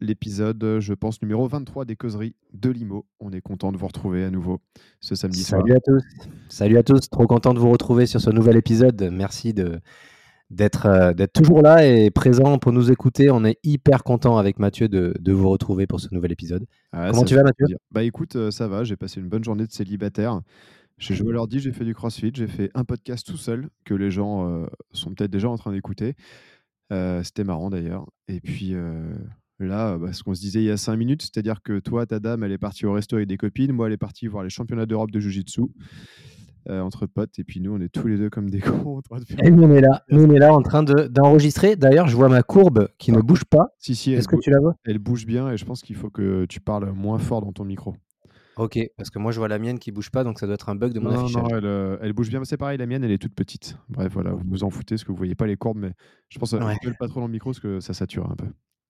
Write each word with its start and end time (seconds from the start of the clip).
l'épisode, 0.00 0.78
je 0.80 0.94
pense, 0.94 1.22
numéro 1.22 1.46
23 1.46 1.84
des 1.84 1.96
causeries 1.96 2.34
de 2.52 2.70
Limo. 2.70 3.06
On 3.20 3.32
est 3.32 3.40
content 3.40 3.72
de 3.72 3.76
vous 3.76 3.86
retrouver 3.86 4.24
à 4.24 4.30
nouveau 4.30 4.60
ce 5.00 5.14
samedi 5.14 5.42
Salut 5.42 5.72
à 5.72 5.80
tous. 5.80 6.02
Salut 6.48 6.78
à 6.78 6.82
tous. 6.82 7.08
Trop 7.10 7.26
content 7.26 7.54
de 7.54 7.58
vous 7.58 7.70
retrouver 7.70 8.06
sur 8.06 8.20
ce 8.20 8.30
nouvel 8.30 8.56
épisode. 8.56 9.10
Merci 9.12 9.54
de 9.54 9.80
d'être 10.50 10.86
euh, 10.86 11.26
toujours 11.32 11.60
là 11.60 11.84
et 11.86 12.10
présent 12.10 12.58
pour 12.58 12.72
nous 12.72 12.90
écouter. 12.90 13.30
On 13.30 13.44
est 13.44 13.58
hyper 13.64 14.04
content 14.04 14.38
avec 14.38 14.58
Mathieu 14.58 14.88
de, 14.88 15.14
de 15.18 15.32
vous 15.32 15.48
retrouver 15.48 15.86
pour 15.86 16.00
ce 16.00 16.08
nouvel 16.12 16.32
épisode. 16.32 16.66
Ah 16.92 17.08
Comment 17.10 17.24
tu 17.24 17.34
vas, 17.34 17.42
Mathieu? 17.42 17.66
Bah 17.90 18.02
écoute, 18.02 18.36
euh, 18.36 18.50
ça 18.50 18.68
va. 18.68 18.84
J'ai 18.84 18.96
passé 18.96 19.20
une 19.20 19.28
bonne 19.28 19.44
journée 19.44 19.66
de 19.66 19.72
célibataire. 19.72 20.40
J'ai 20.98 21.14
joué 21.14 21.30
à 21.30 21.32
l'ordi, 21.32 21.58
j'ai 21.58 21.72
fait 21.72 21.84
du 21.84 21.94
crossfit, 21.94 22.32
j'ai 22.32 22.46
fait 22.46 22.70
un 22.74 22.84
podcast 22.84 23.26
tout 23.26 23.36
seul 23.36 23.68
que 23.84 23.92
les 23.92 24.10
gens 24.10 24.48
euh, 24.48 24.66
sont 24.92 25.12
peut-être 25.12 25.30
déjà 25.30 25.50
en 25.50 25.58
train 25.58 25.72
d'écouter. 25.72 26.14
C'était 26.90 27.44
marrant 27.44 27.68
d'ailleurs. 27.68 28.06
Et 28.28 28.40
puis, 28.40 28.74
Là, 29.58 29.96
bah, 29.96 30.12
ce 30.12 30.22
qu'on 30.22 30.34
se 30.34 30.40
disait 30.40 30.60
il 30.60 30.66
y 30.66 30.70
a 30.70 30.76
cinq 30.76 30.96
minutes, 30.96 31.22
c'est-à-dire 31.22 31.62
que 31.62 31.78
toi, 31.78 32.04
ta 32.04 32.20
dame, 32.20 32.44
elle 32.44 32.52
est 32.52 32.58
partie 32.58 32.84
au 32.84 32.92
resto 32.92 33.16
avec 33.16 33.28
des 33.28 33.38
copines. 33.38 33.72
Moi, 33.72 33.86
elle 33.86 33.94
est 33.94 33.98
partie 33.98 34.26
voir 34.26 34.44
les 34.44 34.50
championnats 34.50 34.86
d'Europe 34.86 35.10
de 35.10 35.18
Jiu-Jitsu 35.18 35.62
euh, 36.68 36.80
entre 36.80 37.06
potes. 37.06 37.38
Et 37.38 37.44
puis 37.44 37.60
nous, 37.60 37.74
on 37.74 37.80
est 37.80 37.88
tous 37.88 38.06
les 38.06 38.18
deux 38.18 38.28
comme 38.28 38.50
des 38.50 38.60
cons. 38.60 39.00
Et 39.42 39.50
nous, 39.50 39.62
on 39.62 39.72
est 39.72 39.80
là, 39.80 40.02
nous, 40.10 40.24
on 40.24 40.30
est 40.30 40.38
là 40.38 40.52
en 40.52 40.62
train 40.62 40.82
d'enregistrer. 40.82 41.76
D'ailleurs, 41.76 42.08
je 42.08 42.16
vois 42.16 42.28
ma 42.28 42.42
courbe 42.42 42.88
qui 42.98 43.12
ne 43.12 43.20
bouge 43.20 43.44
pas. 43.44 43.68
Si, 43.78 43.94
si, 43.94 44.12
Est-ce 44.12 44.28
que 44.28 44.36
tu 44.36 44.50
la 44.50 44.60
vois? 44.60 44.74
Elle 44.84 44.98
bouge 44.98 45.24
bien 45.24 45.50
et 45.50 45.56
je 45.56 45.64
pense 45.64 45.82
qu'il 45.82 45.96
faut 45.96 46.10
que 46.10 46.44
tu 46.46 46.60
parles 46.60 46.92
moins 46.92 47.18
fort 47.18 47.40
dans 47.40 47.52
ton 47.52 47.64
micro. 47.64 47.94
Ok, 48.58 48.78
parce 48.96 49.10
que 49.10 49.18
moi 49.18 49.32
je 49.32 49.38
vois 49.38 49.48
la 49.48 49.58
mienne 49.58 49.78
qui 49.78 49.92
bouge 49.92 50.10
pas, 50.10 50.24
donc 50.24 50.38
ça 50.38 50.46
doit 50.46 50.54
être 50.54 50.70
un 50.70 50.74
bug 50.74 50.94
de 50.94 50.98
mon 50.98 51.10
non, 51.10 51.24
affichage. 51.24 51.42
Non, 51.42 51.48
elle, 51.50 51.66
euh, 51.66 51.98
elle 52.00 52.14
bouge 52.14 52.30
bien, 52.30 52.42
c'est 52.44 52.56
pareil, 52.56 52.78
la 52.78 52.86
mienne 52.86 53.04
elle 53.04 53.10
est 53.10 53.18
toute 53.18 53.34
petite. 53.34 53.76
Bref, 53.90 54.10
voilà, 54.14 54.30
vous 54.30 54.44
vous 54.48 54.64
en 54.64 54.70
foutez 54.70 54.94
parce 54.94 55.04
que 55.04 55.12
vous 55.12 55.18
voyez 55.18 55.34
pas 55.34 55.46
les 55.46 55.58
courbes, 55.58 55.76
mais 55.76 55.92
je 56.30 56.38
pense 56.38 56.52
que 56.52 56.58
ça 56.58 56.64
ne 56.64 56.92
pas 56.98 57.06
trop 57.06 57.20
dans 57.20 57.26
le 57.26 57.32
micro 57.32 57.50
parce 57.50 57.60
que 57.60 57.80
ça 57.80 57.92
sature 57.92 58.30
un 58.30 58.34
peu. 58.34 58.46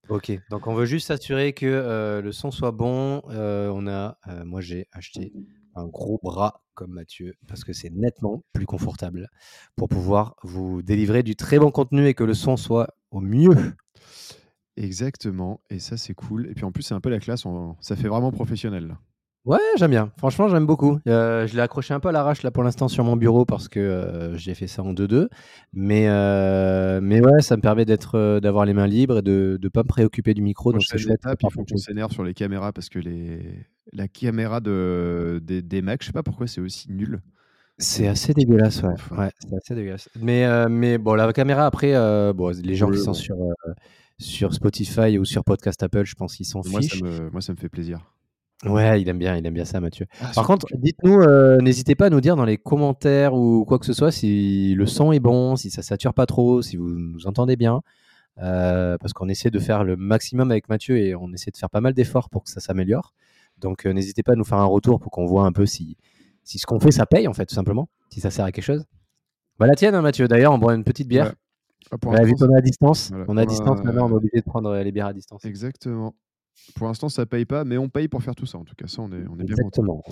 Ok, 0.09 0.31
donc 0.49 0.67
on 0.67 0.73
veut 0.73 0.85
juste 0.85 1.07
s'assurer 1.07 1.51
que 1.51 1.65
euh, 1.65 2.21
le 2.21 2.31
son 2.31 2.49
soit 2.49 2.71
bon. 2.71 3.21
Euh, 3.29 3.69
on 3.73 3.87
a, 3.87 4.17
euh, 4.27 4.45
moi 4.45 4.61
j'ai 4.61 4.87
acheté 4.93 5.33
un 5.75 5.85
gros 5.85 6.19
bras 6.23 6.63
comme 6.75 6.91
Mathieu 6.91 7.33
parce 7.47 7.63
que 7.65 7.73
c'est 7.73 7.89
nettement 7.89 8.43
plus 8.53 8.65
confortable 8.65 9.27
pour 9.75 9.89
pouvoir 9.89 10.35
vous 10.43 10.81
délivrer 10.81 11.23
du 11.23 11.35
très 11.35 11.59
bon 11.59 11.71
contenu 11.71 12.07
et 12.07 12.13
que 12.13 12.23
le 12.23 12.33
son 12.33 12.55
soit 12.55 12.95
au 13.11 13.19
mieux. 13.19 13.55
Exactement, 14.77 15.59
et 15.69 15.79
ça 15.79 15.97
c'est 15.97 16.13
cool. 16.13 16.47
Et 16.49 16.53
puis 16.53 16.63
en 16.63 16.71
plus 16.71 16.83
c'est 16.83 16.93
un 16.93 17.01
peu 17.01 17.09
la 17.09 17.19
classe, 17.19 17.45
ça 17.81 17.95
fait 17.95 18.07
vraiment 18.07 18.31
professionnel. 18.31 18.95
Ouais, 19.47 19.59
j'aime 19.77 19.91
bien. 19.91 20.11
Franchement, 20.17 20.49
j'aime 20.49 20.65
beaucoup. 20.65 20.99
Euh, 21.07 21.47
je 21.47 21.55
l'ai 21.55 21.61
accroché 21.61 21.93
un 21.93 22.01
peu 22.01 22.09
à 22.09 22.11
l'arrache 22.11 22.43
là 22.43 22.51
pour 22.51 22.63
l'instant 22.63 22.89
sur 22.89 23.05
mon 23.05 23.15
bureau 23.15 23.45
parce 23.45 23.69
que 23.69 23.79
euh, 23.79 24.35
j'ai 24.35 24.53
fait 24.53 24.67
ça 24.67 24.83
en 24.83 24.93
2-2. 24.93 25.29
Mais, 25.71 26.09
euh, 26.09 26.99
mais 27.01 27.21
ouais, 27.21 27.41
ça 27.41 27.55
me 27.55 27.61
permet 27.61 27.85
d'être, 27.85 28.41
d'avoir 28.41 28.65
les 28.65 28.73
mains 28.73 28.87
libres 28.87 29.19
et 29.19 29.21
de 29.21 29.57
ne 29.63 29.69
pas 29.69 29.83
me 29.83 29.87
préoccuper 29.87 30.33
du 30.33 30.41
micro. 30.41 30.73
donc 30.73 30.83
c'est 30.83 30.97
chouette. 30.97 31.21
Il 31.25 31.49
faut 31.49 31.63
qu'on 31.63 31.77
s'énerve 31.77 32.11
sur 32.11 32.25
les 32.25 32.33
caméras 32.33 32.73
parce 32.73 32.89
que 32.89 32.99
les... 32.99 33.65
la 33.93 34.09
caméra 34.09 34.59
de... 34.59 35.41
des, 35.41 35.61
des 35.61 35.81
Macs, 35.81 36.01
je 36.01 36.07
sais 36.07 36.13
pas 36.13 36.23
pourquoi 36.23 36.47
c'est 36.47 36.59
aussi 36.59 36.91
nul. 36.91 37.21
C'est 37.77 38.09
assez 38.09 38.33
dégueulasse, 38.33 38.83
ouais. 38.83 38.95
ouais 39.17 39.29
c'est 39.39 39.55
assez 39.55 39.75
dégueulasse. 39.75 40.09
Mais, 40.19 40.67
mais 40.67 40.97
bon, 40.97 41.13
la 41.13 41.31
caméra, 41.31 41.65
après, 41.65 41.93
bon, 42.33 42.51
les 42.61 42.75
gens 42.75 42.91
qui 42.91 42.99
sont 42.99 43.13
sur, 43.13 43.37
sur 44.17 44.53
Spotify 44.53 45.17
ou 45.17 45.23
sur 45.23 45.45
Podcast 45.45 45.81
Apple, 45.83 46.03
je 46.03 46.15
pense 46.15 46.35
qu'ils 46.35 46.47
s'en 46.47 46.63
fichent. 46.63 47.01
moi, 47.31 47.39
ça 47.39 47.53
me 47.53 47.57
fait 47.57 47.69
plaisir. 47.69 48.01
Ouais, 48.65 48.99
il 49.01 49.07
aime 49.07 49.19
bien, 49.19 49.35
il 49.35 49.45
aime 49.45 49.53
bien 49.53 49.65
ça, 49.65 49.79
Mathieu. 49.79 50.07
Ah, 50.19 50.31
Par 50.33 50.47
contre, 50.47 50.65
dites-nous, 50.75 51.21
euh, 51.21 51.57
n'hésitez 51.59 51.93
pas 51.93 52.07
à 52.07 52.09
nous 52.09 52.21
dire 52.21 52.35
dans 52.35 52.45
les 52.45 52.57
commentaires 52.57 53.35
ou 53.35 53.65
quoi 53.65 53.77
que 53.77 53.85
ce 53.85 53.93
soit 53.93 54.11
si 54.11 54.73
le 54.73 54.87
son 54.87 55.11
est 55.11 55.19
bon, 55.19 55.55
si 55.55 55.69
ça 55.69 55.83
sature 55.83 56.13
pas 56.13 56.25
trop, 56.25 56.63
si 56.63 56.75
vous 56.75 56.89
nous 56.89 57.27
entendez 57.27 57.55
bien, 57.55 57.81
euh, 58.39 58.97
parce 58.97 59.13
qu'on 59.13 59.29
essaie 59.29 59.51
de 59.51 59.59
faire 59.59 59.83
le 59.83 59.95
maximum 59.95 60.49
avec 60.49 60.69
Mathieu 60.69 60.97
et 60.97 61.13
on 61.13 61.31
essaie 61.33 61.51
de 61.51 61.57
faire 61.57 61.69
pas 61.69 61.81
mal 61.81 61.93
d'efforts 61.93 62.29
pour 62.29 62.43
que 62.43 62.49
ça 62.49 62.59
s'améliore. 62.59 63.13
Donc, 63.59 63.85
euh, 63.85 63.93
n'hésitez 63.93 64.23
pas 64.23 64.33
à 64.33 64.35
nous 64.35 64.43
faire 64.43 64.57
un 64.57 64.65
retour 64.65 64.99
pour 64.99 65.11
qu'on 65.11 65.27
voit 65.27 65.43
un 65.43 65.51
peu 65.51 65.67
si, 65.67 65.95
si 66.43 66.57
ce 66.57 66.65
qu'on 66.65 66.79
fait 66.79 66.91
ça 66.91 67.05
paye 67.05 67.27
en 67.27 67.33
fait, 67.33 67.45
tout 67.45 67.55
simplement, 67.55 67.89
si 68.09 68.21
ça 68.21 68.31
sert 68.31 68.45
à 68.45 68.51
quelque 68.51 68.65
chose. 68.65 68.85
Bah 69.59 69.67
la 69.67 69.75
tienne, 69.75 69.93
hein, 69.93 70.01
Mathieu. 70.01 70.27
D'ailleurs, 70.27 70.53
on 70.53 70.57
boit 70.57 70.73
une 70.73 70.83
petite 70.83 71.07
bière. 71.07 71.27
Ouais. 71.91 71.97
Ah, 72.11 72.23
vu 72.23 72.33
qu'on 72.33 72.53
est 72.53 72.57
à 72.57 72.61
distance, 72.61 73.11
on 73.27 73.37
est 73.37 73.41
à 73.41 73.45
distance 73.45 73.83
maintenant, 73.83 74.07
on 74.07 74.09
est 74.09 74.15
obligé 74.17 74.37
de 74.37 74.45
prendre 74.45 74.75
les 74.75 74.91
bières 74.91 75.07
à 75.07 75.13
distance. 75.13 75.45
Exactement. 75.45 76.15
Pour 76.75 76.87
l'instant, 76.87 77.09
ça 77.09 77.25
paye 77.25 77.45
pas, 77.45 77.63
mais 77.63 77.77
on 77.77 77.89
paye 77.89 78.07
pour 78.07 78.21
faire 78.21 78.35
tout 78.35 78.45
ça. 78.45 78.57
En 78.57 78.63
tout 78.63 78.75
cas, 78.75 78.87
ça, 78.87 79.01
on 79.01 79.11
est, 79.11 79.25
on 79.29 79.39
est 79.39 79.43
bien 79.43 79.55
content. 79.55 80.03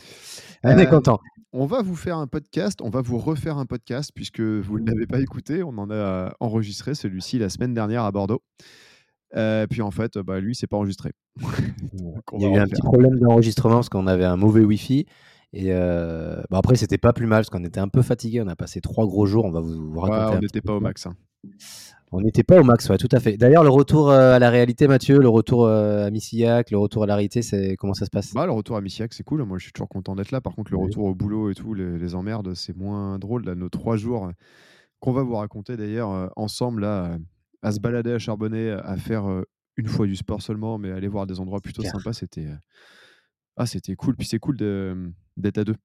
On 0.63 0.69
est 0.77 0.87
euh, 0.87 0.89
content. 0.89 1.19
On 1.53 1.65
va 1.65 1.81
vous 1.81 1.95
faire 1.95 2.17
un 2.17 2.27
podcast, 2.27 2.81
on 2.81 2.89
va 2.89 3.01
vous 3.01 3.17
refaire 3.17 3.57
un 3.57 3.65
podcast 3.65 4.11
puisque 4.13 4.41
vous 4.41 4.79
ne 4.79 4.89
l'avez 4.89 5.07
pas 5.07 5.19
écouté. 5.19 5.63
On 5.63 5.77
en 5.77 5.89
a 5.91 6.33
enregistré 6.39 6.95
celui-ci 6.95 7.39
la 7.39 7.49
semaine 7.49 7.73
dernière 7.73 8.03
à 8.03 8.11
Bordeaux. 8.11 8.41
Euh, 9.35 9.67
puis 9.67 9.81
en 9.81 9.91
fait, 9.91 10.17
bah, 10.17 10.39
lui, 10.39 10.55
c'est 10.55 10.67
pas 10.67 10.77
enregistré. 10.77 11.11
Il 12.33 12.41
y 12.41 12.45
a 12.45 12.49
eu 12.49 12.57
un 12.57 12.67
petit 12.67 12.81
problème 12.81 13.19
d'enregistrement 13.19 13.75
parce 13.75 13.89
qu'on 13.89 14.07
avait 14.07 14.25
un 14.25 14.37
mauvais 14.37 14.63
Wi-Fi. 14.63 15.05
Et 15.53 15.67
euh, 15.69 16.41
bah 16.49 16.57
après, 16.57 16.75
c'était 16.75 16.97
pas 16.97 17.13
plus 17.13 17.27
mal 17.27 17.39
parce 17.39 17.49
qu'on 17.49 17.63
était 17.63 17.79
un 17.79 17.87
peu 17.87 18.01
fatigué. 18.01 18.41
On 18.41 18.47
a 18.47 18.55
passé 18.55 18.81
trois 18.81 19.05
gros 19.05 19.25
jours. 19.25 19.45
On 19.45 19.51
va 19.51 19.61
vous, 19.61 19.99
raconter. 19.99 20.37
on 20.37 20.41
n'était 20.41 20.61
pas 20.61 20.73
au 20.73 20.81
max. 20.81 21.05
Hein. 21.05 21.15
On 22.15 22.21
n'était 22.21 22.43
pas 22.43 22.61
au 22.61 22.63
max, 22.63 22.89
ouais, 22.89 22.97
tout 22.97 23.09
à 23.11 23.19
fait. 23.19 23.35
D'ailleurs, 23.35 23.63
le 23.63 23.69
retour 23.69 24.09
euh, 24.09 24.35
à 24.35 24.39
la 24.39 24.49
réalité, 24.49 24.87
Mathieu, 24.87 25.19
le 25.19 25.27
retour 25.27 25.65
euh, 25.65 26.05
à 26.05 26.11
Missillac, 26.11 26.71
le 26.71 26.77
retour 26.77 27.03
à 27.03 27.05
la 27.05 27.15
réalité, 27.15 27.41
c'est 27.41 27.75
comment 27.75 27.93
ça 27.93 28.05
se 28.05 28.09
passe? 28.09 28.33
Bah, 28.33 28.45
Le 28.45 28.53
retour 28.53 28.77
à 28.77 28.81
Missillac, 28.81 29.13
c'est 29.13 29.23
cool. 29.23 29.43
Moi, 29.43 29.57
je 29.57 29.63
suis 29.63 29.73
toujours 29.73 29.89
content 29.89 30.15
d'être 30.15 30.31
là. 30.31 30.39
Par 30.39 30.55
contre, 30.55 30.71
le 30.71 30.77
retour 30.77 31.03
au 31.03 31.13
boulot 31.13 31.49
et 31.49 31.55
tout, 31.55 31.73
les, 31.73 32.15
emmerdes, 32.15 32.53
c'est 32.53 32.75
moins 32.75 33.19
drôle. 33.19 33.43
Là, 33.43 33.53
nos 33.53 33.67
trois 33.67 33.97
jours 33.97 34.31
qu'on 35.01 35.11
va 35.11 35.23
vous 35.23 35.35
raconter 35.35 35.75
d'ailleurs 35.75 36.11
euh, 36.11 36.27
ensemble, 36.37 36.81
là, 36.81 37.17
à 37.61 37.73
se 37.73 37.81
balader 37.81 38.13
à 38.13 38.19
Charbonnet, 38.19 38.69
à 38.69 38.95
faire 38.95 39.25
une 39.75 39.87
fois 39.87 40.07
du 40.07 40.15
sport 40.15 40.41
seulement, 40.41 40.77
mais 40.77 40.91
aller 40.91 41.09
voir 41.09 41.27
des 41.27 41.41
endroits 41.41 41.59
plutôt 41.59 41.83
sympas, 41.83 42.13
c'était 42.13 42.47
ah, 43.57 43.65
c'était 43.65 43.95
cool. 43.95 44.15
Puis 44.15 44.27
c'est 44.27 44.39
cool 44.39 44.55
d'être 44.55 45.57
à 45.57 45.65
deux. 45.65 45.75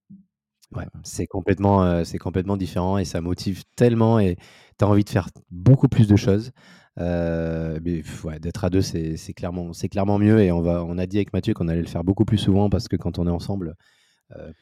Ouais, 0.77 0.87
c'est 1.03 1.27
complètement, 1.27 2.05
c'est 2.05 2.19
complètement 2.19 2.57
différent 2.57 2.97
et 2.99 3.05
ça 3.05 3.21
motive 3.21 3.65
tellement 3.77 4.21
et 4.21 4.37
tu 4.79 4.85
as 4.85 4.89
envie 4.89 5.05
de 5.05 5.11
faire 5.11 5.29
beaucoup 5.51 5.89
plus 5.89 6.07
de 6.07 6.17
choses. 6.17 6.53
mais 6.97 8.03
ouais, 8.25 8.39
d'être 8.41 8.65
à 8.65 8.71
deux, 8.71 8.83
c'est 8.83 9.35
clairement, 9.35 9.73
clairement 9.91 10.19
mieux 10.19 10.41
et 10.41 10.53
on, 10.53 10.61
va, 10.61 10.85
on 10.85 10.97
a 10.99 11.07
dit 11.07 11.17
avec 11.19 11.33
Mathieu 11.33 11.55
qu'on 11.55 11.69
allait 11.69 11.81
le 11.81 11.89
faire 11.89 12.05
beaucoup 12.05 12.25
plus 12.25 12.39
souvent 12.39 12.71
parce 12.71 12.87
que 12.87 12.97
quand 12.97 13.19
on 13.19 13.27
est 13.27 13.31
ensemble, 13.31 13.75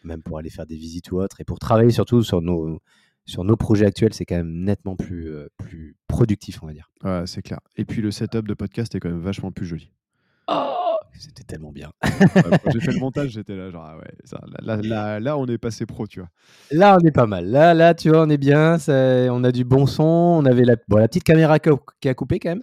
même 0.03 0.23
pour 0.23 0.39
aller 0.39 0.51
faire 0.51 0.67
des 0.67 0.77
visites 0.77 1.13
ou 1.13 1.21
autres 1.21 1.41
et 1.41 1.45
pour 1.45 1.59
travailler 1.59 1.91
surtout 1.91 2.23
sur 2.23 2.41
nos, 2.41 2.81
sur 3.27 3.45
nos 3.45 3.57
projets 3.57 3.85
actuels, 3.85 4.15
c'est 4.15 4.25
quand 4.25 4.37
même 4.37 4.65
nettement 4.65 4.97
plus, 4.97 5.31
plus 5.59 5.95
productif, 6.07 6.63
on 6.63 6.67
va 6.69 6.73
dire. 6.73 6.91
Ouais, 7.05 7.25
c'est 7.27 7.43
clair. 7.43 7.61
Et 7.77 7.85
puis 7.85 8.01
le 8.01 8.11
setup 8.11 8.49
de 8.49 8.55
podcast 8.55 8.95
est 8.95 9.01
quand 9.01 9.11
même 9.11 9.21
vachement 9.21 9.53
plus 9.53 9.67
joli. 9.67 9.93
Oh 10.49 10.88
c'était 11.19 11.45
tellement 11.45 11.73
bien. 11.73 11.91
quand 12.03 12.71
j'ai 12.73 12.81
fait 12.81 12.93
le 12.93 13.01
montage, 13.01 13.31
j'étais 13.31 13.57
là, 13.57 13.71
genre, 13.71 13.85
ah 13.85 13.97
ouais, 13.99 14.83
là, 14.83 15.21
là, 15.21 15.39
on 15.39 15.47
est 15.47 15.59
passé 15.59 15.87
pro, 15.87 16.07
tu 16.07 16.21
vois. 16.21 16.29
Là, 16.71 16.97
on 17.01 17.07
est 17.07 17.13
pas 17.13 17.27
mal. 17.27 17.51
Là, 17.51 17.75
là 17.75 17.95
tu 17.95 18.11
vois, 18.11 18.23
on 18.23 18.31
est 18.31 18.39
bien. 18.39 18.77
on 18.89 19.45
a 19.45 19.53
du 19.53 19.65
bon 19.65 19.87
son. 19.87 20.05
On 20.05 20.45
avait 20.45 20.65
la, 20.65 20.77
bon, 20.89 20.99
la 20.99 21.09
petite 21.09 21.25
caméra 21.25 21.59
qui 21.59 22.09
a, 22.09 22.15
coupé 22.15 22.39
quand 22.39 22.51
même. 22.51 22.63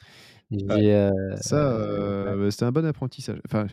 Euh, 0.71 1.11
ça, 1.41 1.57
euh, 1.57 2.49
c'était 2.51 2.65
un 2.65 2.71
bon 2.71 2.85
apprentissage. 2.85 3.39
Enfin, 3.45 3.67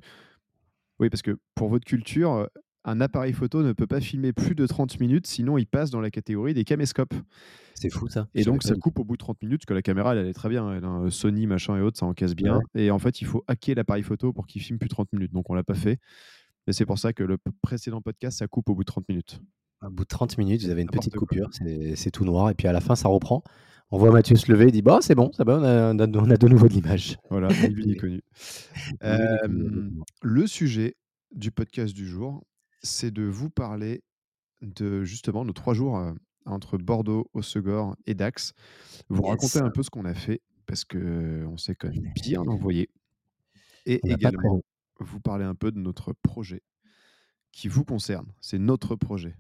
oui, 0.99 1.11
parce 1.11 1.23
que 1.23 1.39
pour 1.55 1.69
votre 1.69 1.85
culture, 1.85 2.49
un 2.85 3.01
appareil 3.01 3.33
photo 3.33 3.63
ne 3.63 3.73
peut 3.73 3.87
pas 3.87 4.01
filmer 4.01 4.33
plus 4.33 4.55
de 4.55 4.67
30 4.67 4.99
minutes, 5.01 5.27
sinon 5.27 5.57
il 5.59 5.67
passe 5.67 5.91
dans 5.91 6.01
la 6.01 6.11
catégorie 6.11 6.55
des 6.55 6.65
caméscopes. 6.65 7.15
C'est 7.75 7.91
fou 7.91 8.09
ça. 8.09 8.29
Et 8.35 8.45
donc 8.45 8.63
ça 8.63 8.75
coupe 8.75 8.99
au 8.99 9.05
bout 9.05 9.15
de 9.15 9.19
30 9.19 9.43
minutes, 9.43 9.61
parce 9.61 9.67
que 9.67 9.75
la 9.75 9.83
caméra 9.83 10.15
elle, 10.15 10.27
est 10.27 10.33
très 10.33 10.49
bien, 10.49 10.73
elle 10.73 10.85
a 10.85 10.89
un 10.89 11.11
Sony 11.11 11.47
machin 11.47 11.77
et 11.77 11.81
autres, 11.81 11.99
ça 11.99 12.07
encaisse 12.07 12.35
bien. 12.35 12.61
Et 12.75 12.91
en 12.91 12.99
fait, 12.99 13.21
il 13.21 13.27
faut 13.27 13.45
hacker 13.47 13.77
l'appareil 13.77 14.03
photo 14.03 14.33
pour 14.33 14.47
qu'il 14.47 14.63
filme 14.63 14.79
plus 14.79 14.89
de 14.89 14.95
30 14.95 15.13
minutes. 15.13 15.33
Donc 15.33 15.49
on 15.51 15.55
l'a 15.55 15.65
pas 15.65 15.75
fait. 15.75 15.99
Mais 16.67 16.73
c'est 16.73 16.87
pour 16.87 16.99
ça 16.99 17.13
que 17.13 17.23
le 17.23 17.39
précédent 17.61 18.01
podcast, 18.01 18.39
ça 18.39 18.47
coupe 18.47 18.69
au 18.69 18.75
bout 18.75 18.83
de 18.83 18.87
30 18.87 19.09
minutes. 19.09 19.41
Au 19.85 19.91
bout 19.91 20.05
de 20.05 20.09
30 20.09 20.39
minutes, 20.39 20.63
vous 20.63 20.71
avez 20.71 20.83
une 20.83 20.91
petite 20.91 21.17
coupure, 21.17 21.51
c'est 21.53 22.11
tout 22.11 22.25
noir, 22.25 22.51
et 22.51 22.55
puis 22.55 22.69
à 22.69 22.73
la 22.73 22.81
fin, 22.81 22.95
ça 22.95 23.09
reprend. 23.09 23.43
On 23.91 23.99
voit 23.99 24.11
Mathieu 24.11 24.37
se 24.37 24.51
lever, 24.51 24.67
il 24.67 24.73
dit 24.73 24.81
bah, 24.81 24.99
c'est 25.03 25.15
bon, 25.15 25.31
ça 25.33 25.45
va, 25.45 25.59
on 25.59 25.99
a, 25.99 26.07
on 26.07 26.31
a 26.31 26.37
de 26.37 26.49
nouveau 26.49 26.67
de 26.67 26.73
l'image. 26.73 27.19
Voilà, 27.31 27.49
lui 27.69 27.93
est 27.93 27.97
connu. 27.97 28.23
le 30.23 30.47
sujet 30.47 30.97
du 31.35 31.51
podcast 31.51 31.93
du 31.95 32.07
jour, 32.07 32.43
c'est 32.83 33.11
de 33.11 33.23
vous 33.23 33.51
parler 33.51 34.03
de 34.61 35.05
justement 35.05 35.45
nos 35.45 35.53
trois 35.53 35.75
jours 35.75 36.01
entre 36.47 36.79
Bordeaux, 36.79 37.29
Osegor 37.35 37.97
et 38.07 38.15
Dax. 38.15 38.53
Vous 39.09 39.23
raconter 39.23 39.61
un 39.61 39.71
peu 39.71 39.83
ce 39.83 39.91
qu'on 39.91 40.05
a 40.05 40.15
fait 40.15 40.41
parce 40.67 40.85
que 40.85 41.45
on 41.49 41.57
s'est 41.57 41.75
quand 41.75 41.89
même 41.89 42.13
bien 42.23 42.41
envoyé. 42.41 42.89
Et 43.87 44.01
également, 44.05 44.63
vous 45.01 45.21
parler 45.21 45.45
un 45.45 45.55
peu 45.55 45.73
de 45.73 45.79
notre 45.79 46.13
projet 46.13 46.63
qui 47.51 47.69
vous 47.69 47.85
concerne. 47.85 48.27
C'est 48.41 48.59
notre 48.59 48.97
projet. 48.97 49.37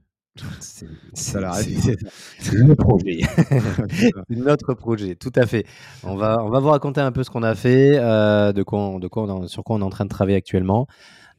C'est 0.60 0.86
le 2.52 2.74
projet. 2.74 3.20
notre 4.30 4.74
projet, 4.74 5.14
tout 5.14 5.32
à 5.34 5.46
fait. 5.46 5.66
On 6.02 6.16
va, 6.16 6.42
on 6.42 6.48
va 6.48 6.60
vous 6.60 6.70
raconter 6.70 7.00
un 7.00 7.12
peu 7.12 7.22
ce 7.22 7.30
qu'on 7.30 7.42
a 7.42 7.54
fait, 7.54 7.98
euh, 7.98 8.52
de 8.52 8.62
quoi 8.62 8.98
de 8.98 9.08
quoi 9.08 9.46
sur 9.46 9.62
quoi 9.62 9.76
on 9.76 9.80
est 9.80 9.84
en 9.84 9.90
train 9.90 10.04
de 10.04 10.10
travailler 10.10 10.36
actuellement. 10.36 10.86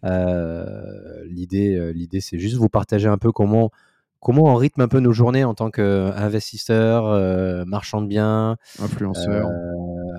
Euh, 0.03 1.23
l'idée, 1.25 1.75
euh, 1.75 1.91
l'idée, 1.91 2.21
c'est 2.21 2.39
juste 2.39 2.55
vous 2.55 2.69
partager 2.69 3.07
un 3.07 3.17
peu 3.17 3.31
comment, 3.31 3.71
comment 4.19 4.45
on 4.45 4.55
rythme 4.55 4.81
un 4.81 4.87
peu 4.87 4.99
nos 4.99 5.13
journées 5.13 5.43
en 5.43 5.53
tant 5.53 5.71
qu'investisseur, 5.71 7.65
marchand 7.65 8.01
de 8.01 8.07
biens, 8.07 8.57
influenceur. 8.79 9.49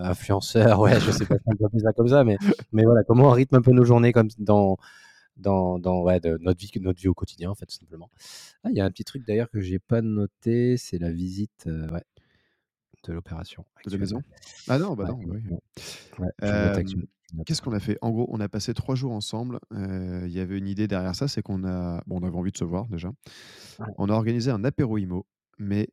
influenceur, 0.02 0.80
ouais, 0.80 0.98
je 1.00 1.10
sais 1.10 1.26
pas 1.26 1.36
si 1.36 1.44
on 1.46 1.68
peut 1.68 1.78
ça 1.78 1.92
comme 1.92 2.08
ça, 2.08 2.24
mais, 2.24 2.36
mais 2.72 2.84
voilà, 2.84 3.02
comment 3.04 3.28
on 3.28 3.32
rythme 3.32 3.56
un 3.56 3.62
peu 3.62 3.72
nos 3.72 3.84
journées 3.84 4.12
comme 4.12 4.28
dans 4.38 4.76
dans, 5.36 5.80
dans 5.80 6.00
ouais, 6.02 6.20
de 6.20 6.38
notre, 6.40 6.60
vie, 6.60 6.70
notre 6.80 7.00
vie 7.00 7.08
au 7.08 7.14
quotidien, 7.14 7.50
en 7.50 7.56
fait, 7.56 7.66
tout 7.66 7.74
simplement. 7.74 8.08
Ah, 8.62 8.68
il 8.70 8.76
y 8.76 8.80
a 8.80 8.84
un 8.84 8.90
petit 8.90 9.02
truc 9.02 9.26
d'ailleurs 9.26 9.50
que 9.50 9.60
j'ai 9.60 9.80
pas 9.80 10.00
noté, 10.00 10.76
c'est 10.76 10.98
la 10.98 11.10
visite 11.10 11.66
ouais, 11.66 12.04
de 13.02 13.12
l'opération. 13.12 13.64
De 13.84 13.90
la 13.90 13.98
maison? 13.98 14.22
Ah 14.68 14.78
non, 14.78 14.94
bah 14.94 15.06
non, 15.08 15.18
oui. 15.26 15.42
Qu'est-ce 17.46 17.62
qu'on 17.62 17.72
a 17.72 17.80
fait? 17.80 17.98
En 18.00 18.10
gros, 18.10 18.26
on 18.30 18.40
a 18.40 18.48
passé 18.48 18.74
trois 18.74 18.94
jours 18.94 19.12
ensemble. 19.12 19.58
Il 19.72 20.30
y 20.30 20.40
avait 20.40 20.58
une 20.58 20.68
idée 20.68 20.86
derrière 20.86 21.14
ça, 21.14 21.28
c'est 21.28 21.42
qu'on 21.42 21.64
a, 21.64 22.02
bon, 22.06 22.20
on 22.20 22.26
avait 22.26 22.36
envie 22.36 22.52
de 22.52 22.56
se 22.56 22.64
voir 22.64 22.86
déjà. 22.86 23.10
On 23.98 24.08
a 24.08 24.12
organisé 24.12 24.50
un 24.50 24.64
apéro 24.64 24.98
IMO, 24.98 25.26
mais 25.58 25.88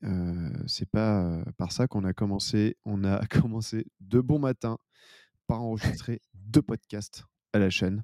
c'est 0.68 0.90
pas 0.90 1.44
par 1.58 1.72
ça 1.72 1.88
qu'on 1.88 2.04
a 2.04 2.14
commencé. 2.14 2.78
On 2.86 3.04
a 3.04 3.26
commencé 3.28 3.86
de 4.02 4.20
bon 4.20 4.40
matin 4.40 4.78
par 5.48 5.62
enregistrer 5.62 6.22
deux 6.34 6.62
podcasts 6.62 7.26
à 7.54 7.60
la 7.60 7.70
chaîne. 7.70 8.04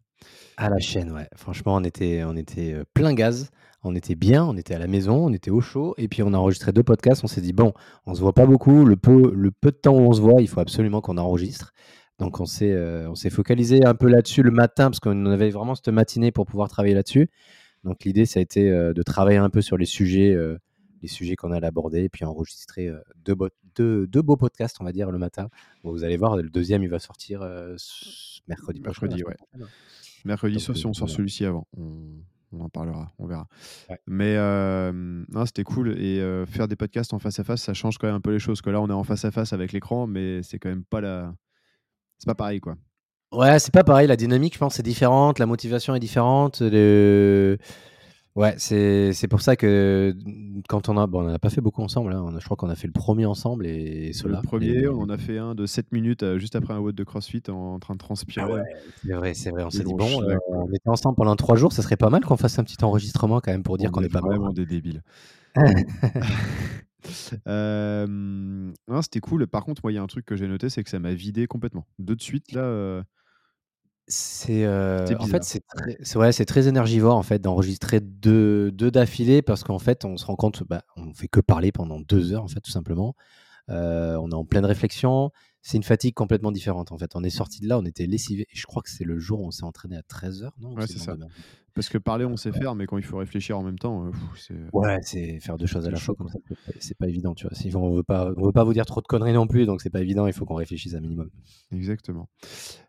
À 0.57 0.69
la 0.69 0.80
chaîne, 0.80 1.12
ouais. 1.12 1.27
Franchement, 1.35 1.75
on 1.75 1.83
était, 1.83 2.23
on 2.23 2.35
était 2.35 2.75
plein 2.94 3.13
gaz. 3.13 3.51
On 3.83 3.95
était 3.95 4.15
bien, 4.15 4.44
on 4.44 4.57
était 4.57 4.73
à 4.73 4.80
la 4.80 4.88
maison, 4.88 5.25
on 5.27 5.33
était 5.33 5.51
au 5.51 5.62
chaud. 5.62 5.94
Et 5.97 6.07
puis, 6.07 6.23
on 6.23 6.33
a 6.33 6.38
enregistré 6.38 6.73
deux 6.73 6.83
podcasts. 6.83 7.23
On 7.23 7.27
s'est 7.27 7.41
dit, 7.41 7.53
bon, 7.53 7.73
on 8.06 8.15
se 8.15 8.21
voit 8.21 8.33
pas 8.33 8.45
beaucoup. 8.45 8.83
Le 8.83 8.97
peu, 8.97 9.31
le 9.33 9.51
peu 9.51 9.71
de 9.71 9.77
temps 9.77 9.94
où 9.94 10.01
on 10.01 10.13
se 10.13 10.21
voit, 10.21 10.41
il 10.41 10.47
faut 10.47 10.59
absolument 10.59 11.00
qu'on 11.00 11.18
enregistre. 11.18 11.73
Donc, 12.19 12.40
on 12.40 12.46
s'est, 12.46 12.75
on 13.08 13.16
s'est 13.16 13.30
focalisé 13.30 13.86
un 13.86 13.94
peu 13.94 14.08
là-dessus 14.08 14.42
le 14.44 14.52
matin 14.52 14.86
parce 14.86 15.00
qu'on 15.00 15.25
avait 15.28 15.50
vraiment 15.50 15.75
cette 15.75 15.90
matinée 15.90 16.31
pour 16.31 16.46
pouvoir 16.46 16.69
travailler 16.69 16.96
là-dessus. 16.96 17.30
Donc, 17.84 18.04
l'idée, 18.06 18.25
ça 18.25 18.40
a 18.40 18.42
été 18.42 18.69
de 18.69 19.04
travailler 19.04 19.38
un 19.38 19.50
peu 19.50 19.62
sur 19.62 19.78
les 19.78 19.86
sujets, 19.86 20.36
les 21.02 21.08
sujets 21.08 21.36
qu'on 21.36 21.52
allait 21.52 21.68
aborder 21.68 22.04
et 22.04 22.10
puis 22.10 22.25
enregistrer 22.25 22.90
deux, 23.24 23.36
deux, 23.75 24.22
beaux 24.22 24.38
podcasts, 24.38 24.78
on 24.80 24.84
va 24.84 24.92
dire, 24.92 25.12
le 25.12 25.19
matin. 25.19 25.50
vous 25.84 26.04
allez 26.04 26.18
voir, 26.18 26.38
le 26.38 26.50
deuxième, 26.50 26.84
il 26.84 26.90
va 26.90 27.00
sortir 27.00 27.42
mercredi. 28.48 28.81
Mercredi, 28.81 29.24
ouais. 29.24 29.36
Mercredi, 30.25 30.60
sauf 30.60 30.75
si 30.75 30.86
on 30.86 30.94
sort 30.94 31.10
celui-ci 31.10 31.46
avant. 31.46 31.68
On, 31.78 32.60
en 32.60 32.69
parlera, 32.69 33.12
on 33.19 33.28
verra. 33.28 33.48
Mais 34.08 34.36
c'était 35.46 35.64
cool. 35.64 35.98
Et 36.00 36.19
faire 36.48 36.68
des 36.68 36.75
podcasts 36.75 37.14
en 37.14 37.19
face 37.19 37.40
à 37.40 37.44
face, 37.44 37.62
ça 37.62 37.74
change 37.74 37.98
quand 37.98 38.08
même 38.08 38.16
un 38.16 38.22
peu 38.22 38.31
les 38.31 38.40
choses. 38.40 38.62
Que 38.62 38.69
là, 38.69 38.81
on 38.81 38.90
est 38.90 38.94
en 38.94 39.04
face 39.04 39.25
à 39.25 39.31
face 39.31 39.54
avec 39.54 39.72
l'écran, 39.72 40.08
mais 40.08 40.44
c'est 40.44 40.60
quand 40.60 40.69
même 40.69 40.84
pas 40.84 41.02
la. 41.02 41.36
C'est 42.18 42.28
pas 42.28 42.36
pareil, 42.36 42.60
quoi. 42.60 42.75
Ouais, 43.31 43.60
c'est 43.60 43.74
pas 43.74 43.84
pareil. 43.84 44.08
La 44.08 44.16
dynamique, 44.16 44.54
je 44.54 44.60
pense, 44.60 44.80
est 44.80 44.84
différente. 44.84 45.40
La 45.40 45.46
motivation 45.46 45.96
est 45.96 46.00
différente. 46.00 46.62
Le... 46.62 47.58
Ouais, 48.36 48.54
c'est 48.58 49.28
pour 49.28 49.42
ça 49.42 49.56
que 49.56 50.16
quand 50.69 50.90
on 50.90 50.98
a. 50.98 51.08
Bon, 51.08 51.24
on 51.24 51.31
n'a 51.31 51.40
pas 51.40 51.50
fait 51.50 51.60
beaucoup 51.60 51.81
ensemble. 51.81 52.14
Hein. 52.14 52.36
je 52.38 52.46
crois 52.46 52.56
qu'on 52.56 52.69
a 52.69 52.75
fait 52.75 52.86
le 52.86 52.94
premier 52.94 53.25
ensemble 53.25 53.66
et 53.66 54.14
cela. 54.14 54.42
Le 54.42 54.48
premier, 54.48 54.88
on 54.88 55.02
en 55.02 55.10
a 55.10 55.18
fait 55.18 55.40
un 55.40 55.56
de 55.56 55.66
7 55.66 55.92
minutes 55.92 56.22
euh, 56.22 56.38
juste 56.38 56.56
après 56.56 56.75
un 56.75 56.80
WOD 56.80 56.94
de 56.94 57.04
CrossFit 57.04 57.42
en, 57.50 57.80
train 57.80 57.96
de 57.96 58.00
transpirer. 58.00 58.46
Ah 58.48 58.64
c'est 59.04 59.14
vrai, 59.14 59.34
c'est 59.34 59.50
vrai. 59.50 59.64
On 59.64 59.72
s'est 59.72 59.84
dit, 59.84 59.94
bon, 59.94 60.22
euh, 60.22 60.38
on 60.50 60.68
était 60.68 60.88
ensemble 60.88 61.16
pendant 61.16 61.36
3 61.36 61.56
jours. 61.56 61.74
Ça 61.74 61.81
serait 61.81 61.98
pas 61.98 62.12
mal 62.12 62.24
qu'on 62.24 62.38
fasse 62.38 62.60
un 62.60 62.64
petit 62.64 62.84
enregistrement 62.84 63.42
quand 63.42 63.52
même 63.52 63.64
pour 63.64 63.78
dire 63.78 63.92
qu'on 63.92 64.04
est, 64.04 64.10
pas 64.10 64.22
mal. 64.22 64.38
vraiment 64.38 64.54
des 64.54 64.68
débiles. 64.68 65.02
euh, 67.48 68.07
non, 68.07 69.01
c'était 69.01 69.19
cool. 69.19 69.48
Par 69.48 69.63
contre, 69.63 69.81
moi, 69.83 69.92
il 69.92 69.95
y 69.95 69.98
a 69.98 70.01
un 70.01 70.07
truc 70.07 70.25
que 70.25 70.36
j'ai 70.36 70.48
noté, 70.48 70.69
c'est 70.69 70.83
que 70.83 70.89
ça 70.89 71.00
m'a 71.00 71.13
vidé 71.13 71.48
complètement. 71.48 71.88
De 72.00 72.15
suite, 72.19 72.51
là. 72.51 72.62
Euh, 72.62 73.04
c'est 74.09 74.65
en 74.65 75.27
fait 75.27 75.44
c'est 75.44 75.65
très, 75.68 76.18
ouais, 76.18 76.31
c'est 76.31 76.45
très 76.45 76.69
énergivore 76.69 77.18
en 77.18 77.24
fait 77.24 77.39
d'enregistrer 77.39 78.00
deux, 78.00 78.71
deux 78.71 78.89
d'affilée 78.89 79.42
parce 79.42 79.65
qu'en 79.65 79.80
fait 79.80 80.06
on 80.06 80.15
se 80.15 80.25
rend 80.25 80.38
compte 80.38 80.63
bah, 80.63 80.83
on 80.95 81.13
fait 81.13 81.27
que 81.27 81.42
parler 81.42 81.74
pendant 81.74 82.00
deux 82.00 82.31
heures 82.31 82.44
en 82.44 82.48
fait 82.48 82.62
tout 82.62 82.71
simplement. 82.71 83.18
on 83.68 84.31
est 84.31 84.33
en 84.33 84.45
pleine 84.45 84.63
réflexion. 84.63 85.31
C'est 85.68 85.75
une 85.75 85.84
fatigue 85.84 86.14
complètement 86.14 86.54
différente 86.54 86.94
en 86.94 86.98
fait. 86.98 87.14
On 87.16 87.25
est 87.25 87.30
sorti 87.30 87.60
de 87.60 87.68
là, 87.68 87.78
on 87.78 87.84
était 87.84 88.08
lessivé. 88.08 88.44
Et 88.44 88.56
je 88.56 88.66
crois 88.66 88.81
que 88.81 88.90
c'est 88.90 89.04
le 89.04 89.19
jour 89.19 89.42
où 89.42 89.48
on 89.48 89.52
s'est 89.52 89.66
entraîné 89.66 89.98
à 89.98 90.02
13h, 90.02 90.52
non? 90.62 90.74
Ouais, 90.74 90.88
c'est 90.88 90.98
ça. 90.98 91.18
Parce 91.74 91.90
que 91.90 91.98
parler, 91.98 92.24
on 92.24 92.38
sait 92.38 92.54
faire, 92.54 92.74
mais 92.74 92.86
quand 92.86 92.98
il 92.98 93.04
faut 93.04 93.18
réfléchir 93.18 93.60
en 93.60 93.64
même 93.64 93.78
temps, 93.78 94.10
c'est. 94.38 94.56
Ouais, 94.72 95.00
c'est 95.02 95.42
faire 95.42 95.58
deux 95.58 95.66
choses 95.66 95.86
à 95.86 95.92
la 95.92 95.98
fois 95.98 96.16
comme 96.16 96.30
ça. 96.30 96.40
C'est 96.80 96.98
pas 96.98 97.10
évident, 97.10 97.36
tu 97.36 97.46
vois. 97.46 97.54
Si 97.54 97.75
on 97.75 97.94
veut 97.94 98.04
pas, 98.04 98.31
on 98.38 98.46
veut 98.46 98.54
pas 98.54 98.64
vous 98.64 98.72
dire 98.72 98.86
trop 98.86 99.02
de 99.02 99.08
conneries 99.08 99.34
non 99.34 99.46
plus, 99.46 99.66
donc 99.66 99.81
c'est 99.81 99.90
pas 99.90 100.00
évident. 100.00 100.25
Il 100.25 100.31
faut 100.31 100.46
qu'on 100.46 100.56
réfléchisse 100.56 100.94
un 100.94 101.02
minimum. 101.02 101.30
Exactement. 101.74 102.30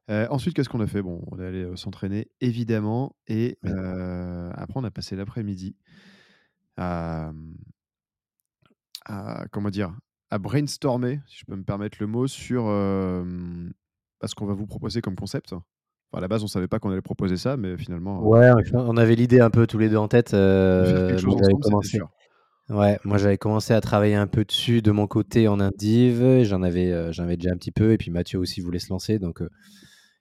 ensuite, 0.09 0.55
qu'est-ce 0.55 0.69
qu'on 0.69 0.81
a 0.81 0.87
fait? 0.87 1.03
Bon, 1.03 1.25
on 1.33 1.41
est 1.41 1.47
allé 1.47 1.69
s'entraîner, 1.75 2.31
évidemment, 2.41 3.17
et 3.27 3.59
après, 3.65 4.77
on 4.77 4.85
a 4.85 4.93
passé 4.93 5.17
l'après-midi 5.17 5.75
à, 6.77 7.33
à, 9.05 9.47
comment 9.51 9.71
dire, 9.71 9.99
à 10.31 10.39
brainstormer, 10.39 11.21
si 11.27 11.39
je 11.39 11.45
peux 11.47 11.57
me 11.57 11.65
permettre 11.65 11.99
le 12.01 12.07
mot, 12.07 12.27
sur 12.27 12.65
ce 12.65 14.35
qu'on 14.35 14.47
va 14.47 14.55
vous 14.55 14.67
proposer 14.67 15.01
comme 15.01 15.17
concept 15.17 15.55
à 16.17 16.21
la 16.21 16.29
base, 16.29 16.43
on 16.43 16.47
savait 16.47 16.69
pas 16.69 16.79
qu'on 16.79 16.91
allait 16.91 17.03
proposer 17.03 17.37
ça, 17.37 17.57
mais 17.57 17.77
finalement. 17.77 18.27
Ouais, 18.27 18.51
on 18.73 18.97
avait 18.97 19.15
l'idée 19.15 19.41
un 19.41 19.51
peu 19.51 19.67
tous 19.67 19.79
les 19.79 19.89
deux 19.89 19.97
en 19.97 20.09
tête. 20.09 20.33
Euh, 20.35 21.19
ouais, 22.71 22.99
moi 23.05 23.19
j'avais 23.19 23.39
commencé 23.39 23.75
à 23.75 23.81
travailler 23.81 24.15
un 24.15 24.27
peu 24.27 24.45
dessus 24.45 24.81
de 24.81 24.91
mon 24.91 25.07
côté 25.07 25.49
en 25.49 25.61
indiv. 25.61 26.45
J'en 26.45 26.63
avais, 26.63 26.91
euh, 26.93 27.13
j'en 27.13 27.25
avais 27.25 27.37
déjà 27.37 27.53
un 27.53 27.57
petit 27.57 27.73
peu, 27.73 27.93
et 27.93 27.99
puis 27.99 28.11
Mathieu 28.11 28.39
aussi 28.39 28.61
voulait 28.61 28.79
se 28.79 28.91
lancer. 28.91 29.19
Donc, 29.19 29.43
euh, 29.43 29.51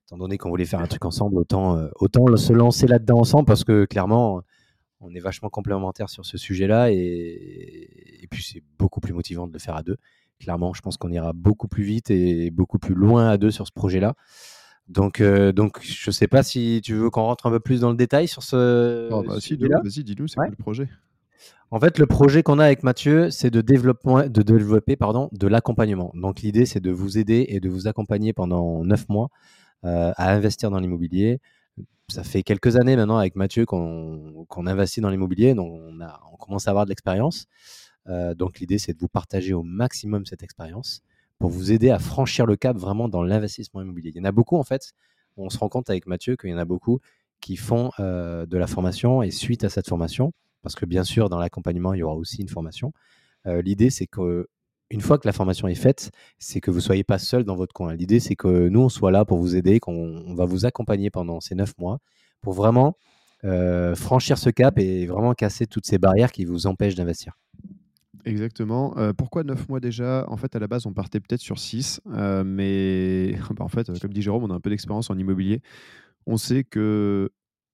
étant 0.08 0.18
donné 0.18 0.38
qu'on 0.38 0.50
voulait 0.50 0.66
faire 0.66 0.82
un 0.82 0.88
truc 0.88 1.06
ensemble, 1.06 1.38
autant, 1.38 1.78
autant 2.00 2.36
se 2.36 2.54
lancer 2.54 2.88
là-dedans 2.88 3.20
ensemble, 3.20 3.46
parce 3.46 3.64
que 3.64 3.86
clairement, 3.86 4.42
on 5.00 5.14
est 5.14 5.20
vachement 5.20 5.50
complémentaires 5.50 6.10
sur 6.10 6.26
ce 6.26 6.38
sujet-là, 6.38 6.92
et, 6.92 6.98
et 8.22 8.28
puis 8.30 8.44
c'est 8.44 8.64
beaucoup 8.78 9.00
plus 9.00 9.14
motivant 9.14 9.48
de 9.48 9.54
le 9.54 9.60
faire 9.60 9.76
à 9.76 9.84
deux. 9.84 9.98
Clairement, 10.40 10.74
je 10.74 10.82
pense 10.82 10.98
qu'on 10.98 11.12
ira 11.12 11.34
beaucoup 11.34 11.68
plus 11.68 11.84
vite 11.84 12.12
et 12.12 12.52
beaucoup 12.52 12.78
plus 12.78 12.94
loin 12.94 13.30
à 13.30 13.38
deux 13.38 13.52
sur 13.52 13.66
ce 13.66 13.72
projet-là. 13.72 14.16
Donc, 14.88 15.20
euh, 15.20 15.52
donc, 15.52 15.80
je 15.82 16.12
sais 16.12 16.28
pas 16.28 16.44
si 16.44 16.82
tu 16.84 16.94
veux 16.94 17.10
qu'on 17.10 17.24
rentre 17.24 17.48
un 17.48 17.50
peu 17.50 17.60
plus 17.60 17.82
dans 17.82 17.90
le 17.90 17.98
détail 17.98 18.28
sur 18.28 18.44
ce. 18.44 19.10
Oh, 19.12 19.24
bah, 19.24 19.36
si, 19.40 19.56
vas-y, 19.56 20.04
dis-nous, 20.04 20.28
c'est 20.28 20.36
quoi 20.36 20.48
le 20.48 20.56
projet? 20.56 20.88
En 21.72 21.80
fait, 21.80 22.00
le 22.00 22.06
projet 22.06 22.44
qu'on 22.44 22.60
a 22.60 22.66
avec 22.66 22.84
Mathieu, 22.84 23.30
c'est 23.30 23.50
de, 23.50 23.60
développement, 23.60 24.26
de 24.26 24.42
développer 24.42 24.96
pardon, 24.96 25.30
de 25.34 25.48
l'accompagnement. 25.48 26.12
Donc, 26.14 26.42
l'idée, 26.42 26.66
c'est 26.66 26.80
de 26.80 26.92
vous 26.92 27.18
aider 27.18 27.46
et 27.50 27.60
de 27.60 27.68
vous 27.68 27.88
accompagner 27.88 28.32
pendant 28.32 28.86
neuf 28.86 29.10
mois 29.10 29.30
euh, 29.84 30.14
à 30.16 30.34
investir 30.34 30.72
dans 30.72 30.80
l'immobilier. 30.80 31.42
Ça 32.10 32.24
fait 32.24 32.42
quelques 32.42 32.78
années 32.78 32.96
maintenant 32.96 33.18
avec 33.18 33.36
Mathieu 33.36 33.66
qu'on 33.66 34.68
investit 34.68 35.02
dans 35.02 35.10
l'immobilier, 35.10 35.54
donc 35.54 35.74
on, 35.74 36.00
a, 36.00 36.22
on 36.32 36.38
commence 36.38 36.68
à 36.68 36.72
avoir 36.72 36.86
de 36.86 36.90
l'expérience. 36.90 37.48
Euh, 38.08 38.34
donc, 38.34 38.60
l'idée, 38.60 38.78
c'est 38.78 38.94
de 38.94 39.00
vous 39.00 39.10
partager 39.10 39.54
au 39.54 39.64
maximum 39.64 40.26
cette 40.26 40.42
expérience 40.42 41.02
pour 41.38 41.50
vous 41.50 41.72
aider 41.72 41.90
à 41.90 42.00
franchir 42.00 42.46
le 42.46 42.56
cap 42.56 42.78
vraiment 42.78 43.10
dans 43.10 43.24
l'investissement 43.24 43.82
immobilier. 43.82 44.12
Il 44.16 44.18
y 44.18 44.22
en 44.22 44.26
a 44.26 44.32
beaucoup 44.32 44.58
en 44.58 44.64
fait, 44.64 44.94
on 45.36 45.50
se 45.50 45.58
rend 45.58 45.70
compte 45.70 45.90
avec 45.90 46.08
Mathieu 46.08 46.36
qu'il 46.36 46.50
y 46.50 46.54
en 46.54 46.58
a 46.58 46.66
beaucoup 46.66 47.00
qui 47.42 47.56
font 47.58 47.92
euh, 48.00 48.46
de 48.46 48.58
la 48.58 48.68
formation 48.68 49.22
et 49.22 49.30
suite 49.30 49.64
à 49.64 49.70
cette 49.70 49.88
formation, 49.88 50.32
parce 50.64 50.76
que 50.76 50.86
bien 50.86 51.04
sûr 51.04 51.30
dans 51.30 51.38
l'accompagnement 51.38 51.94
il 51.94 52.00
y 52.00 52.04
aura 52.04 52.16
aussi 52.16 52.42
une 52.42 52.50
formation, 52.50 52.92
euh, 53.46 53.62
l'idée 53.62 53.92
c'est 53.92 54.08
que 54.08 54.48
une 54.90 55.02
fois 55.02 55.18
que 55.18 55.28
la 55.28 55.34
formation 55.34 55.68
est 55.68 55.76
faite, 55.76 56.12
c'est 56.40 56.62
que 56.62 56.72
vous 56.72 56.78
ne 56.78 56.82
soyez 56.82 57.04
pas 57.04 57.18
seul 57.18 57.44
dans 57.44 57.56
votre 57.56 57.74
coin. 57.74 57.94
L'idée 57.94 58.20
c'est 58.20 58.36
que 58.36 58.70
nous 58.70 58.82
on 58.82 58.90
soit 58.90 59.12
là 59.12 59.26
pour 59.26 59.38
vous 59.38 59.56
aider, 59.56 59.80
qu'on 59.80 60.34
va 60.36 60.46
vous 60.46 60.66
accompagner 60.66 61.10
pendant 61.10 61.40
ces 61.40 61.56
neuf 61.56 61.74
mois 61.78 62.00
pour 62.42 62.54
vraiment 62.54 62.96
euh, 63.44 63.96
franchir 63.96 64.38
ce 64.38 64.50
cap 64.50 64.80
et 64.80 65.06
vraiment 65.06 65.34
casser 65.34 65.68
toutes 65.68 65.86
ces 65.86 65.98
barrières 65.98 66.32
qui 66.32 66.46
vous 66.46 66.68
empêchent 66.68 66.96
d'investir. 66.96 67.38
Exactement. 68.26 68.94
pourquoi 69.18 69.44
9 69.46 69.70
mois 69.70 69.80
déjà? 69.80 70.26
En 70.28 70.36
fait, 70.36 70.54
à 70.54 70.60
la 70.60 70.68
base, 70.68 70.86
on 70.86 70.92
partait 70.92 71.22
peut-être 71.22 71.40
sur 71.40 71.60
6, 71.60 72.02
mais 72.06 73.38
bah, 73.56 73.64
en 73.64 73.70
fait, 73.70 73.88
comme 74.02 74.12
dit 74.12 74.22
Jérôme, 74.22 74.44
on 74.44 74.50
a 74.50 74.56
un 74.56 74.60
peu 74.60 74.70
d'expérience 74.70 75.10
en 75.10 75.18
immobilier. 75.18 75.62
On 76.26 76.36
sait 76.36 76.66
que 76.66 77.30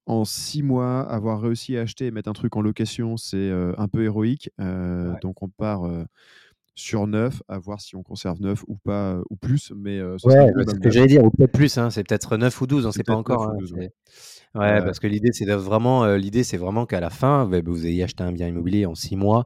en 0.05 0.25
six 0.25 0.61
mois, 0.61 1.01
avoir 1.01 1.41
réussi 1.41 1.75
à 1.77 1.81
acheter 1.81 2.07
et 2.07 2.11
mettre 2.11 2.29
un 2.29 2.33
truc 2.33 2.55
en 2.55 2.61
location, 2.61 3.17
c'est 3.17 3.51
un 3.77 3.87
peu 3.87 4.03
héroïque. 4.03 4.51
Donc 5.21 5.41
on 5.41 5.49
part 5.49 5.89
sur 6.75 7.07
neuf, 7.07 7.41
à 7.47 7.59
voir 7.59 7.81
si 7.81 7.95
on 7.95 8.03
conserve 8.03 8.41
neuf 8.41 8.63
ou 8.67 8.75
pas, 8.75 9.21
ou 9.29 9.35
plus. 9.35 9.71
Mais 9.75 10.01
ouais, 10.01 10.17
c'est 10.19 10.29
ce 10.29 10.79
que 10.79 10.89
j'allais 10.89 11.07
dire, 11.07 11.23
ou 11.23 11.29
peut-être 11.29 11.51
plus. 11.51 11.77
Hein, 11.77 11.89
c'est 11.89 12.03
peut-être 12.03 12.37
9 12.37 12.61
ou 12.61 12.67
12, 12.67 12.85
on 12.85 12.89
ne 12.89 12.93
sait 12.93 13.03
pas 13.03 13.15
encore. 13.15 13.49
Hein, 13.49 13.57
ouais. 13.69 13.91
parce 14.55 14.99
que 14.99 15.07
l'idée, 15.07 15.31
c'est 15.33 15.45
vraiment, 15.45 16.15
l'idée, 16.15 16.43
c'est 16.43 16.57
vraiment 16.57 16.85
qu'à 16.85 16.99
la 16.99 17.09
fin, 17.09 17.45
bah, 17.45 17.59
vous 17.63 17.85
ayez 17.85 18.03
acheté 18.03 18.23
un 18.23 18.31
bien 18.31 18.47
immobilier 18.47 18.85
en 18.85 18.95
six 18.95 19.15
mois. 19.15 19.45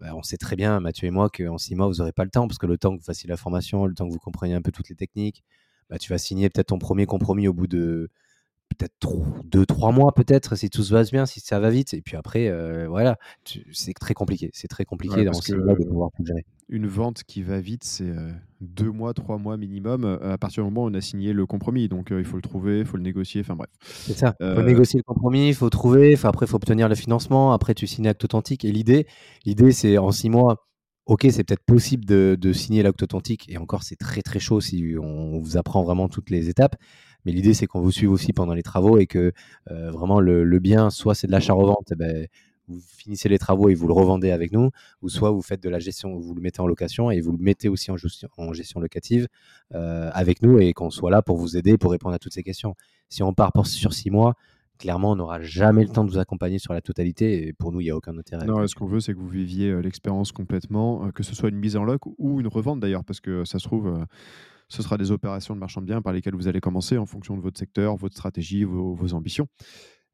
Bah, 0.00 0.14
on 0.14 0.22
sait 0.22 0.36
très 0.36 0.56
bien, 0.56 0.78
Mathieu 0.80 1.08
et 1.08 1.10
moi, 1.10 1.28
qu'en 1.28 1.58
six 1.58 1.74
mois, 1.74 1.88
vous 1.88 1.94
n'aurez 1.94 2.12
pas 2.12 2.24
le 2.24 2.30
temps, 2.30 2.46
parce 2.46 2.58
que 2.58 2.66
le 2.66 2.78
temps 2.78 2.92
que 2.94 3.00
vous 3.00 3.04
fassiez 3.04 3.28
la 3.28 3.36
formation, 3.36 3.86
le 3.86 3.94
temps 3.94 4.06
que 4.06 4.12
vous 4.12 4.18
compreniez 4.18 4.54
un 4.54 4.62
peu 4.62 4.70
toutes 4.70 4.88
les 4.88 4.96
techniques, 4.96 5.42
bah, 5.90 5.98
tu 5.98 6.10
vas 6.10 6.18
signer 6.18 6.50
peut-être 6.50 6.68
ton 6.68 6.78
premier 6.78 7.06
compromis 7.06 7.48
au 7.48 7.52
bout 7.52 7.66
de 7.66 8.10
peut-être 8.68 8.94
deux, 9.44 9.66
trois 9.66 9.92
mois 9.92 10.12
peut-être, 10.12 10.56
si 10.56 10.70
tout 10.70 10.82
se 10.82 10.92
passe 10.92 11.10
bien, 11.10 11.26
si 11.26 11.40
ça 11.40 11.58
va 11.60 11.70
vite. 11.70 11.94
Et 11.94 12.02
puis 12.02 12.16
après, 12.16 12.48
euh, 12.48 12.86
voilà, 12.88 13.18
c'est 13.72 13.94
très 13.94 14.14
compliqué. 14.14 14.50
C'est 14.52 14.68
très 14.68 14.84
compliqué 14.84 15.24
dans 15.24 15.32
ces 15.32 15.56
mois 15.56 15.74
de 15.74 15.84
pouvoir 15.84 16.10
tout 16.16 16.24
gérer. 16.24 16.44
Une 16.68 16.86
vente 16.86 17.22
qui 17.24 17.42
va 17.42 17.60
vite, 17.60 17.82
c'est 17.84 18.10
euh, 18.10 18.30
deux 18.60 18.90
mois, 18.90 19.14
trois 19.14 19.38
mois 19.38 19.56
minimum, 19.56 20.04
euh, 20.04 20.34
à 20.34 20.38
partir 20.38 20.62
du 20.62 20.70
moment 20.70 20.84
où 20.84 20.90
on 20.90 20.94
a 20.94 21.00
signé 21.00 21.32
le 21.32 21.46
compromis. 21.46 21.88
Donc 21.88 22.08
il 22.10 22.24
faut 22.24 22.36
le 22.36 22.42
trouver, 22.42 22.80
il 22.80 22.84
faut 22.84 22.98
le 22.98 23.02
négocier, 23.02 23.40
enfin 23.40 23.56
bref. 23.56 23.70
C'est 23.80 24.16
ça, 24.16 24.34
il 24.40 24.54
faut 24.54 24.62
négocier 24.62 24.98
le 24.98 25.04
compromis, 25.04 25.48
il 25.48 25.54
faut 25.54 25.70
trouver, 25.70 26.16
après 26.22 26.46
il 26.46 26.48
faut 26.48 26.56
obtenir 26.56 26.88
le 26.88 26.94
financement, 26.94 27.52
après 27.52 27.74
tu 27.74 27.86
signes 27.86 28.04
l'acte 28.04 28.24
authentique. 28.24 28.64
Et 28.64 28.72
l'idée, 28.72 29.06
l'idée 29.46 29.72
c'est 29.72 29.96
en 29.96 30.10
six 30.10 30.28
mois, 30.28 30.66
ok, 31.06 31.26
c'est 31.30 31.42
peut-être 31.42 31.64
possible 31.64 32.04
de, 32.04 32.36
de 32.38 32.52
signer 32.52 32.82
l'acte 32.82 33.02
authentique, 33.02 33.46
et 33.48 33.56
encore 33.56 33.82
c'est 33.82 33.96
très 33.96 34.20
très 34.20 34.38
chaud 34.38 34.60
si 34.60 34.94
on 35.00 35.38
vous 35.40 35.56
apprend 35.56 35.82
vraiment 35.82 36.08
toutes 36.08 36.28
les 36.28 36.50
étapes. 36.50 36.76
Mais 37.24 37.32
l'idée, 37.32 37.54
c'est 37.54 37.66
qu'on 37.66 37.80
vous 37.80 37.90
suive 37.90 38.10
aussi 38.10 38.32
pendant 38.32 38.54
les 38.54 38.62
travaux 38.62 38.98
et 38.98 39.06
que 39.06 39.32
euh, 39.70 39.90
vraiment 39.90 40.20
le, 40.20 40.58
bien, 40.58 40.90
soit 40.90 41.14
c'est 41.14 41.26
de 41.26 41.32
l'achat-revente, 41.32 41.88
eh 41.92 41.96
ben, 41.96 42.26
vous 42.68 42.80
finissez 42.80 43.28
les 43.28 43.38
travaux 43.38 43.68
et 43.68 43.74
vous 43.74 43.88
le 43.88 43.94
revendez 43.94 44.30
avec 44.30 44.52
nous, 44.52 44.70
ou 45.02 45.08
soit 45.08 45.30
vous 45.30 45.42
faites 45.42 45.62
de 45.62 45.68
la 45.68 45.78
gestion, 45.78 46.18
vous 46.18 46.34
le 46.34 46.40
mettez 46.40 46.60
en 46.60 46.66
location 46.66 47.10
et 47.10 47.20
vous 47.20 47.32
le 47.32 47.38
mettez 47.38 47.68
aussi 47.68 47.90
en 47.90 47.96
gestion, 47.96 48.80
locative 48.80 49.26
euh, 49.74 50.10
avec 50.12 50.42
nous 50.42 50.58
et 50.58 50.72
qu'on 50.74 50.90
soit 50.90 51.10
là 51.10 51.22
pour 51.22 51.38
vous 51.38 51.56
aider, 51.56 51.78
pour 51.78 51.90
répondre 51.90 52.14
à 52.14 52.18
toutes 52.18 52.34
ces 52.34 52.42
questions. 52.42 52.74
Si 53.08 53.22
on 53.22 53.32
part 53.32 53.52
pour, 53.52 53.66
sur 53.66 53.94
six 53.94 54.10
mois, 54.10 54.34
clairement, 54.78 55.12
on 55.12 55.16
n'aura 55.16 55.40
jamais 55.40 55.82
le 55.82 55.88
temps 55.88 56.04
de 56.04 56.10
vous 56.10 56.18
accompagner 56.18 56.58
sur 56.58 56.72
la 56.72 56.80
totalité 56.80 57.48
et 57.48 57.52
pour 57.52 57.72
nous, 57.72 57.80
il 57.80 57.84
n'y 57.84 57.90
a 57.90 57.96
aucun 57.96 58.16
intérêt. 58.16 58.46
Non, 58.46 58.66
ce 58.66 58.74
qu'on 58.74 58.86
veut, 58.86 59.00
c'est 59.00 59.14
que 59.14 59.18
vous 59.18 59.28
viviez 59.28 59.70
euh, 59.70 59.80
l'expérience 59.80 60.30
complètement, 60.30 61.10
que 61.12 61.22
ce 61.22 61.34
soit 61.34 61.48
une 61.48 61.58
mise 61.58 61.76
en 61.76 61.84
loc 61.84 62.02
ou 62.18 62.40
une 62.40 62.48
revente 62.48 62.80
d'ailleurs, 62.80 63.04
parce 63.04 63.20
que 63.20 63.44
ça 63.44 63.58
se 63.58 63.64
trouve 63.64 64.06
ce 64.68 64.82
sera 64.82 64.98
des 64.98 65.10
opérations 65.10 65.54
de 65.54 65.60
marchand 65.60 65.80
de 65.80 65.86
biens 65.86 66.02
par 66.02 66.12
lesquelles 66.12 66.34
vous 66.34 66.48
allez 66.48 66.60
commencer 66.60 66.98
en 66.98 67.06
fonction 67.06 67.36
de 67.36 67.42
votre 67.42 67.58
secteur, 67.58 67.96
votre 67.96 68.14
stratégie, 68.14 68.64
vos, 68.64 69.14
ambitions. 69.14 69.48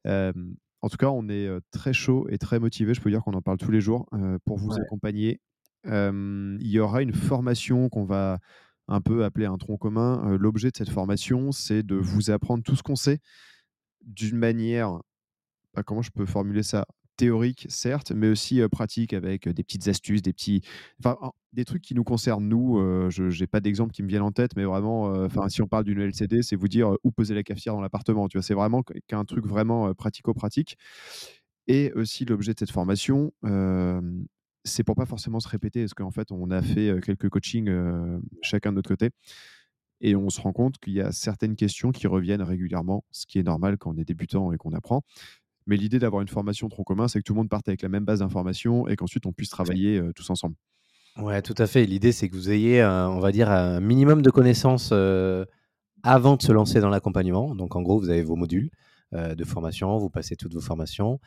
en 0.05 0.89
tout 0.89 0.97
cas, 0.97 1.09
on 1.09 1.27
est 1.29 1.49
très 1.71 1.93
chaud 1.93 2.27
et 2.29 2.37
très 2.37 2.59
motivé. 2.59 2.93
Je 2.93 3.01
peux 3.01 3.09
dire 3.09 3.23
qu'on 3.23 3.33
en 3.33 3.41
parle 3.41 3.57
tous 3.57 3.71
les 3.71 3.81
jours 3.81 4.07
pour 4.45 4.57
vous 4.57 4.73
accompagner. 4.73 5.39
il 5.85 6.57
y 6.67 6.79
aura 6.79 7.01
une 7.01 7.13
formation 7.13 7.89
qu'on 7.89 8.05
va 8.05 8.39
un 8.87 9.01
peu 9.01 9.23
appeler 9.23 9.45
un 9.45 9.57
tronc 9.57 9.77
commun. 9.77 10.37
L'objet 10.37 10.71
de 10.71 10.77
cette 10.77 10.89
formation, 10.89 11.51
c'est 11.51 11.83
de 11.83 11.95
vous 11.95 12.29
apprendre 12.29 12.63
tout 12.63 12.75
ce 12.75 12.83
qu'on 12.83 12.95
sait 12.95 13.19
d'une 14.05 14.37
manière, 14.37 14.99
bah, 15.73 15.83
comment 15.83 16.01
je 16.01 16.11
peux 16.11 16.25
formuler 16.25 16.63
ça? 16.63 16.85
Théorique, 17.17 17.65
certes, 17.69 18.11
mais 18.11 18.27
aussi 18.27 18.61
pratique 18.71 19.13
avec 19.13 19.47
des 19.47 19.63
petites 19.63 19.87
astuces, 19.87 20.21
des 20.21 20.33
petits, 20.33 20.61
enfin, 20.99 21.17
des 21.53 21.65
trucs 21.65 21.81
qui 21.81 21.95
nous 21.95 22.03
concernent 22.03 22.47
nous. 22.47 22.79
je 23.09 23.39
n'ai 23.39 23.47
pas 23.47 23.59
d'exemple 23.59 23.93
qui 23.93 24.03
me 24.03 24.07
viennent 24.07 24.21
en 24.21 24.31
tête, 24.31 24.51
mais 24.55 24.63
vraiment, 24.65 25.27
si 25.49 25.61
on 25.61 25.67
parle 25.67 25.83
d'une 25.85 25.99
LCD, 26.01 26.43
c'est 26.43 26.55
vous 26.55 26.67
dire 26.67 26.93
où 27.03 27.11
poser 27.11 27.33
la 27.35 27.43
cafetière 27.43 27.73
dans 27.73 27.81
l'appartement. 27.81 28.27
Tu 28.27 28.37
vois, 28.37 28.43
c'est 28.43 28.53
vraiment 28.53 28.83
qu'un 29.07 29.25
truc 29.25 29.45
vraiment 29.45 29.93
pratico-pratique. 29.93 30.77
Et 31.67 31.91
aussi 31.93 32.25
l'objet 32.25 32.53
de 32.53 32.59
cette 32.59 32.71
formation, 32.71 33.31
c'est 34.63 34.83
pour 34.83 34.95
pas 34.95 35.05
forcément 35.05 35.39
se 35.39 35.47
répéter, 35.47 35.81
parce 35.81 35.93
qu'en 35.93 36.11
fait, 36.11 36.31
on 36.31 36.51
a 36.51 36.61
fait 36.61 36.99
quelques 37.03 37.29
coachings 37.29 37.71
chacun 38.41 38.71
de 38.71 38.75
notre 38.75 38.89
côté. 38.89 39.09
Et 40.01 40.13
on 40.15 40.29
se 40.29 40.41
rend 40.41 40.51
compte 40.51 40.77
qu'il 40.77 40.93
y 40.93 41.01
a 41.01 41.13
certaines 41.13 41.55
questions 41.55 41.91
qui 41.91 42.05
reviennent 42.05 42.41
régulièrement, 42.41 43.05
ce 43.11 43.25
qui 43.25 43.39
est 43.39 43.43
normal 43.43 43.77
quand 43.77 43.91
on 43.95 43.97
est 43.97 44.03
débutant 44.03 44.51
et 44.51 44.57
qu'on 44.57 44.73
apprend. 44.73 45.03
Mais 45.67 45.77
l'idée 45.77 45.99
d'avoir 45.99 46.21
une 46.21 46.27
formation 46.27 46.69
tronc 46.69 46.83
commun, 46.83 47.07
c'est 47.07 47.19
que 47.19 47.23
tout 47.23 47.33
le 47.33 47.37
monde 47.37 47.49
parte 47.49 47.67
avec 47.67 47.81
la 47.81 47.89
même 47.89 48.05
base 48.05 48.19
d'informations 48.19 48.87
et 48.87 48.95
qu'ensuite 48.95 49.25
on 49.25 49.31
puisse 49.31 49.49
travailler 49.49 49.97
euh, 49.97 50.13
tous 50.13 50.29
ensemble. 50.29 50.55
Ouais, 51.17 51.41
tout 51.41 51.55
à 51.57 51.65
fait. 51.65 51.85
L'idée, 51.85 52.11
c'est 52.11 52.29
que 52.29 52.35
vous 52.35 52.51
ayez, 52.51 52.83
on 52.83 53.19
va 53.19 53.31
dire, 53.31 53.49
un 53.49 53.79
minimum 53.79 54.21
de 54.21 54.29
connaissances 54.29 54.89
euh, 54.91 55.45
avant 56.03 56.35
de 56.35 56.41
se 56.41 56.51
lancer 56.51 56.81
dans 56.81 56.89
l'accompagnement. 56.89 57.55
Donc, 57.55 57.75
en 57.75 57.81
gros, 57.81 57.99
vous 57.99 58.09
avez 58.09 58.21
vos 58.21 58.35
modules 58.35 58.69
euh, 59.13 59.33
de 59.33 59.43
formation, 59.45 59.97
vous 59.97 60.09
passez 60.09 60.35
toutes 60.35 60.53
vos 60.53 60.61
formations. 60.61 61.19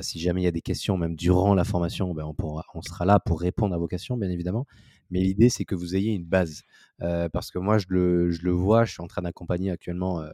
si 0.00 0.18
jamais 0.18 0.42
il 0.42 0.44
y 0.44 0.48
a 0.48 0.52
des 0.52 0.62
questions, 0.62 0.98
même 0.98 1.14
durant 1.14 1.54
la 1.54 1.62
formation, 1.62 2.12
ben, 2.12 2.24
on, 2.24 2.34
pourra, 2.34 2.64
on 2.74 2.82
sera 2.82 3.04
là 3.04 3.20
pour 3.20 3.40
répondre 3.40 3.72
à 3.74 3.78
vos 3.78 3.86
questions, 3.86 4.16
bien 4.16 4.30
évidemment. 4.30 4.66
Mais 5.10 5.20
l'idée, 5.20 5.48
c'est 5.48 5.64
que 5.64 5.76
vous 5.76 5.94
ayez 5.94 6.12
une 6.12 6.26
base. 6.26 6.62
parce 6.98 7.52
que 7.52 7.60
moi, 7.60 7.78
je 7.78 7.86
le, 7.88 8.30
je 8.32 8.42
le, 8.42 8.50
vois, 8.50 8.84
je 8.84 8.92
suis 8.92 9.02
en 9.02 9.06
train 9.06 9.22
d'accompagner 9.22 9.70
actuellement 9.70 10.24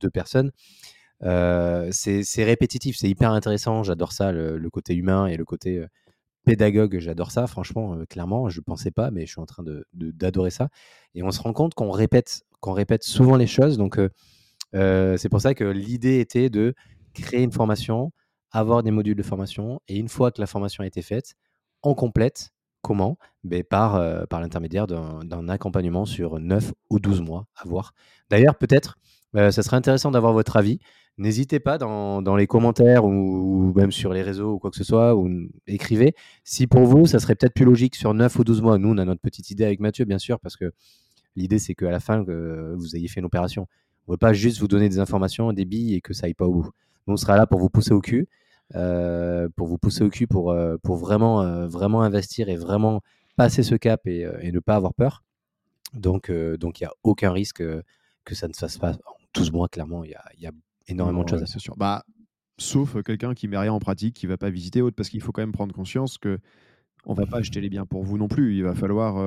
deux 0.00 0.10
personnes 0.10 0.50
c'est 1.20 2.44
répétitif, 2.44 2.96
c'est 2.96 3.08
hyper 3.08 3.32
intéressant. 3.32 3.82
J'adore 3.82 4.12
ça, 4.12 4.32
le, 4.32 4.68
côté 4.70 4.94
humain 4.94 5.26
et 5.26 5.36
le 5.36 5.44
côté 5.44 5.84
pédagogue. 6.44 6.98
J'adore 6.98 7.30
ça, 7.30 7.46
franchement, 7.46 7.98
clairement. 8.08 8.48
Je 8.48 8.60
ne 8.60 8.64
pensais 8.64 8.90
pas, 8.90 9.10
mais 9.10 9.26
je 9.26 9.32
suis 9.32 9.40
en 9.40 9.46
train 9.46 9.64
d'adorer 9.92 10.50
de, 10.50 10.54
ça. 10.54 10.68
Et 11.14 11.22
on 11.22 11.30
se 11.30 11.40
rend 11.40 11.52
compte 11.52 11.74
qu'on 11.74 11.90
répète, 11.90 12.42
répète 12.62 13.02
souvent 13.02 13.36
les 13.36 13.46
choses. 13.46 13.78
Donc, 13.78 13.98
c'est 14.72 15.28
pour 15.28 15.40
ça 15.40 15.54
que 15.54 15.64
l'idée 15.64 16.20
était 16.20 16.50
de 16.50 16.74
créer 17.14 17.42
une 17.42 17.52
formation, 17.52 18.12
avoir 18.50 18.82
des 18.82 18.90
modules 18.90 19.16
de 19.16 19.22
formation. 19.22 19.80
Et 19.88 19.96
une 19.96 20.08
fois 20.08 20.30
que 20.30 20.40
la 20.40 20.46
formation 20.46 20.84
a 20.84 20.86
été 20.86 21.02
faite, 21.02 21.34
on 21.82 21.94
complète. 21.94 22.50
Comment? 22.82 23.18
Ben 23.42 23.64
Par, 23.64 24.28
par 24.28 24.40
l'intermédiaire 24.40 24.86
d'un 24.86 25.48
accompagnement 25.48 26.04
sur 26.04 26.38
9 26.38 26.72
ou 26.90 27.00
12 27.00 27.20
mois, 27.20 27.48
à 27.56 27.66
voir. 27.66 27.94
D'ailleurs, 28.30 28.54
peut-être, 28.54 28.96
ça 29.36 29.62
serait 29.62 29.76
intéressant 29.76 30.10
d'avoir 30.10 30.32
votre 30.32 30.56
avis. 30.56 30.78
N'hésitez 31.18 31.60
pas 31.60 31.78
dans, 31.78 32.36
les 32.36 32.46
commentaires 32.46 33.04
ou, 33.06 33.72
même 33.74 33.90
sur 33.90 34.12
les 34.12 34.22
réseaux 34.22 34.54
ou 34.54 34.58
quoi 34.58 34.70
que 34.70 34.76
ce 34.76 34.84
soit, 34.84 35.14
ou 35.16 35.30
écrivez. 35.66 36.14
Si 36.44 36.66
pour 36.66 36.82
vous, 36.84 37.06
ça 37.06 37.20
serait 37.20 37.34
peut-être 37.34 37.54
plus 37.54 37.64
logique 37.64 37.96
sur 37.96 38.12
9 38.12 38.38
ou 38.38 38.44
12 38.44 38.60
mois. 38.60 38.78
Nous, 38.78 38.90
on 38.90 38.98
a 38.98 39.04
notre 39.04 39.22
petite 39.22 39.50
idée 39.50 39.64
avec 39.64 39.80
Mathieu, 39.80 40.04
bien 40.04 40.18
sûr, 40.18 40.38
parce 40.40 40.56
que 40.56 40.72
l'idée, 41.34 41.58
c'est 41.58 41.74
qu'à 41.74 41.90
la 41.90 42.00
fin, 42.00 42.22
que 42.24 42.74
vous 42.76 42.96
ayez 42.96 43.08
fait 43.08 43.20
une 43.20 43.26
opération. 43.26 43.66
On 44.06 44.12
ne 44.12 44.14
veut 44.14 44.18
pas 44.18 44.34
juste 44.34 44.58
vous 44.60 44.68
donner 44.68 44.90
des 44.90 44.98
informations, 44.98 45.52
des 45.54 45.64
billes 45.64 45.94
et 45.94 46.00
que 46.02 46.12
ça 46.12 46.26
aille 46.26 46.34
pas 46.34 46.44
au 46.46 46.52
bout. 46.52 46.70
Nous, 47.06 47.14
on 47.14 47.16
sera 47.16 47.36
là 47.36 47.46
pour 47.46 47.60
vous 47.60 47.70
pousser 47.70 47.92
au 47.92 48.00
cul, 48.00 48.28
euh, 48.74 49.48
pour 49.56 49.68
vous 49.68 49.78
pousser 49.78 50.04
au 50.04 50.10
cul, 50.10 50.26
pour, 50.26 50.50
euh, 50.50 50.76
pour 50.82 50.96
vraiment, 50.96 51.42
euh, 51.42 51.66
vraiment 51.66 52.02
investir 52.02 52.50
et 52.50 52.56
vraiment 52.56 53.00
passer 53.36 53.62
ce 53.62 53.74
cap 53.74 54.06
et, 54.06 54.26
ne 54.52 54.60
pas 54.60 54.76
avoir 54.76 54.92
peur. 54.92 55.24
Donc, 55.94 56.30
donc 56.30 56.80
il 56.80 56.84
n'y 56.84 56.88
a 56.88 56.92
aucun 57.04 57.32
risque 57.32 57.62
que 58.24 58.34
ça 58.34 58.48
ne 58.48 58.52
se 58.52 58.58
fasse 58.58 58.76
pas 58.76 58.98
12 59.36 59.52
mois, 59.52 59.68
clairement. 59.68 60.02
Il 60.04 60.10
y 60.10 60.46
a 60.46 60.52
énormément 60.88 61.22
de 61.22 61.28
choses 61.28 61.42
à 61.42 61.46
sûr. 61.46 61.76
Bah, 61.76 62.04
sauf 62.58 63.02
quelqu'un 63.02 63.34
qui 63.34 63.48
met 63.48 63.58
rien 63.58 63.72
en 63.72 63.80
pratique, 63.80 64.14
qui 64.14 64.26
va 64.26 64.36
pas 64.36 64.50
visiter 64.50 64.82
autre, 64.82 64.96
parce 64.96 65.08
qu'il 65.08 65.20
faut 65.20 65.32
quand 65.32 65.42
même 65.42 65.52
prendre 65.52 65.74
conscience 65.74 66.18
que 66.18 66.38
on 67.08 67.14
va 67.14 67.24
pas 67.24 67.38
acheter 67.38 67.60
les 67.60 67.68
biens 67.68 67.86
pour 67.86 68.02
vous 68.02 68.18
non 68.18 68.26
plus. 68.26 68.56
Il 68.56 68.64
va 68.64 68.74
falloir 68.74 69.18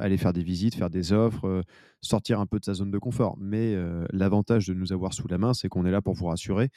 aller 0.00 0.16
faire 0.16 0.32
des 0.32 0.42
visites, 0.42 0.74
faire 0.74 0.90
des 0.90 1.12
offres, 1.12 1.62
sortir 2.00 2.40
un 2.40 2.46
peu 2.46 2.58
de 2.58 2.64
sa 2.64 2.74
zone 2.74 2.90
de 2.90 2.98
confort. 2.98 3.36
Mais 3.38 3.76
l'avantage 4.12 4.66
de 4.66 4.74
nous 4.74 4.92
avoir 4.92 5.14
sous 5.14 5.28
la 5.28 5.38
main, 5.38 5.54
c'est 5.54 5.68
qu'on 5.68 5.86
est 5.86 5.92
là 5.92 6.02
pour 6.02 6.14
vous 6.14 6.26
rassurer 6.26 6.70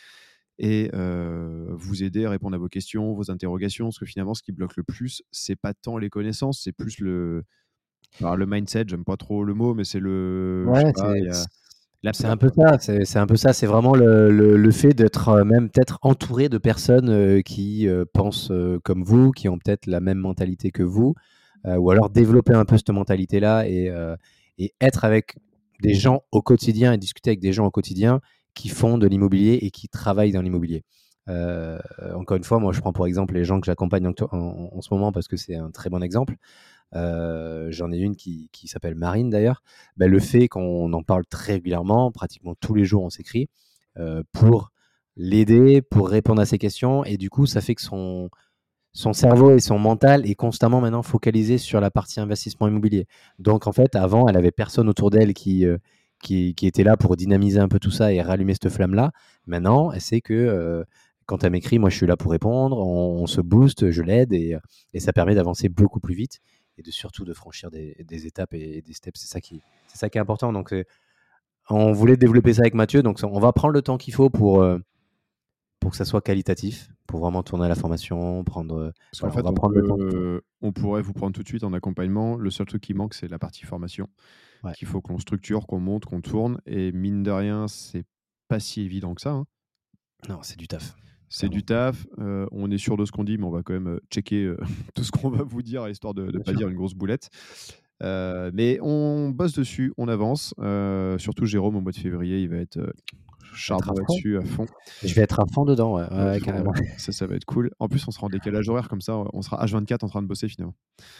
et 0.59 0.91
vous 0.93 2.03
aider 2.03 2.25
à 2.25 2.29
répondre 2.29 2.55
à 2.55 2.59
vos 2.59 2.67
questions, 2.67 3.13
vos 3.13 3.31
interrogations. 3.31 3.87
Parce 3.87 3.97
que 3.97 4.05
finalement, 4.05 4.35
ce 4.35 4.43
qui 4.43 4.51
bloque 4.51 4.75
le 4.77 4.83
plus, 4.83 5.23
c'est 5.31 5.55
pas 5.55 5.73
tant 5.73 5.97
les 5.97 6.11
connaissances, 6.11 6.61
c'est 6.63 6.73
plus 6.73 6.99
le, 6.99 7.43
alors, 8.19 8.37
le 8.37 8.45
mindset. 8.45 8.83
J'aime 8.87 9.03
pas 9.03 9.17
trop 9.17 9.43
le 9.43 9.55
mot, 9.55 9.73
mais 9.73 9.83
c'est 9.83 9.99
le. 9.99 10.65
Ouais, 10.67 10.91
c'est 12.13 12.25
un 12.25 12.37
peu 12.37 12.49
ça, 12.55 12.79
c'est 12.79 13.19
un 13.19 13.27
peu 13.27 13.35
ça, 13.35 13.53
c'est 13.53 13.67
vraiment 13.67 13.93
le, 13.93 14.31
le, 14.31 14.71
fait 14.71 14.93
d'être 14.93 15.29
euh, 15.29 15.43
même 15.43 15.69
peut-être 15.69 15.99
entouré 16.01 16.49
de 16.49 16.57
personnes 16.57 17.09
euh, 17.09 17.41
qui 17.41 17.87
euh, 17.87 18.05
pensent 18.11 18.51
comme 18.83 19.03
vous, 19.03 19.31
qui 19.31 19.47
ont 19.49 19.59
peut-être 19.59 19.85
la 19.85 19.99
même 19.99 20.17
mentalité 20.17 20.71
que 20.71 20.83
vous, 20.83 21.13
ou 21.65 21.91
alors 21.91 22.09
développer 22.09 22.55
un 22.55 22.65
peu 22.65 22.75
cette 22.75 22.89
mentalité-là 22.89 23.67
et, 23.67 23.93
et, 24.57 24.73
être 24.81 25.05
avec 25.05 25.37
des 25.83 25.93
gens 25.93 26.23
au 26.31 26.41
quotidien 26.41 26.93
et 26.93 26.97
discuter 26.97 27.29
avec 27.29 27.39
des 27.39 27.53
gens 27.53 27.65
au 27.67 27.71
quotidien 27.71 28.19
qui 28.55 28.67
font 28.67 28.97
de 28.97 29.05
l'immobilier 29.05 29.59
et 29.61 29.69
qui 29.69 29.87
travaillent 29.87 30.31
dans 30.31 30.41
l'immobilier. 30.41 30.83
encore 31.27 32.37
une 32.37 32.43
fois, 32.43 32.57
moi 32.57 32.73
je 32.73 32.79
prends 32.79 32.93
pour 32.93 33.05
exemple 33.05 33.35
les 33.35 33.43
gens 33.43 33.59
que 33.59 33.67
j'accompagne 33.67 34.07
en, 34.07 34.13
en, 34.31 34.81
ce 34.81 34.91
moment 34.91 35.11
parce 35.11 35.27
que 35.27 35.37
c'est 35.37 35.55
un 35.55 35.69
très 35.69 35.91
bon 35.91 36.01
exemple. 36.01 36.35
Euh, 36.95 37.67
j'en 37.69 37.91
ai 37.91 37.97
une 37.97 38.15
qui, 38.15 38.49
s'appelle 38.65 38.95
Marine 38.95 39.29
d'ailleurs. 39.29 39.63
Ben, 39.97 40.09
le 40.09 40.19
fait 40.19 40.47
qu'on 40.47 40.91
en 40.93 41.03
parle 41.03 41.25
très 41.25 41.53
régulièrement, 41.53 42.11
pratiquement 42.11 42.55
tous 42.55 42.73
les 42.73 42.85
jours 42.85 43.03
on 43.03 43.09
s'écrit, 43.09 43.49
euh, 43.97 44.23
pour 44.31 44.71
l'aider, 45.17 45.81
pour 45.81 46.09
répondre 46.09 46.41
à 46.41 46.45
ses 46.45 46.57
questions. 46.57 47.03
Et 47.05 47.17
du 47.17 47.29
coup, 47.29 47.45
ça 47.45 47.61
fait 47.61 47.75
que 47.75 47.81
son, 47.81 48.29
cerveau 49.13 49.51
et 49.51 49.59
son 49.59 49.79
mental 49.79 50.25
est 50.29 50.35
constamment 50.35 50.81
maintenant 50.81 51.03
focalisé 51.03 51.57
sur 51.57 51.79
la 51.81 51.91
partie 51.91 52.19
investissement 52.19 52.67
immobilier. 52.67 53.07
Donc 53.39 53.67
en 53.67 53.71
fait, 53.71 53.95
avant, 53.95 54.27
elle 54.27 54.37
avait 54.37 54.51
personne 54.51 54.89
autour 54.89 55.09
d'elle 55.11 55.33
qui, 55.33 55.65
euh, 55.65 55.77
qui, 56.21 56.53
était 56.61 56.83
là 56.83 56.97
pour 56.97 57.15
dynamiser 57.15 57.59
un 57.59 57.67
peu 57.67 57.79
tout 57.79 57.91
ça 57.91 58.13
et 58.13 58.21
rallumer 58.21 58.53
cette 58.53 58.69
flamme-là. 58.69 59.11
Maintenant, 59.47 59.91
elle 59.91 60.01
sait 60.01 60.21
que 60.21 60.85
quand 61.25 61.43
elle 61.43 61.51
m'écrit, 61.51 61.79
moi 61.79 61.89
je 61.89 61.95
suis 61.95 62.07
là 62.07 62.17
pour 62.17 62.31
répondre, 62.31 62.77
on, 62.77 63.25
se 63.25 63.39
booste, 63.39 63.89
je 63.91 64.03
l'aide 64.03 64.33
et, 64.33 64.57
ça 64.99 65.13
permet 65.13 65.33
d'avancer 65.33 65.69
beaucoup 65.69 66.01
plus 66.01 66.13
vite 66.13 66.41
et 66.77 66.83
de 66.83 66.91
surtout 66.91 67.25
de 67.25 67.33
franchir 67.33 67.69
des, 67.71 67.95
étapes 68.25 68.53
et, 68.53 68.81
des 68.81 68.93
steps. 68.93 69.19
C'est 69.19 69.27
ça 69.27 69.41
qui, 69.41 69.61
c'est 69.87 69.97
ça 69.97 70.09
qui 70.09 70.17
est 70.17 70.21
important. 70.21 70.53
Donc, 70.53 70.73
on 71.69 71.91
voulait 71.91 72.17
développer 72.17 72.53
ça 72.53 72.61
avec 72.61 72.73
Mathieu, 72.73 73.03
donc 73.03 73.19
on 73.23 73.39
va 73.39 73.53
prendre 73.53 73.73
le 73.73 73.81
temps 73.81 73.97
qu'il 73.97 74.13
faut 74.13 74.29
pour 74.29 74.63
pour 75.81 75.91
que 75.91 75.97
ça 75.97 76.05
soit 76.05 76.21
qualitatif, 76.21 76.89
pour 77.07 77.19
vraiment 77.19 77.41
tourner 77.43 77.67
la 77.67 77.75
formation, 77.75 78.43
prendre. 78.43 78.93
Parce 79.19 79.33
fait, 79.33 79.41
on, 79.43 79.53
prendre 79.53 79.73
le 79.73 79.83
temps. 79.83 80.41
on, 80.61 80.71
pourrait 80.71 81.01
vous 81.01 81.11
prendre 81.11 81.33
tout 81.33 81.41
de 81.41 81.47
suite 81.47 81.63
en 81.63 81.73
accompagnement. 81.73 82.37
Le 82.37 82.51
seul 82.51 82.67
truc 82.67 82.83
qui 82.83 82.93
manque, 82.93 83.15
c'est 83.15 83.27
la 83.27 83.39
partie 83.39 83.65
formation. 83.65 84.07
Qu'il 84.75 84.87
faut 84.87 85.01
qu'on 85.01 85.17
structure, 85.17 85.65
qu'on 85.65 85.79
monte, 85.79 86.05
qu'on 86.05 86.21
tourne. 86.21 86.61
Et 86.67 86.91
mine 86.91 87.23
de 87.23 87.31
rien, 87.31 87.67
c'est 87.67 88.05
pas 88.47 88.59
si 88.59 88.81
évident 88.81 89.15
que 89.15 89.21
ça. 89.21 89.31
Hein. 89.31 89.47
Non, 90.29 90.43
c'est 90.43 90.57
du 90.57 90.67
taf. 90.67 90.95
C'est 91.31 91.49
du 91.49 91.63
taf. 91.63 92.05
on 92.17 92.69
est 92.69 92.77
sûr 92.77 92.97
de 92.97 93.05
ce 93.05 93.11
qu'on 93.11 93.23
dit, 93.23 93.37
mais 93.37 93.45
on 93.45 93.51
va 93.51 93.63
quand 93.63 93.73
même 93.73 93.99
checker 94.11 94.53
tout 94.95 95.03
ce 95.03 95.11
qu'on 95.11 95.29
va 95.29 95.43
vous 95.43 95.61
dire, 95.61 95.87
histoire 95.87 96.13
de 96.13 96.25
ne 96.25 96.39
pas 96.39 96.53
dire 96.53 96.67
une 96.67 96.75
grosse 96.75 96.93
boulette. 96.93 97.29
mais 98.01 98.79
on 98.81 99.29
bosse 99.29 99.53
dessus, 99.53 99.93
on 99.97 100.07
avance. 100.07 100.53
surtout 101.17 101.45
Jérôme, 101.45 101.77
au 101.77 101.81
mois 101.81 101.93
de 101.93 101.97
février, 101.97 102.41
il 102.41 102.49
va 102.49 102.57
être 102.57 102.79
charbon 103.53 103.93
là-dessus 103.93 104.37
à 104.37 104.41
fond. 104.41 104.65
Je 105.03 105.13
vais 105.13 105.21
être 105.21 105.39
à 105.39 105.45
fond 105.45 105.65
dedans, 105.65 105.95
ouais, 105.95 106.39
carrément. 106.43 106.73
Ça, 106.97 107.11
ça 107.11 107.25
va 107.27 107.35
être 107.35 107.45
cool. 107.45 107.71
En 107.79 107.87
plus, 107.87 108.05
on 108.07 108.11
sera 108.11 108.27
en 108.27 108.29
décalage 108.29 108.69
horaire 108.69 108.89
comme 108.89 109.01
ça, 109.01 109.23
on 109.33 109.41
sera 109.41 109.65
H24 109.65 110.05
en 110.05 110.09
train 110.09 110.21
de 110.21 110.27
bosser 110.27 110.47
finalement. 110.47 110.75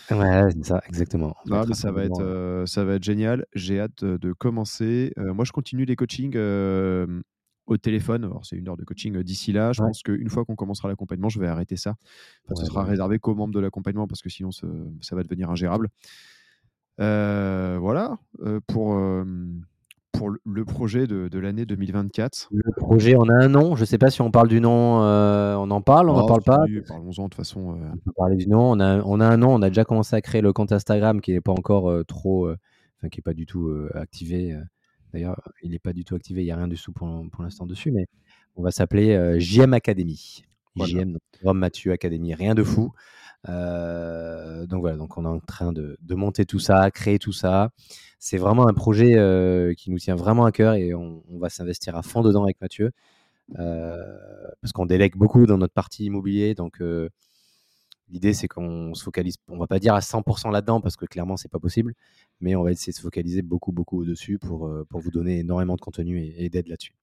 Ouais, 0.10 0.50
c'est 0.52 0.66
ça, 0.66 0.82
exactement. 0.88 1.36
Non, 1.46 1.66
mais 1.68 1.74
ça 1.74 1.92
va, 1.92 2.04
être, 2.04 2.64
ça 2.66 2.84
va 2.84 2.96
être 2.96 3.04
génial. 3.04 3.46
J'ai 3.54 3.80
hâte 3.80 4.04
de 4.04 4.34
commencer. 4.34 5.14
moi, 5.18 5.46
je 5.46 5.52
continue 5.52 5.86
les 5.86 5.96
coachings 5.96 6.36
au 7.68 7.78
téléphone. 7.78 8.24
Alors, 8.26 8.46
c'est 8.46 8.56
une 8.56 8.68
heure 8.68 8.78
de 8.78 8.84
coaching 8.84 9.22
d'ici 9.24 9.52
là. 9.52 9.72
Je 9.74 9.82
pense 9.82 10.04
qu'une 10.04 10.30
fois 10.30 10.46
qu'on 10.46 10.56
commencera 10.56 10.88
l'accompagnement, 10.88 11.30
je 11.30 11.40
vais 11.40 11.48
arrêter 11.48 11.78
ça. 11.78 11.96
ce 12.56 12.66
sera 12.66 12.84
réservé 12.84 13.20
qu'aux 13.20 13.36
membres 13.36 13.54
de 13.54 13.60
l'accompagnement 13.60 14.08
parce 14.08 14.22
que 14.22 14.30
sinon, 14.30 14.52
ça, 14.52 15.16
va 15.16 15.24
devenir 15.24 15.50
ingérable. 15.50 15.90
voilà. 16.98 18.18
pour 18.68 18.98
pour 20.12 20.30
le 20.44 20.66
projet 20.66 21.08
de, 21.08 21.40
l'année 21.40 21.66
2024 21.66 22.50
Le 22.52 22.72
projet, 22.76 23.16
on 23.18 23.28
a 23.30 23.34
un 23.34 23.48
nom. 23.48 23.76
Je 23.76 23.82
ne 23.82 23.86
sais 23.86 23.98
pas 23.98 24.10
si 24.10 24.22
on 24.22 24.30
parle 24.30 24.48
du 24.48 24.62
nom, 24.62 25.00
on 25.00 25.72
en 25.72 25.82
parle, 25.82 26.10
on 26.10 26.14
n'en 26.14 26.26
oh, 26.26 26.28
parle 26.28 26.44
pas. 26.44 26.64
Parlons-en 26.88 27.24
de 27.24 27.30
toute 27.30 27.36
façon. 27.36 27.78
On 27.82 27.98
peut 27.98 28.12
parler 28.16 28.36
du 28.36 28.48
nom. 28.48 28.72
On 28.72 28.80
a, 28.80 29.02
on 29.04 29.20
a 29.20 29.28
un 29.28 29.38
nom. 29.38 29.54
On 29.54 29.62
a 29.62 29.70
déjà 29.70 29.86
commencé 29.86 30.16
à 30.16 30.22
créer 30.22 30.42
le 30.42 30.54
compte 30.54 30.72
Instagram 30.72 31.22
qui 31.22 31.32
n'est 31.32 31.42
pas 31.42 31.52
encore 31.52 32.06
trop, 32.06 32.50
enfin 32.50 33.10
qui 33.10 33.20
n'est 33.20 33.24
pas 33.24 33.34
du 33.34 33.46
tout 33.46 33.72
activé. 33.94 34.58
D'ailleurs, 35.14 35.42
il 35.62 35.72
n'est 35.72 35.80
pas 35.80 35.94
du 35.94 36.04
tout 36.04 36.16
activé, 36.16 36.42
il 36.42 36.46
n'y 36.46 36.52
a 36.52 36.56
rien 36.56 36.68
du 36.68 36.78
tout 36.78 36.92
pour, 36.92 37.08
l'instant 37.40 37.66
dessus, 37.66 37.92
mais 37.92 38.08
on 38.56 38.64
va 38.64 38.72
s'appeler 38.72 39.40
JM 39.40 39.74
Academy. 39.74 40.44
JM, 40.78 41.18
Rome 41.44 41.60
Mathieu 41.60 41.92
Academy, 41.92 42.34
rien 42.34 42.56
de 42.56 42.64
fou. 42.64 42.94
donc 43.46 44.80
voilà, 44.80 44.96
donc 44.96 45.18
on 45.18 45.26
est 45.26 45.28
en 45.28 45.40
train 45.40 45.74
de, 45.74 45.98
monter 46.10 46.46
tout 46.46 46.60
ça, 46.60 46.90
créer 46.92 47.20
tout 47.20 47.34
ça. 47.34 47.72
C'est 48.20 48.38
vraiment 48.38 48.68
un 48.68 48.74
projet 48.74 49.14
qui 49.78 49.92
nous 49.92 50.00
tient 50.00 50.16
vraiment 50.16 50.46
à 50.46 50.52
cœur 50.52 50.76
et 50.76 50.94
on, 50.94 51.24
va 51.32 51.50
s'investir 51.50 51.96
à 51.96 52.04
fond 52.04 52.22
dedans 52.22 52.44
avec 52.44 52.60
Mathieu. 52.62 52.92
parce 53.56 54.72
qu'on 54.74 54.86
délègue 54.86 55.16
beaucoup 55.16 55.46
dans 55.46 55.58
notre 55.58 55.74
partie 55.74 56.06
immobilier, 56.06 56.56
donc 56.56 56.82
L'idée, 58.12 58.34
c'est 58.34 58.50
qu'on 58.50 58.94
se 58.94 59.04
focalise, 59.04 59.38
on 59.48 59.58
va 59.58 59.68
pas 59.68 59.80
dire 59.80 59.94
à 59.94 60.02
100% 60.02 60.52
là-dedans 60.52 60.82
parce 60.82 60.98
que 60.98 61.06
clairement, 61.06 61.38
c'est 61.38 61.50
pas 61.50 61.60
possible, 61.60 61.94
mais 62.42 62.56
on 62.56 62.64
va 62.64 62.72
essayer 62.72 62.92
de 62.92 62.98
se 62.98 63.02
focaliser 63.02 63.42
beaucoup, 63.42 63.72
beaucoup 63.72 64.04
dessus 64.04 64.38
pour, 64.38 64.68
euh, 64.68 64.86
pour 64.90 65.00
vous 65.00 65.12
donner 65.12 65.40
énormément 65.40 65.76
de 65.76 65.82
contenu 65.82 66.20
et, 66.20 66.50
d'aide 66.50 66.68
là-dessus. 66.68 66.94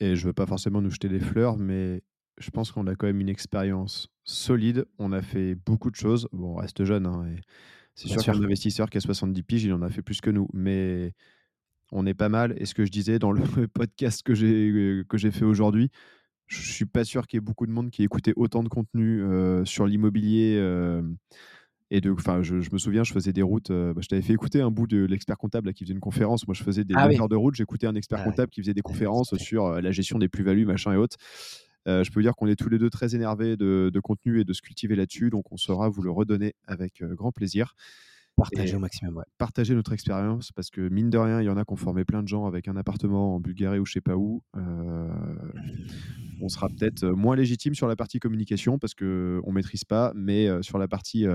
Et 0.00 0.16
je 0.16 0.26
veux 0.26 0.32
pas 0.32 0.46
forcément 0.46 0.82
nous 0.82 0.90
jeter 0.90 1.08
des 1.08 1.20
fleurs, 1.20 1.56
mais 1.56 2.02
je 2.38 2.50
pense 2.50 2.72
qu'on 2.72 2.88
a 2.88 2.96
quand 2.96 3.06
même 3.06 3.20
une 3.20 3.28
expérience 3.28 4.08
solide. 4.24 4.86
On 4.98 5.12
a 5.12 5.22
fait 5.22 5.54
beaucoup 5.54 5.92
de 5.92 5.96
choses. 5.96 6.28
Bon, 6.32 6.54
on 6.54 6.56
reste 6.56 6.84
jeune. 6.84 7.06
Hein, 7.06 7.26
c'est 7.94 8.08
sûr, 8.08 8.20
qu'un 8.20 8.42
investisseur 8.42 8.90
qui 8.90 8.98
a 8.98 9.00
70 9.00 9.42
piges, 9.44 9.64
il 9.64 9.72
en 9.72 9.82
a 9.82 9.88
fait 9.88 10.02
plus 10.02 10.20
que 10.20 10.30
nous. 10.30 10.48
Mais 10.52 11.12
on 11.92 12.06
est 12.06 12.14
pas 12.14 12.28
mal. 12.28 12.54
Et 12.56 12.66
ce 12.66 12.74
que 12.74 12.84
je 12.84 12.90
disais 12.90 13.20
dans 13.20 13.30
le 13.30 13.42
podcast 13.68 14.24
j'ai, 14.34 15.04
que 15.08 15.16
j'ai 15.16 15.30
fait 15.30 15.44
aujourd'hui, 15.44 15.90
je 16.46 16.72
suis 16.72 16.84
pas 16.84 17.04
sûr 17.04 17.26
qu'il 17.26 17.36
y 17.36 17.38
ait 17.38 17.40
beaucoup 17.40 17.66
de 17.66 17.72
monde 17.72 17.90
qui 17.90 18.02
ait 18.02 18.04
écouté 18.04 18.32
autant 18.36 18.62
de 18.62 18.68
contenu 18.68 19.22
sur 19.64 19.86
l'immobilier. 19.86 20.60
et 21.90 22.00
de, 22.00 22.10
enfin, 22.10 22.42
je, 22.42 22.54
me 22.54 22.78
souviens, 22.78 23.04
je 23.04 23.12
faisais 23.12 23.32
des 23.32 23.42
routes. 23.42 23.70
Bah, 23.70 24.00
je 24.00 24.08
t'avais 24.08 24.22
fait 24.22 24.32
écouter 24.32 24.60
un 24.60 24.70
bout 24.70 24.86
de 24.86 25.04
l'expert 25.04 25.38
comptable 25.38 25.72
qui 25.72 25.84
faisait 25.84 25.94
une 25.94 26.00
conférence. 26.00 26.46
Moi, 26.46 26.54
je 26.54 26.62
faisais 26.62 26.84
des 26.84 26.94
ah 26.96 27.08
heures 27.08 27.28
de 27.28 27.36
route. 27.36 27.54
J'écoutais 27.54 27.86
un 27.86 27.94
expert 27.94 28.20
ah 28.20 28.24
comptable 28.24 28.50
qui 28.50 28.60
faisait 28.60 28.74
des 28.74 28.82
conférences 28.82 29.36
sur 29.36 29.80
la 29.80 29.90
gestion 29.90 30.18
des 30.18 30.28
plus-values, 30.28 30.66
machin 30.66 30.92
et 30.92 30.96
autres. 30.96 31.16
je 31.86 32.08
peux 32.08 32.14
vous 32.14 32.22
dire 32.22 32.34
qu'on 32.34 32.46
est 32.46 32.56
tous 32.56 32.68
les 32.68 32.78
deux 32.78 32.90
très 32.90 33.14
énervés 33.14 33.56
de, 33.56 33.90
de, 33.92 34.00
contenu 34.00 34.40
et 34.40 34.44
de 34.44 34.52
se 34.52 34.60
cultiver 34.60 34.96
là-dessus. 34.96 35.30
Donc, 35.30 35.50
on 35.50 35.56
saura 35.56 35.88
vous 35.88 36.02
le 36.02 36.10
redonner 36.10 36.54
avec 36.66 37.02
grand 37.02 37.32
plaisir. 37.32 37.74
Partager 38.36 38.74
au 38.74 38.80
maximum, 38.80 39.16
ouais. 39.16 39.24
Partager 39.38 39.74
notre 39.74 39.92
expérience 39.92 40.50
parce 40.52 40.70
que 40.70 40.88
mine 40.88 41.08
de 41.08 41.18
rien, 41.18 41.40
il 41.40 41.44
y 41.44 41.48
en 41.48 41.56
a 41.56 41.64
qui 41.64 41.72
ont 41.72 41.76
formé 41.76 42.04
plein 42.04 42.22
de 42.22 42.28
gens 42.28 42.46
avec 42.46 42.66
un 42.66 42.76
appartement 42.76 43.36
en 43.36 43.40
Bulgarie 43.40 43.78
ou 43.78 43.86
je 43.86 43.92
sais 43.92 44.00
pas 44.00 44.16
où. 44.16 44.42
on 46.40 46.48
sera 46.48 46.68
peut-être 46.68 47.06
moins 47.06 47.36
légitime 47.36 47.74
sur 47.74 47.86
la 47.86 47.96
partie 47.96 48.18
communication 48.18 48.78
parce 48.78 48.94
qu'on 48.94 49.04
ne 49.04 49.52
maîtrise 49.52 49.84
pas, 49.84 50.12
mais 50.14 50.48
sur 50.62 50.78
la 50.78 50.88
partie 50.88 51.26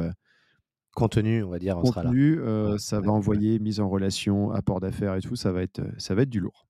contenu, 0.94 1.44
on 1.44 1.50
va 1.50 1.60
dire, 1.60 1.78
on 1.78 1.84
contenu, 1.84 2.36
sera 2.36 2.72
là. 2.72 2.78
ça 2.78 3.00
va 3.00 3.12
envoyer 3.12 3.60
mise 3.60 3.80
en 3.80 3.88
relation, 3.88 4.52
apport 4.52 4.80
d'affaires 4.80 5.16
et 5.16 5.22
tout, 5.22 5.36
ça 5.36 5.52
va 5.52 5.62
être, 5.62 5.82
ça 5.98 6.16
va 6.16 6.24
être 6.24 6.30
du 6.30 6.40
lourd. 6.40 6.66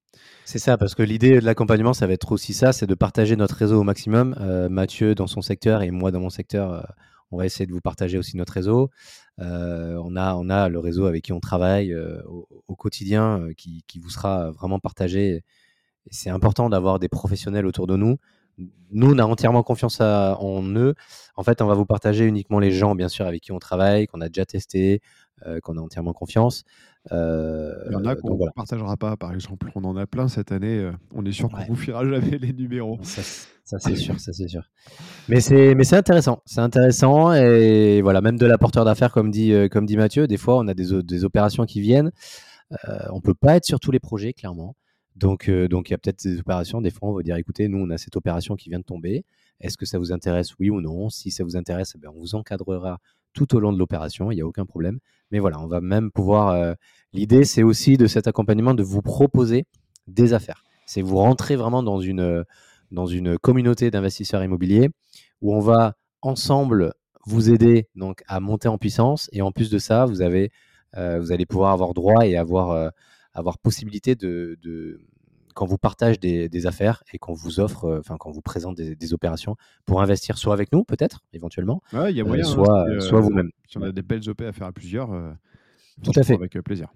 C'est 0.45 0.59
ça, 0.59 0.77
parce 0.77 0.95
que 0.95 1.03
l'idée 1.03 1.39
de 1.39 1.45
l'accompagnement, 1.45 1.93
ça 1.93 2.07
va 2.07 2.13
être 2.13 2.31
aussi 2.31 2.53
ça, 2.53 2.73
c'est 2.73 2.87
de 2.87 2.95
partager 2.95 3.35
notre 3.35 3.55
réseau 3.55 3.79
au 3.79 3.83
maximum. 3.83 4.35
Mathieu 4.69 5.15
dans 5.15 5.27
son 5.27 5.41
secteur 5.41 5.81
et 5.81 5.91
moi 5.91 6.11
dans 6.11 6.19
mon 6.19 6.29
secteur, 6.29 6.85
on 7.31 7.37
va 7.37 7.45
essayer 7.45 7.65
de 7.67 7.71
vous 7.71 7.81
partager 7.81 8.17
aussi 8.17 8.37
notre 8.37 8.53
réseau. 8.53 8.89
Euh, 9.41 10.01
on, 10.03 10.15
a, 10.15 10.35
on 10.35 10.49
a 10.49 10.69
le 10.69 10.79
réseau 10.79 11.05
avec 11.05 11.23
qui 11.23 11.33
on 11.33 11.39
travaille 11.39 11.93
euh, 11.93 12.21
au, 12.67 12.75
quotidien 12.75 13.39
euh, 13.41 13.53
qui, 13.53 13.83
vous 13.99 14.09
sera 14.09 14.51
vraiment 14.51 14.79
partagé. 14.79 15.43
c'est 16.11 16.29
important 16.29 16.69
d'avoir 16.69 16.99
des 16.99 17.09
professionnels 17.09 17.65
autour 17.65 17.87
de 17.87 17.95
nous. 17.95 18.17
Nous, 18.91 19.13
on 19.13 19.17
a 19.19 19.23
entièrement 19.23 19.63
confiance 19.63 20.01
en 20.01 20.63
eux. 20.75 20.93
En 21.35 21.43
fait, 21.43 21.61
on 21.61 21.67
va 21.67 21.75
vous 21.75 21.85
partager 21.85 22.25
uniquement 22.25 22.59
les 22.59 22.71
gens, 22.71 22.93
bien 22.95 23.07
sûr, 23.07 23.25
avec 23.25 23.41
qui 23.41 23.53
on 23.53 23.59
travaille, 23.59 24.07
qu'on 24.07 24.19
a 24.19 24.27
déjà 24.27 24.45
testé, 24.45 25.01
qu'on 25.63 25.77
a 25.77 25.81
entièrement 25.81 26.13
confiance. 26.13 26.63
Il 27.11 27.89
y 27.91 27.95
en 27.95 28.05
a 28.05 28.15
qu'on 28.15 28.35
ne 28.35 28.49
partagera 28.51 28.97
pas, 28.97 29.17
par 29.17 29.33
exemple. 29.33 29.71
On 29.75 29.83
en 29.83 29.95
a 29.95 30.05
plein 30.05 30.27
cette 30.27 30.51
année. 30.51 30.89
on 31.13 31.25
est 31.25 31.31
sûr 31.31 31.49
qu'on 31.49 31.61
ne 31.61 31.67
vous 31.67 31.75
fiera 31.75 32.03
jamais 32.05 32.37
les 32.37 32.53
numéros. 32.53 32.99
Ça, 33.69 33.77
c'est 33.77 33.95
sûr, 33.95 34.19
ça 34.19 34.33
c'est 34.33 34.47
sûr. 34.47 34.63
Mais 35.27 35.41
c'est, 35.41 35.75
mais 35.75 35.83
c'est 35.83 35.95
intéressant, 35.95 36.41
c'est 36.43 36.59
intéressant 36.59 37.33
et 37.33 38.01
voilà, 38.01 38.19
même 38.19 38.39
de 38.39 38.47
l'apporteur 38.47 38.83
d'affaires, 38.83 39.11
comme 39.11 39.29
dit, 39.29 39.53
euh, 39.53 39.67
comme 39.67 39.85
dit 39.85 39.95
Mathieu, 39.95 40.25
des 40.25 40.37
fois 40.37 40.57
on 40.57 40.67
a 40.67 40.73
des, 40.73 41.03
des 41.03 41.23
opérations 41.23 41.65
qui 41.65 41.79
viennent. 41.79 42.11
Euh, 42.71 42.97
on 43.11 43.21
peut 43.21 43.35
pas 43.35 43.57
être 43.57 43.65
sur 43.65 43.79
tous 43.79 43.91
les 43.91 43.99
projets, 43.99 44.33
clairement. 44.33 44.75
Donc, 45.15 45.49
euh, 45.49 45.67
donc 45.67 45.89
il 45.89 45.91
y 45.91 45.93
a 45.93 45.99
peut-être 45.99 46.23
des 46.23 46.39
opérations. 46.39 46.81
Des 46.81 46.89
fois, 46.89 47.09
on 47.09 47.13
va 47.13 47.21
dire, 47.21 47.35
écoutez, 47.35 47.67
nous 47.67 47.77
on 47.77 47.91
a 47.91 47.99
cette 47.99 48.15
opération 48.15 48.55
qui 48.55 48.69
vient 48.69 48.79
de 48.79 48.83
tomber. 48.83 49.23
Est-ce 49.59 49.77
que 49.77 49.85
ça 49.85 49.99
vous 49.99 50.11
intéresse, 50.11 50.57
oui 50.57 50.71
ou 50.71 50.81
non? 50.81 51.09
Si 51.09 51.29
ça 51.29 51.43
vous 51.43 51.55
intéresse, 51.55 51.95
eh 51.95 52.07
on 52.07 52.13
vous 52.13 52.33
encadrera 52.33 52.99
tout 53.33 53.55
au 53.55 53.59
long 53.59 53.73
de 53.73 53.77
l'opération. 53.77 54.31
Il 54.31 54.35
n'y 54.35 54.41
a 54.41 54.47
aucun 54.47 54.65
problème. 54.65 54.99
Mais 55.31 55.39
voilà, 55.39 55.59
on 55.59 55.67
va 55.67 55.81
même 55.81 56.11
pouvoir. 56.11 56.49
Euh, 56.49 56.73
l'idée, 57.13 57.43
c'est 57.43 57.63
aussi 57.63 57.97
de 57.97 58.07
cet 58.07 58.27
accompagnement 58.27 58.73
de 58.73 58.83
vous 58.83 59.01
proposer 59.01 59.65
des 60.07 60.33
affaires. 60.33 60.63
C'est 60.85 61.01
vous 61.01 61.17
rentrer 61.17 61.55
vraiment 61.55 61.83
dans 61.83 61.99
une 61.99 62.43
dans 62.91 63.05
une 63.05 63.37
communauté 63.37 63.91
d'investisseurs 63.91 64.43
immobiliers 64.43 64.89
où 65.41 65.53
on 65.53 65.59
va 65.59 65.93
ensemble 66.21 66.93
vous 67.27 67.51
aider 67.51 67.87
donc 67.95 68.23
à 68.27 68.39
monter 68.39 68.67
en 68.67 68.79
puissance 68.79 69.29
et 69.31 69.43
en 69.43 69.51
plus 69.51 69.69
de 69.69 69.77
ça, 69.77 70.05
vous 70.05 70.21
avez 70.21 70.51
euh, 70.97 71.19
vous 71.19 71.31
allez 71.31 71.45
pouvoir 71.45 71.71
avoir 71.71 71.93
droit 71.93 72.25
et 72.25 72.35
avoir 72.35 72.71
euh, 72.71 72.89
avoir 73.33 73.59
possibilité 73.59 74.15
de 74.15 74.57
quand 75.53 75.65
vous 75.65 75.77
partage 75.77 76.19
des, 76.19 76.65
affaires 76.65 77.03
et 77.13 77.17
qu'on 77.17 77.33
vous 77.33 77.59
offre, 77.59 77.85
euh, 77.85 77.99
enfin 77.99 78.17
quand 78.17 78.31
vous 78.31 78.41
présente 78.41 78.75
des, 78.75 79.13
opérations 79.13 79.55
pour 79.85 80.01
investir 80.01 80.37
soit 80.37 80.53
avec 80.53 80.71
nous 80.71 80.83
peut-être 80.83 81.21
éventuellement, 81.33 81.81
y 81.93 82.21
a 82.21 82.23
moyen, 82.23 82.43
hein, 82.43 82.47
soit, 82.47 82.85
soit 82.99 83.19
vous-même. 83.19 83.49
Si 83.67 83.77
on 83.77 83.81
a 83.81 83.91
des 83.91 84.03
belles 84.03 84.27
OP 84.29 84.41
à 84.41 84.51
faire 84.51 84.67
à 84.67 84.71
plusieurs, 84.71 85.09
tout 86.03 86.11
à 86.15 86.23
fait 86.23 86.33
avec 86.33 86.57
plaisir. 86.61 86.89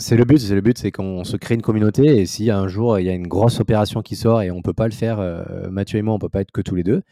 C'est 0.00 0.16
le 0.16 0.24
but, 0.24 0.38
c'est 0.38 0.54
le 0.54 0.60
but, 0.60 0.78
c'est 0.78 0.92
qu'on 0.92 1.24
se 1.24 1.36
crée 1.36 1.56
une 1.56 1.62
communauté 1.62 2.20
et 2.20 2.26
si 2.26 2.52
un 2.52 2.68
jour 2.68 3.00
il 3.00 3.06
y 3.06 3.08
a 3.08 3.14
une 3.14 3.26
grosse 3.26 3.58
opération 3.58 4.00
qui 4.00 4.14
sort 4.14 4.42
et 4.42 4.52
on 4.52 4.62
peut 4.62 4.72
pas 4.72 4.86
le 4.86 4.92
faire, 4.92 5.18
euh, 5.18 5.68
Mathieu 5.70 5.98
et 5.98 6.02
moi, 6.02 6.14
on 6.14 6.20
peut 6.20 6.28
pas 6.28 6.40
être 6.40 6.52
que 6.52 6.60
tous 6.60 6.76
les 6.76 6.84
deux, 6.84 7.02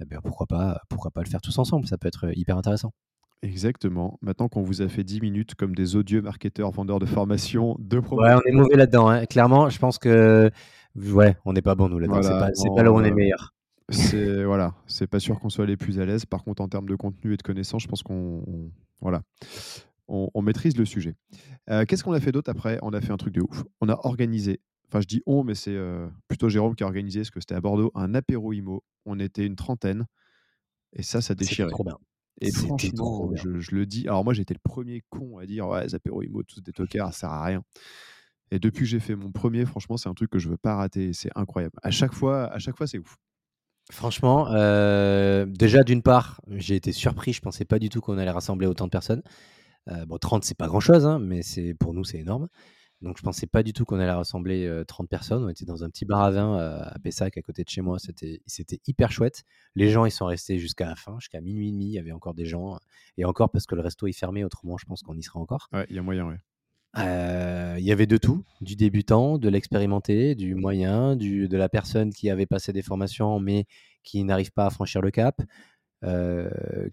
eh 0.00 0.04
bien 0.04 0.20
pourquoi 0.22 0.46
pas, 0.46 0.82
pourquoi 0.90 1.10
pas 1.10 1.22
le 1.22 1.28
faire 1.28 1.40
tous 1.40 1.58
ensemble 1.58 1.86
Ça 1.86 1.96
peut 1.96 2.06
être 2.06 2.28
hyper 2.36 2.58
intéressant. 2.58 2.92
Exactement. 3.44 4.18
Maintenant 4.22 4.48
qu'on 4.48 4.62
vous 4.62 4.80
a 4.80 4.88
fait 4.88 5.04
10 5.04 5.20
minutes 5.20 5.54
comme 5.54 5.74
des 5.74 5.96
odieux 5.96 6.22
marketeurs, 6.22 6.70
vendeurs 6.70 6.98
de 6.98 7.04
formation, 7.04 7.76
de 7.78 7.98
Ouais, 7.98 8.32
on 8.32 8.40
est 8.40 8.52
mauvais 8.52 8.76
là-dedans. 8.76 9.08
Hein. 9.08 9.26
Clairement, 9.26 9.68
je 9.68 9.78
pense 9.78 9.98
que 9.98 10.50
ouais, 10.96 11.36
on 11.44 11.52
n'est 11.52 11.60
pas 11.60 11.74
bon 11.74 11.90
nous 11.90 11.98
là-dedans. 11.98 12.22
c'est 12.22 12.70
pas, 12.74 12.82
là 12.82 12.90
où 12.90 12.96
on 12.96 13.04
est 13.04 13.10
meilleur. 13.10 13.54
C'est 13.90 14.44
voilà, 14.44 14.74
c'est 14.86 15.06
pas 15.06 15.20
sûr 15.20 15.38
qu'on 15.38 15.50
soit 15.50 15.66
les 15.66 15.76
plus 15.76 16.00
à 16.00 16.06
l'aise. 16.06 16.24
Par 16.24 16.42
contre, 16.42 16.62
en 16.62 16.68
termes 16.68 16.88
de 16.88 16.96
contenu 16.96 17.34
et 17.34 17.36
de 17.36 17.42
connaissances, 17.42 17.82
je 17.82 17.88
pense 17.88 18.02
qu'on 18.02 18.70
voilà. 19.00 19.20
on, 20.08 20.40
maîtrise 20.40 20.78
le 20.78 20.86
sujet. 20.86 21.14
Qu'est-ce 21.68 22.02
qu'on 22.02 22.14
a 22.14 22.20
fait 22.20 22.32
d'autre 22.32 22.50
après? 22.50 22.78
On 22.80 22.94
a 22.94 23.02
fait 23.02 23.12
un 23.12 23.18
truc 23.18 23.34
de 23.34 23.42
ouf. 23.42 23.64
On 23.82 23.90
a 23.90 23.98
organisé, 24.06 24.60
enfin 24.88 25.02
je 25.02 25.06
dis 25.06 25.22
on, 25.26 25.44
mais 25.44 25.54
c'est 25.54 25.78
plutôt 26.28 26.48
Jérôme 26.48 26.76
qui 26.76 26.82
a 26.82 26.86
organisé, 26.86 27.20
parce 27.20 27.30
que 27.30 27.40
c'était 27.40 27.56
à 27.56 27.60
Bordeaux, 27.60 27.92
un 27.94 28.14
apéro 28.14 28.54
IMO. 28.54 28.82
On 29.04 29.20
était 29.20 29.44
une 29.44 29.56
trentaine. 29.56 30.06
Et 30.94 31.02
ça, 31.02 31.20
ça 31.20 31.34
déchirait. 31.34 31.68
trop 31.68 31.84
bien. 31.84 31.98
Et 32.40 32.50
franchement, 32.50 33.30
je, 33.34 33.74
le 33.74 33.86
dis. 33.86 34.08
Alors 34.08 34.24
moi, 34.24 34.34
j'étais 34.34 34.54
le 34.54 34.60
premier 34.62 35.02
con 35.08 35.38
à 35.38 35.46
dire 35.46 35.68
ouais, 35.68 35.84
les 35.84 35.94
apéros 35.94 36.22
IMO, 36.22 36.42
tous 36.42 36.60
des 36.62 36.72
tocards, 36.72 37.12
ça 37.12 37.20
sert 37.20 37.30
à 37.30 37.44
rien. 37.44 37.64
Et 38.50 38.58
depuis 38.58 38.80
que 38.80 38.90
j'ai 38.90 39.00
fait 39.00 39.16
mon 39.16 39.32
premier, 39.32 39.64
franchement, 39.64 39.96
c'est 39.96 40.08
un 40.08 40.14
truc 40.14 40.30
que 40.30 40.38
je 40.38 40.48
veux 40.48 40.56
pas 40.56 40.76
rater. 40.76 41.12
C'est 41.12 41.30
incroyable. 41.34 41.76
À 41.82 41.90
chaque 41.90 42.12
fois, 42.12 42.46
à 42.52 42.58
chaque 42.58 42.76
fois, 42.76 42.86
c'est 42.86 42.98
ouf. 42.98 43.16
Franchement, 43.90 44.48
euh, 44.50 45.44
déjà 45.46 45.84
d'une 45.84 46.02
part, 46.02 46.40
j'ai 46.48 46.74
été 46.74 46.92
surpris. 46.92 47.32
Je 47.32 47.40
pensais 47.40 47.64
pas 47.64 47.78
du 47.78 47.88
tout 47.88 48.00
qu'on 48.00 48.16
allait 48.18 48.30
rassembler 48.30 48.66
autant 48.66 48.86
de 48.86 48.90
personnes. 48.90 49.22
Euh, 49.90 50.06
bon, 50.06 50.16
30, 50.18 50.44
c'est 50.44 50.56
pas 50.56 50.66
grand 50.66 50.80
chose, 50.80 51.06
hein, 51.06 51.18
mais 51.18 51.42
c'est 51.42 51.74
pour 51.74 51.92
nous, 51.92 52.04
c'est 52.04 52.18
énorme. 52.18 52.48
Donc, 53.04 53.18
je 53.18 53.22
pensais 53.22 53.46
pas 53.46 53.62
du 53.62 53.74
tout 53.74 53.84
qu'on 53.84 54.00
allait 54.00 54.10
rassembler 54.10 54.82
30 54.88 55.04
euh, 55.04 55.08
personnes. 55.08 55.44
On 55.44 55.48
était 55.50 55.66
dans 55.66 55.84
un 55.84 55.90
petit 55.90 56.06
bar 56.06 56.22
à 56.22 56.30
vin 56.30 56.56
à 56.56 56.98
Pessac, 56.98 57.36
à 57.36 57.42
côté 57.42 57.62
de 57.62 57.68
chez 57.68 57.82
moi. 57.82 57.98
C'était, 57.98 58.40
c'était 58.46 58.80
hyper 58.86 59.12
chouette. 59.12 59.44
Les 59.74 59.90
gens, 59.90 60.06
ils 60.06 60.10
sont 60.10 60.24
restés 60.24 60.58
jusqu'à 60.58 60.86
la 60.86 60.96
fin, 60.96 61.18
jusqu'à 61.20 61.42
minuit 61.42 61.68
et 61.68 61.72
demi. 61.72 61.86
Il 61.86 61.92
y 61.92 61.98
avait 61.98 62.12
encore 62.12 62.32
des 62.32 62.46
gens. 62.46 62.78
Et 63.18 63.26
encore 63.26 63.50
parce 63.50 63.66
que 63.66 63.74
le 63.74 63.82
resto 63.82 64.06
est 64.06 64.12
fermé. 64.12 64.42
Autrement, 64.42 64.78
je 64.78 64.86
pense 64.86 65.02
qu'on 65.02 65.16
y 65.18 65.22
sera 65.22 65.38
encore. 65.38 65.68
Ouais, 65.74 65.86
il 65.90 65.96
y 65.96 65.98
a 65.98 66.02
moyen, 66.02 66.26
ouais. 66.26 66.38
Il 66.96 67.84
y 67.84 67.92
avait 67.92 68.06
de 68.06 68.16
tout, 68.16 68.42
du 68.62 68.74
débutant, 68.74 69.36
de 69.36 69.50
l'expérimenté, 69.50 70.34
du 70.34 70.54
moyen, 70.54 71.14
du, 71.14 71.46
de 71.46 71.56
la 71.58 71.68
personne 71.68 72.10
qui 72.10 72.30
avait 72.30 72.46
passé 72.46 72.72
des 72.72 72.82
formations 72.82 73.38
mais 73.38 73.66
qui 74.02 74.24
n'arrive 74.24 74.52
pas 74.52 74.66
à 74.66 74.70
franchir 74.70 75.02
le 75.02 75.10
cap. 75.10 75.42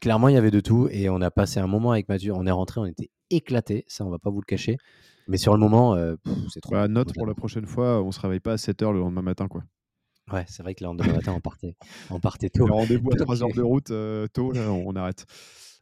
clairement, 0.02 0.28
il 0.28 0.34
y 0.34 0.38
avait 0.38 0.52
de 0.52 0.60
tout 0.60 0.90
et 0.92 1.08
on 1.10 1.22
a 1.22 1.32
passé 1.32 1.62
un 1.62 1.68
moment 1.68 1.92
avec 1.92 2.10
Mathieu. 2.10 2.34
On 2.36 2.46
est 2.46 2.52
rentré, 2.52 2.82
on 2.82 2.86
était 2.86 3.12
éclaté, 3.30 3.86
ça 3.88 4.06
on 4.06 4.10
va 4.10 4.20
pas 4.20 4.30
vous 4.30 4.42
le 4.42 4.46
cacher. 4.46 4.78
Mais 5.28 5.38
sur 5.38 5.54
le 5.54 5.60
moment, 5.60 5.96
c'est 6.50 6.62
trop. 6.62 6.74
Bah, 6.74 6.88
note 6.88 7.14
pour 7.14 7.26
la 7.26 7.36
prochaine 7.36 7.66
fois, 7.66 8.02
on 8.04 8.12
se 8.12 8.20
réveille 8.20 8.40
pas 8.40 8.54
à 8.54 8.58
7h 8.58 8.92
le 8.92 9.00
lendemain 9.00 9.22
matin. 9.22 9.48
quoi. 9.48 9.64
Ouais, 10.32 10.46
c'est 10.48 10.64
vrai 10.64 10.76
que 10.76 10.84
le 10.84 10.88
lendemain 10.88 11.14
matin, 11.14 11.34
on 11.36 11.42
partait, 11.42 11.76
on 12.10 12.20
partait 12.20 12.50
tôt. 12.54 12.68
Le 12.68 12.74
rendez-vous 12.74 13.12
à 13.12 13.16
3 13.16 13.44
heures 13.44 13.54
de 13.54 13.62
route 13.62 13.92
tôt, 14.34 14.54
on 14.56 14.96
arrête. 14.96 15.26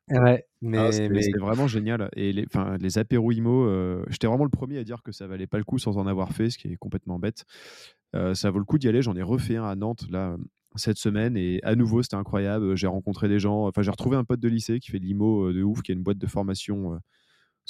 Ouais, 0.10 0.44
ah, 0.44 0.56
mais, 0.62 0.92
c'est 0.92 1.38
vraiment 1.40 1.68
génial. 1.68 2.10
Et 2.16 2.34
les, 2.34 2.46
les 2.80 2.98
apéros 2.98 3.32
IMO, 3.32 3.66
euh, 3.66 4.04
j'étais 4.10 4.28
vraiment 4.28 4.44
le 4.44 4.50
premier 4.50 4.80
à 4.80 4.84
dire 4.84 5.04
que 5.04 5.12
ça 5.12 5.28
valait 5.28 5.46
pas 5.46 5.60
le 5.60 5.64
coup 5.64 5.78
sans 5.78 5.98
en 5.98 6.08
avoir 6.08 6.34
fait, 6.34 6.50
ce 6.50 6.58
qui 6.58 6.68
est 6.68 6.78
complètement 6.78 7.20
bête. 7.20 7.46
Euh, 8.16 8.34
ça 8.34 8.50
vaut 8.50 8.60
le 8.60 8.66
coup 8.66 8.80
d'y 8.80 8.88
aller. 8.88 9.04
J'en 9.04 9.16
ai 9.16 9.22
refait 9.22 9.58
un 9.58 9.66
à 9.66 9.76
Nantes 9.76 10.06
là 10.10 10.36
cette 10.76 10.98
semaine 10.98 11.36
et 11.36 11.60
à 11.64 11.76
nouveau 11.76 12.02
c'était 12.02 12.16
incroyable. 12.16 12.76
J'ai 12.76 12.88
rencontré 12.88 13.28
des 13.28 13.40
gens. 13.40 13.68
Enfin, 13.68 13.84
j'ai 13.84 13.92
retrouvé 13.92 14.18
un 14.18 14.24
pote 14.24 14.40
de 14.40 14.48
lycée 14.48 14.80
qui 14.80 14.90
fait 14.90 15.00
de 15.00 15.06
l'IMO 15.06 15.50
euh, 15.50 15.54
de 15.54 15.62
ouf, 15.62 15.82
qui 15.84 15.92
a 15.92 15.94
une 15.94 16.04
boîte 16.04 16.18
de 16.18 16.28
formation 16.28 17.00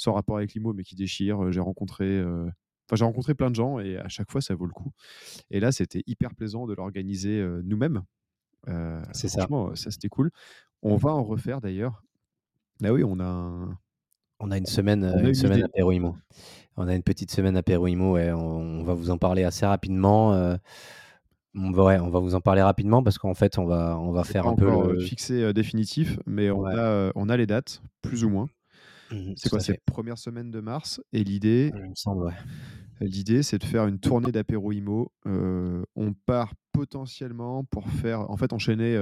sans 0.00 0.12
rapport 0.12 0.36
avec 0.38 0.54
l'IMO 0.54 0.72
mais 0.72 0.82
qui 0.82 0.96
déchire. 0.96 1.52
J'ai 1.52 1.60
rencontré. 1.60 2.20
Enfin, 2.20 2.96
j'ai 2.96 3.04
rencontré 3.04 3.34
plein 3.34 3.50
de 3.50 3.54
gens 3.54 3.78
et 3.78 3.96
à 3.98 4.08
chaque 4.08 4.30
fois 4.30 4.40
ça 4.40 4.54
vaut 4.54 4.66
le 4.66 4.72
coup. 4.72 4.92
Et 5.50 5.60
là, 5.60 5.72
c'était 5.72 6.02
hyper 6.06 6.34
plaisant 6.34 6.66
de 6.66 6.74
l'organiser 6.74 7.46
nous-mêmes. 7.64 8.02
c'est 9.12 9.28
ça. 9.28 9.46
ça 9.74 9.90
c'était 9.90 10.08
cool. 10.08 10.30
On 10.82 10.96
va 10.96 11.10
en 11.10 11.22
refaire 11.22 11.60
d'ailleurs 11.60 12.02
ah 12.84 12.92
oui, 12.92 13.04
on 13.04 13.20
a 13.20 13.68
On 14.40 14.50
a 14.50 14.56
une 14.56 14.66
semaine, 14.66 15.04
une 15.22 15.34
semaine 15.34 15.64
apéro 15.64 15.92
IMO. 15.92 16.16
On 16.76 16.88
a 16.88 16.94
une 16.94 17.02
petite 17.02 17.30
semaine 17.30 17.56
apéro 17.56 17.86
IMO 17.86 18.16
et 18.16 18.32
on, 18.32 18.82
va 18.84 18.94
vous 18.94 19.10
en 19.10 19.18
parler 19.18 19.44
assez 19.44 19.66
rapidement. 19.66 20.30
on, 21.54 21.72
va, 21.72 22.02
on 22.02 22.08
va 22.08 22.20
vous 22.20 22.34
en 22.34 22.40
parler 22.40 22.62
rapidement 22.62 23.02
parce 23.02 23.18
qu'en 23.18 23.34
fait, 23.34 23.58
on 23.58 23.66
va, 23.66 23.98
on 23.98 24.12
va 24.12 24.24
faire 24.24 24.46
un 24.46 24.54
peu 24.54 24.94
le... 24.94 25.00
fixé 25.00 25.52
définitif, 25.52 26.18
mais 26.26 26.50
on, 26.50 26.64
a, 26.64 27.12
on 27.14 27.28
a 27.28 27.36
les 27.36 27.46
dates, 27.46 27.82
plus 28.02 28.24
ou 28.24 28.30
moins. 28.30 28.48
Mmh 29.10 29.32
c'est 29.36 29.48
quoi 29.48 29.60
C'est 29.60 29.80
première 29.84 30.18
semaine 30.18 30.50
de 30.50 30.60
mars 30.60 31.00
et 31.12 31.24
l'idée, 31.24 31.72
ouais. 31.74 32.32
C'est 33.42 33.58
de 33.58 33.64
faire 33.64 33.86
une 33.86 33.98
tournée 33.98 34.30
d'apéro 34.30 34.72
IMO. 34.72 35.12
on 35.24 36.12
part 36.26 36.52
potentiellement 36.72 37.64
pour 37.64 37.88
faire, 37.88 38.30
en 38.30 38.36
fait, 38.36 38.52
enchaîner 38.52 38.96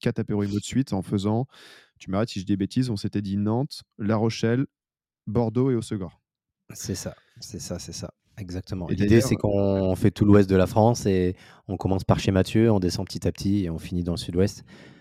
quatre 0.00 0.18
apéro 0.18 0.42
IMO 0.42 0.58
de 0.58 0.64
suite 0.64 0.92
en 0.92 1.02
faisant 1.02 1.46
tu 1.98 2.10
m'arrêtes 2.10 2.30
si 2.30 2.40
je 2.40 2.44
dis 2.44 2.52
des 2.52 2.56
bêtises, 2.56 2.90
on 2.90 2.96
s'était 2.96 3.22
dit 3.22 3.36
Nantes, 3.36 3.82
La 3.98 4.16
Rochelle, 4.16 4.66
Bordeaux 5.26 5.70
et 5.70 5.74
Osegor. 5.74 6.20
C'est 6.72 6.94
ça, 6.94 7.14
c'est 7.40 7.60
ça, 7.60 7.78
c'est 7.78 7.92
ça. 7.92 8.12
Exactement. 8.36 8.88
L'idée, 8.88 9.20
c'est 9.20 9.36
qu'on 9.36 9.94
fait 9.94 10.10
tout 10.10 10.24
l'ouest 10.24 10.50
de 10.50 10.56
la 10.56 10.66
France 10.66 11.06
et 11.06 11.36
on 11.68 11.76
commence 11.76 12.04
par 12.04 12.18
chez 12.18 12.32
Mathieu, 12.32 12.70
on 12.70 12.80
descend 12.80 13.06
petit 13.06 13.26
à 13.28 13.32
petit 13.32 13.64
et 13.64 13.70
on 13.70 13.78
finit 13.78 14.02
dans 14.02 14.12
le 14.12 14.18
sud-ouest 14.18 14.64
euh, 14.66 14.93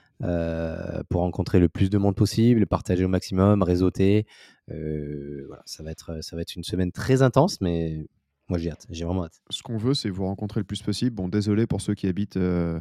pour 1.09 1.21
rencontrer 1.21 1.59
le 1.59 1.69
plus 1.69 1.89
de 1.89 1.97
monde 1.97 2.15
possible, 2.15 2.65
partager 2.65 3.05
au 3.05 3.09
maximum, 3.09 3.63
réseauter. 3.63 4.25
Euh, 4.71 5.43
voilà, 5.47 5.63
ça 5.65 5.83
va, 5.83 5.91
être, 5.91 6.23
ça 6.23 6.35
va 6.35 6.41
être 6.41 6.55
une 6.55 6.63
semaine 6.63 6.91
très 6.91 7.21
intense, 7.21 7.59
mais 7.61 8.07
moi 8.47 8.57
j'ai 8.57 8.71
hâte, 8.71 8.85
j'ai 8.89 9.05
vraiment 9.05 9.25
hâte. 9.25 9.41
Ce 9.49 9.61
qu'on 9.61 9.77
veut, 9.77 9.93
c'est 9.93 10.09
vous 10.09 10.25
rencontrer 10.25 10.59
le 10.59 10.65
plus 10.65 10.81
possible. 10.81 11.15
Bon, 11.15 11.27
désolé 11.27 11.67
pour 11.67 11.81
ceux 11.81 11.93
qui 11.93 12.07
habitent 12.07 12.37
euh, 12.37 12.79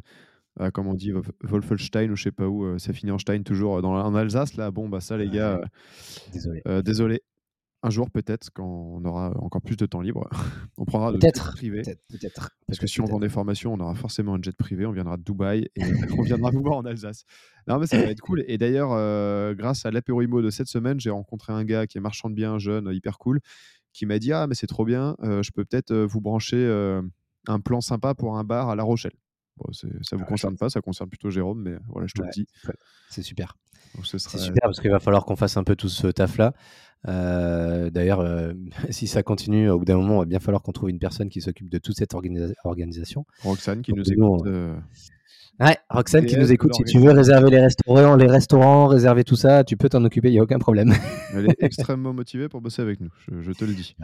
euh, 0.61 0.71
comme 0.71 0.87
on 0.87 0.95
dit, 0.95 1.13
Wolfelstein 1.43 2.11
ou 2.11 2.17
je 2.17 2.25
sais 2.25 2.33
pas 2.33 2.47
où, 2.47 2.65
euh, 2.65 2.79
ça 2.79 2.93
finit 2.93 3.11
en 3.11 3.19
Stein 3.19 3.43
toujours 3.43 3.81
dans, 3.81 3.95
en 3.95 4.15
Alsace. 4.15 4.55
Là, 4.57 4.71
bon, 4.71 4.89
bah 4.89 5.01
ça, 5.01 5.17
les 5.17 5.29
gars, 5.29 5.61
désolé. 6.33 6.63
Euh, 6.69 6.83
désolé. 6.83 7.23
Un 7.85 7.91
jour, 7.91 8.11
peut-être, 8.11 8.51
quand 8.53 8.65
on 8.65 9.05
aura 9.05 9.33
encore 9.39 9.61
plus 9.61 9.77
de 9.77 9.87
temps 9.87 10.01
libre, 10.01 10.29
on 10.79 10.85
prendra 10.85 11.13
de 11.13 11.21
jet 11.21 11.33
privé. 11.33 11.83
Peut-être. 11.83 12.51
Parce 12.67 12.79
que 12.79 12.87
si 12.87 13.01
on 13.01 13.07
vend 13.07 13.19
des 13.19 13.29
formations, 13.29 13.75
on 13.75 13.81
aura 13.81 13.95
forcément 13.95 14.35
un 14.35 14.43
jet 14.43 14.57
privé. 14.57 14.87
On 14.87 14.93
viendra 14.93 15.17
de 15.17 15.23
Dubaï 15.23 15.69
et 15.77 15.83
on 16.19 16.23
viendra 16.23 16.51
vous 16.51 16.63
voir 16.63 16.77
en 16.77 16.85
Alsace. 16.85 17.25
Non, 17.67 17.79
mais 17.79 17.87
ça 17.87 17.99
va 17.99 18.05
être 18.05 18.21
cool. 18.21 18.45
Et 18.47 18.57
d'ailleurs, 18.57 18.91
grâce 19.57 19.85
à 19.85 19.91
l'apéro 19.91 20.23
IMO 20.23 20.43
de 20.43 20.51
cette 20.51 20.69
semaine, 20.69 21.01
j'ai 21.01 21.11
rencontré 21.11 21.53
un 21.53 21.65
gars 21.65 21.87
qui 21.87 21.99
est 21.99 22.01
marchand 22.01 22.31
de 22.31 22.35
biens, 22.35 22.59
jeune, 22.59 22.89
hyper 22.93 23.19
cool, 23.19 23.41
qui 23.93 24.07
m'a 24.07 24.19
dit 24.19 24.33
Ah, 24.33 24.47
mais 24.47 24.55
c'est 24.55 24.69
trop 24.69 24.85
bien, 24.85 25.17
je 25.23 25.51
peux 25.51 25.65
peut-être 25.65 25.95
vous 25.95 26.21
brancher 26.21 26.67
un 27.49 27.61
plan 27.61 27.81
sympa 27.81 28.15
pour 28.15 28.39
un 28.39 28.45
bar 28.45 28.69
à 28.71 28.77
La 28.77 28.83
Rochelle. 28.83 29.17
Bon, 29.57 29.73
ça 29.73 29.87
ne 29.87 30.17
vous 30.17 30.25
ah, 30.25 30.29
concerne 30.29 30.57
pas, 30.57 30.71
ça 30.71 30.81
concerne 30.81 31.11
plutôt 31.11 31.31
Jérôme, 31.31 31.63
mais 31.63 31.77
voilà, 31.89 32.07
je 32.07 32.15
te 32.15 32.23
le 32.23 32.29
dis. 32.33 32.47
C'est 33.11 33.23
super. 33.23 33.57
C'est 34.05 34.19
super 34.19 34.63
parce 34.63 34.81
qu'il 34.81 34.91
va 34.91 35.01
falloir 35.01 35.25
qu'on 35.25 35.37
fasse 35.37 35.57
un 35.57 35.65
peu 35.65 35.77
tout 35.77 35.89
ce 35.89 36.07
taf-là. 36.07 36.55
Euh, 37.09 37.91
d'ailleurs, 37.91 38.21
euh, 38.21 38.53
si 38.91 39.07
ça 39.07 39.23
continue, 39.23 39.69
au 39.69 39.79
bout 39.79 39.85
d'un 39.85 39.97
moment, 39.97 40.17
il 40.17 40.19
va 40.21 40.25
bien 40.25 40.41
falloir 40.41 40.63
qu'on 40.63 40.73
trouve 40.73 40.91
une 40.91 40.99
personne 40.99 41.29
qui 41.29 41.41
s'occupe 41.41 41.69
de 41.69 41.79
toute 41.79 41.97
cette 41.97 42.15
organisation. 42.65 43.27
Roxane 43.43 43.83
qui 43.83 43.93
nous 43.93 44.11
écoute. 44.11 44.47
Euh, 44.47 44.77
Ouais, 45.63 45.77
Roxane 45.91 46.27
qui 46.27 46.37
nous 46.37 46.51
écoute, 46.51 46.75
si 46.75 46.83
tu 46.83 46.99
veux 46.99 47.13
réserver 47.13 47.49
les 47.51 47.61
restaurants, 47.61 48.17
les 48.17 48.27
restaurants, 48.27 48.89
réserver 48.89 49.23
tout 49.23 49.37
ça, 49.37 49.63
tu 49.63 49.77
peux 49.77 49.89
t'en 49.89 50.05
occuper, 50.05 50.29
il 50.29 50.33
n'y 50.33 50.41
a 50.41 50.43
aucun 50.43 50.59
problème. 50.59 50.93
Elle 51.33 51.51
est 51.51 51.57
extrêmement 51.63 52.13
motivée 52.13 52.49
pour 52.49 52.61
bosser 52.61 52.83
avec 52.83 53.01
nous, 53.01 53.11
je, 53.29 53.53
te 53.53 53.65
le 53.65 53.73
dis. 53.73 53.95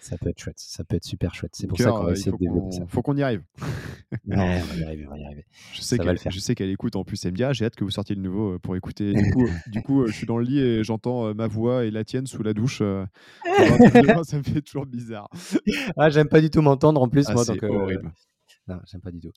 ça 0.00 0.18
peut 0.18 0.28
être 0.28 0.38
chouette, 0.38 0.58
ça 0.58 0.84
peut 0.84 0.96
être 0.96 1.04
super 1.04 1.34
chouette. 1.34 1.52
C'est 1.54 1.66
pour 1.66 1.78
ça 1.78 1.90
qu'on 1.90 2.04
va 2.04 2.12
essayer 2.12 2.32
de 2.32 2.36
développer 2.36 2.72
ça. 2.72 2.82
Faut 2.88 3.00
qu'on 3.00 3.16
y 3.16 3.22
arrive. 3.22 3.42
ouais, 4.12 4.18
on 4.26 4.36
va 4.36 4.74
y 4.76 4.84
arriver, 4.84 5.06
on 5.06 5.10
va 5.10 5.18
y 5.18 5.24
arriver. 5.24 5.46
Je 5.72 5.80
sais 5.80 6.54
qu'elle, 6.54 6.70
écoute 6.70 6.96
en 6.96 7.04
plus, 7.04 7.24
elle 7.24 7.32
me 7.32 7.36
dit 7.36 7.44
ah, 7.44 7.54
j'ai 7.54 7.64
hâte 7.64 7.76
que 7.76 7.84
vous 7.84 7.90
sortiez 7.90 8.14
de 8.14 8.20
nouveau 8.20 8.52
euh, 8.52 8.58
pour 8.58 8.76
écouter. 8.76 9.14
Du 9.14 9.30
coup, 9.30 9.48
du 9.68 9.82
coup 9.82 10.02
euh, 10.02 10.08
je 10.08 10.12
suis 10.12 10.26
dans 10.26 10.36
le 10.36 10.44
lit 10.44 10.58
et 10.58 10.84
j'entends 10.84 11.28
euh, 11.28 11.32
ma 11.32 11.46
voix 11.46 11.86
et 11.86 11.90
la 11.90 12.04
tienne 12.04 12.26
sous 12.26 12.42
la 12.42 12.52
douche. 12.52 12.82
ça 13.44 14.36
me 14.36 14.42
fait 14.42 14.60
toujours 14.60 14.84
bizarre. 14.84 15.30
Ah, 15.96 16.10
j'aime 16.10 16.28
pas 16.28 16.42
du 16.42 16.50
tout 16.50 16.60
m'entendre 16.60 17.00
en 17.00 17.08
plus, 17.08 17.24
ah, 17.28 17.32
moi. 17.32 17.44
C'est 17.44 17.64
horrible. 17.64 18.12
Non, 18.68 18.80
j'aime 18.90 19.00
pas 19.00 19.12
du 19.12 19.20
tout. 19.20 19.30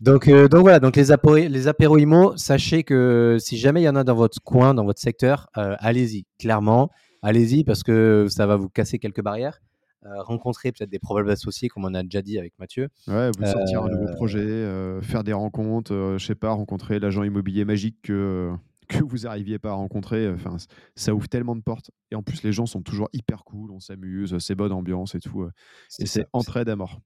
Donc, 0.00 0.28
euh, 0.28 0.46
donc 0.46 0.60
voilà, 0.60 0.78
donc 0.78 0.94
les, 0.94 1.10
apéros, 1.10 1.36
les 1.36 1.66
apéros 1.66 1.98
IMO, 1.98 2.36
sachez 2.36 2.84
que 2.84 3.36
si 3.40 3.58
jamais 3.58 3.80
il 3.80 3.84
y 3.84 3.88
en 3.88 3.96
a 3.96 4.04
dans 4.04 4.14
votre 4.14 4.40
coin, 4.42 4.74
dans 4.74 4.84
votre 4.84 5.00
secteur, 5.00 5.48
euh, 5.56 5.74
allez-y, 5.80 6.24
clairement, 6.38 6.90
allez-y 7.22 7.64
parce 7.64 7.82
que 7.82 8.26
ça 8.28 8.46
va 8.46 8.56
vous 8.56 8.68
casser 8.68 8.98
quelques 8.98 9.22
barrières. 9.22 9.60
Euh, 10.06 10.22
rencontrer 10.22 10.72
peut-être 10.72 10.88
des 10.88 11.00
problèmes 11.00 11.28
associés, 11.28 11.68
comme 11.68 11.84
on 11.84 11.92
a 11.94 12.02
déjà 12.02 12.22
dit 12.22 12.38
avec 12.38 12.54
Mathieu. 12.58 12.88
Ouais, 13.06 13.30
vous 13.36 13.44
sortir 13.44 13.82
un 13.82 13.88
nouveau 13.88 14.06
projet, 14.14 15.00
faire 15.02 15.24
des 15.24 15.32
rencontres, 15.32 16.16
je 16.16 16.24
sais 16.24 16.36
pas, 16.36 16.50
rencontrer 16.52 17.00
l'agent 17.00 17.24
immobilier 17.24 17.64
magique 17.64 17.96
que, 18.02 18.50
que 18.88 19.02
vous 19.02 19.18
n'arriviez 19.18 19.58
pas 19.58 19.70
à 19.70 19.74
rencontrer. 19.74 20.30
Enfin, 20.30 20.56
ça 20.94 21.12
ouvre 21.12 21.28
tellement 21.28 21.56
de 21.56 21.60
portes. 21.60 21.90
Et 22.12 22.14
en 22.14 22.22
plus, 22.22 22.42
les 22.44 22.52
gens 22.52 22.66
sont 22.66 22.82
toujours 22.82 23.10
hyper 23.12 23.44
cool, 23.44 23.72
on 23.72 23.80
s'amuse, 23.80 24.38
c'est 24.38 24.54
bonne 24.54 24.72
ambiance 24.72 25.16
et 25.16 25.20
tout. 25.20 25.46
Et 25.98 26.06
c'est 26.06 26.26
entraide 26.32 26.68
à 26.68 26.76
mort. 26.76 27.00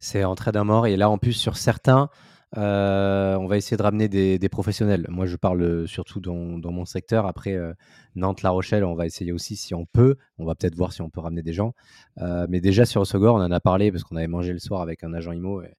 C'est 0.00 0.24
en 0.24 0.34
d'un 0.34 0.64
mort. 0.64 0.86
Et 0.86 0.96
là, 0.96 1.08
en 1.08 1.18
plus, 1.18 1.32
sur 1.32 1.56
certains, 1.56 2.10
euh, 2.58 3.36
on 3.36 3.46
va 3.46 3.56
essayer 3.56 3.76
de 3.76 3.82
ramener 3.82 4.08
des, 4.08 4.48
professionnels. 4.48 5.06
Moi, 5.08 5.26
je 5.26 5.36
parle 5.36 5.86
surtout 5.88 6.20
dans, 6.20 6.34
mon 6.34 6.84
secteur. 6.84 7.26
Après, 7.26 7.54
euh, 7.54 7.72
Nantes, 8.14 8.42
La 8.42 8.50
Rochelle, 8.50 8.84
on 8.84 8.94
va 8.94 9.06
essayer 9.06 9.32
aussi 9.32 9.56
si 9.56 9.74
on 9.74 9.86
peut. 9.86 10.16
On 10.38 10.44
va 10.44 10.54
peut-être 10.54 10.76
voir 10.76 10.92
si 10.92 11.02
on 11.02 11.10
peut 11.10 11.20
ramener 11.20 11.42
des 11.42 11.52
gens. 11.52 11.74
Euh, 12.18 12.46
mais 12.48 12.60
déjà, 12.60 12.84
sur 12.84 13.00
Osogor, 13.00 13.36
on 13.36 13.40
en 13.40 13.50
a 13.50 13.60
parlé 13.60 13.90
parce 13.90 14.04
qu'on 14.04 14.16
avait 14.16 14.26
mangé 14.26 14.52
le 14.52 14.58
soir 14.58 14.82
avec 14.82 15.04
un 15.04 15.14
agent 15.14 15.32
IMO 15.32 15.62
et, 15.62 15.74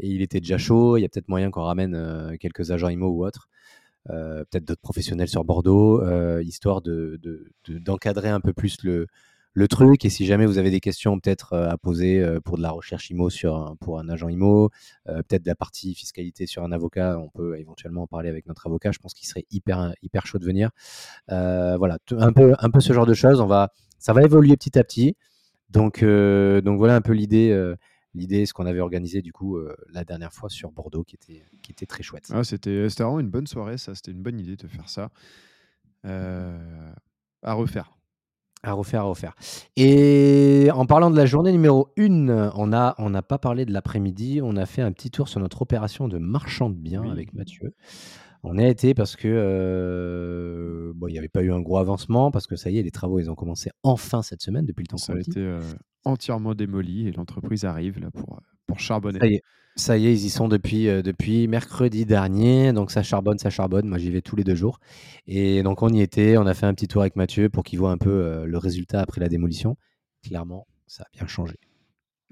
il 0.00 0.22
était 0.22 0.40
déjà 0.40 0.58
chaud. 0.58 0.96
Il 0.96 1.02
y 1.02 1.04
a 1.04 1.08
peut-être 1.08 1.28
moyen 1.28 1.50
qu'on 1.50 1.64
ramène 1.64 2.36
quelques 2.38 2.70
agents 2.70 2.88
IMO 2.88 3.08
ou 3.08 3.26
autres. 3.26 3.48
peut-être 4.06 4.64
d'autres 4.64 4.80
professionnels 4.80 5.28
sur 5.28 5.44
Bordeaux, 5.44 6.02
histoire 6.40 6.82
d'encadrer 6.82 8.28
de, 8.28 8.34
un 8.34 8.40
peu 8.40 8.52
plus 8.52 8.82
le, 8.84 9.08
le 9.58 9.68
truc. 9.68 10.04
Et 10.04 10.10
si 10.10 10.24
jamais 10.24 10.46
vous 10.46 10.58
avez 10.58 10.70
des 10.70 10.78
questions 10.80 11.18
peut-être 11.18 11.56
à 11.56 11.76
poser 11.76 12.24
pour 12.44 12.56
de 12.56 12.62
la 12.62 12.70
recherche 12.70 13.10
IMO 13.10 13.28
sur 13.28 13.76
pour 13.80 13.98
un 13.98 14.08
agent 14.08 14.28
IMO, 14.28 14.70
peut-être 15.04 15.42
de 15.42 15.48
la 15.48 15.56
partie 15.56 15.94
fiscalité 15.94 16.46
sur 16.46 16.62
un 16.62 16.70
avocat, 16.70 17.18
on 17.18 17.28
peut 17.28 17.58
éventuellement 17.58 18.02
en 18.02 18.06
parler 18.06 18.28
avec 18.28 18.46
notre 18.46 18.66
avocat. 18.66 18.92
Je 18.92 18.98
pense 18.98 19.14
qu'il 19.14 19.26
serait 19.26 19.46
hyper 19.50 19.92
hyper 20.02 20.26
chaud 20.26 20.38
de 20.38 20.44
venir. 20.44 20.70
voilà, 21.28 21.98
un 22.12 22.32
peu 22.32 22.54
un 22.58 22.70
peu 22.70 22.80
ce 22.80 22.92
genre 22.92 23.06
de 23.06 23.14
choses. 23.14 23.40
On 23.40 23.46
va 23.46 23.72
ça 23.98 24.12
va 24.12 24.22
évoluer 24.22 24.56
petit 24.56 24.78
à 24.78 24.84
petit. 24.84 25.16
Donc 25.70 26.04
donc 26.04 26.78
voilà 26.78 26.94
un 26.94 27.00
peu 27.00 27.12
l'idée 27.12 27.74
l'idée, 28.14 28.46
ce 28.46 28.54
qu'on 28.54 28.66
avait 28.66 28.80
organisé 28.80 29.22
du 29.22 29.32
coup 29.32 29.58
la 29.92 30.04
dernière 30.04 30.32
fois 30.32 30.48
sur 30.48 30.70
Bordeaux, 30.70 31.04
qui 31.04 31.16
était, 31.16 31.42
qui 31.62 31.72
était 31.72 31.86
très 31.86 32.02
chouette. 32.02 32.30
Ah, 32.32 32.44
c'était 32.44 32.86
vraiment 32.86 33.20
une 33.20 33.30
bonne 33.30 33.46
soirée, 33.46 33.76
ça. 33.76 33.94
C'était 33.94 34.12
une 34.12 34.22
bonne 34.22 34.38
idée 34.38 34.56
de 34.56 34.68
faire 34.68 34.88
ça. 34.88 35.10
à 36.04 37.52
refaire. 37.52 37.97
À 38.62 38.72
refaire, 38.72 39.02
à 39.02 39.04
refaire. 39.04 39.34
Et 39.76 40.68
en 40.74 40.86
parlant 40.86 41.10
de 41.10 41.16
la 41.16 41.26
journée 41.26 41.52
numéro 41.52 41.88
1, 41.98 42.52
on 42.56 42.66
n'a 42.66 42.94
on 42.98 43.14
a 43.14 43.22
pas 43.22 43.38
parlé 43.38 43.64
de 43.64 43.72
l'après-midi, 43.72 44.40
on 44.42 44.56
a 44.56 44.66
fait 44.66 44.82
un 44.82 44.92
petit 44.92 45.10
tour 45.10 45.28
sur 45.28 45.40
notre 45.40 45.62
opération 45.62 46.08
de 46.08 46.18
marchand 46.18 46.68
de 46.68 46.74
biens 46.74 47.08
avec 47.10 47.34
Mathieu. 47.34 47.74
On 48.42 48.58
a 48.58 48.66
été 48.66 48.94
parce 48.94 49.16
que 49.16 50.92
bon, 50.94 51.08
il 51.08 51.12
n'y 51.12 51.18
avait 51.18 51.28
pas 51.28 51.42
eu 51.42 51.52
un 51.52 51.60
gros 51.60 51.78
avancement, 51.78 52.30
parce 52.30 52.46
que 52.46 52.56
ça 52.56 52.70
y 52.70 52.78
est, 52.78 52.82
les 52.82 52.90
travaux, 52.90 53.20
ils 53.20 53.30
ont 53.30 53.34
commencé 53.34 53.70
enfin 53.82 54.22
cette 54.22 54.42
semaine, 54.42 54.64
depuis 54.64 54.82
le 54.82 54.88
temps 54.88 54.96
Ça 54.96 55.12
a 55.14 55.18
été 55.18 55.58
entièrement 56.04 56.54
démoli 56.54 57.08
et 57.08 57.12
l'entreprise 57.12 57.64
arrive 57.64 57.98
là 57.98 58.10
pour, 58.10 58.40
pour 58.66 58.80
charbonner. 58.80 59.18
Ça 59.18 59.26
y 59.26 59.34
est, 59.34 59.42
ça 59.80 59.96
y 59.96 60.06
est, 60.06 60.12
ils 60.12 60.24
y 60.24 60.30
sont 60.30 60.48
depuis, 60.48 60.86
depuis 60.86 61.48
mercredi 61.48 62.04
dernier. 62.06 62.72
Donc 62.72 62.90
ça 62.90 63.02
charbonne, 63.02 63.38
ça 63.38 63.50
charbonne. 63.50 63.88
Moi, 63.88 63.98
j'y 63.98 64.10
vais 64.10 64.22
tous 64.22 64.36
les 64.36 64.44
deux 64.44 64.54
jours. 64.54 64.78
Et 65.26 65.62
donc 65.62 65.82
on 65.82 65.88
y 65.88 66.00
était. 66.00 66.36
On 66.36 66.46
a 66.46 66.54
fait 66.54 66.66
un 66.66 66.74
petit 66.74 66.88
tour 66.88 67.02
avec 67.02 67.16
Mathieu 67.16 67.48
pour 67.48 67.64
qu'il 67.64 67.78
voit 67.78 67.90
un 67.90 67.98
peu 67.98 68.44
le 68.44 68.58
résultat 68.58 69.00
après 69.00 69.20
la 69.20 69.28
démolition. 69.28 69.76
Clairement, 70.22 70.66
ça 70.86 71.04
a 71.04 71.06
bien 71.16 71.26
changé. 71.26 71.56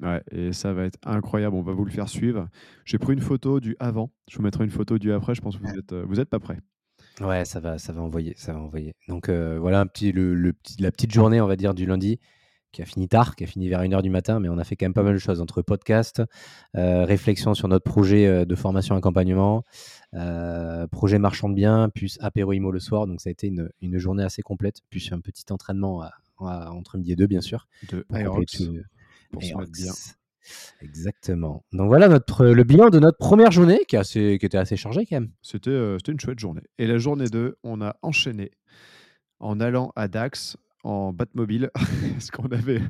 Ouais, 0.03 0.23
et 0.31 0.53
ça 0.53 0.73
va 0.73 0.85
être 0.85 0.99
incroyable. 1.05 1.57
On 1.57 1.63
va 1.63 1.73
vous 1.73 1.85
le 1.85 1.91
faire 1.91 2.09
suivre. 2.09 2.49
J'ai 2.85 2.99
pris 2.99 3.15
une 3.15 3.23
photo 3.23 3.61
du 3.61 3.77
avant. 3.81 4.11
Je 4.31 4.37
vous 4.37 4.43
mettrai 4.43 4.65
une 4.65 4.71
photo 4.71 4.99
du 4.99 5.13
après. 5.13 5.35
Je 5.35 5.41
pense 5.41 5.57
que 5.57 5.63
vous 5.63 5.79
êtes, 5.79 5.95
vous 5.95 6.21
êtes 6.21 6.29
pas 6.29 6.39
prêts. 6.41 6.59
Ouais, 7.21 7.47
ça 7.47 7.61
va, 7.61 7.79
ça 7.79 7.95
va 7.95 8.03
envoyer, 8.03 8.35
ça 8.37 8.53
va 8.53 8.59
envoyer. 8.61 8.93
Donc 9.09 9.31
voilà 9.31 9.81
un 9.81 9.87
petit, 9.87 10.13
le, 10.13 10.53
petit, 10.53 10.83
la 10.83 10.91
petite 10.91 11.13
journée, 11.13 11.41
on 11.41 11.47
va 11.47 11.57
dire, 11.57 11.73
du 11.73 11.87
lundi 11.87 12.19
qui 12.73 12.83
a 12.83 12.85
fini 12.85 13.09
tard, 13.09 13.37
qui 13.37 13.45
a 13.45 13.47
fini 13.47 13.69
vers 13.69 13.83
1h 13.83 14.03
du 14.03 14.11
matin, 14.11 14.41
mais 14.41 14.49
on 14.49 14.59
a 14.59 14.65
fait 14.65 14.77
quand 14.77 14.87
même 14.87 14.95
pas 14.95 15.03
mal 15.03 15.15
de 15.15 15.19
choses 15.19 15.41
entre 15.41 15.63
podcast, 15.63 16.23
euh, 16.77 17.05
réflexion 17.05 17.55
sur 17.55 17.69
notre 17.69 17.85
projet 17.85 18.27
euh, 18.27 18.45
de 18.45 18.55
formation 18.55 18.97
accompagnement, 18.97 19.65
euh, 20.15 20.87
projet 20.87 21.19
marchand 21.19 21.49
de 21.49 21.55
biens, 21.55 21.89
plus 21.89 22.19
apéro 22.21 22.53
IMO 22.53 22.71
le 22.71 22.81
soir. 22.81 23.07
Donc 23.07 23.21
ça 23.21 23.31
a 23.31 23.33
été 23.33 23.47
une, 23.47 23.71
une 23.81 23.99
journée 23.99 24.25
assez 24.25 24.43
complète, 24.43 24.81
puis 24.91 25.09
un 25.13 25.21
petit 25.21 25.45
entraînement 25.51 26.03
entre 26.39 26.99
midi 26.99 27.13
et 27.13 27.17
deux, 27.17 27.27
bien 27.27 27.41
sûr. 27.41 27.67
De 27.91 28.05
Aerox, 28.13 28.63
pour 29.31 29.41
bien. 29.41 29.93
Exactement. 30.81 31.65
Donc 31.73 31.89
voilà 31.89 32.09
notre, 32.09 32.47
le 32.47 32.63
bilan 32.63 32.91
de 32.91 33.01
notre 33.01 33.19
première 33.19 33.51
journée 33.51 33.81
qui, 33.89 33.97
assez, 33.97 34.37
qui 34.39 34.47
était 34.47 34.59
assez 34.59 34.77
chargée 34.77 35.07
quand 35.07 35.17
même. 35.17 35.33
C'était 35.43 35.97
une 36.09 36.21
chouette 36.21 36.39
journée. 36.39 36.63
Et 36.79 36.87
la 36.87 36.99
journée 36.99 37.27
2, 37.27 37.59
on 37.65 37.81
a 37.81 37.97
enchaîné 38.03 38.53
en 39.41 39.61
allant 39.61 39.93
à 39.97 40.09
Dax 40.09 40.57
en 40.87 41.13
Batmobile 41.13 41.71
parce 42.13 42.31
qu'on 42.31 42.47
avait, 42.47 42.81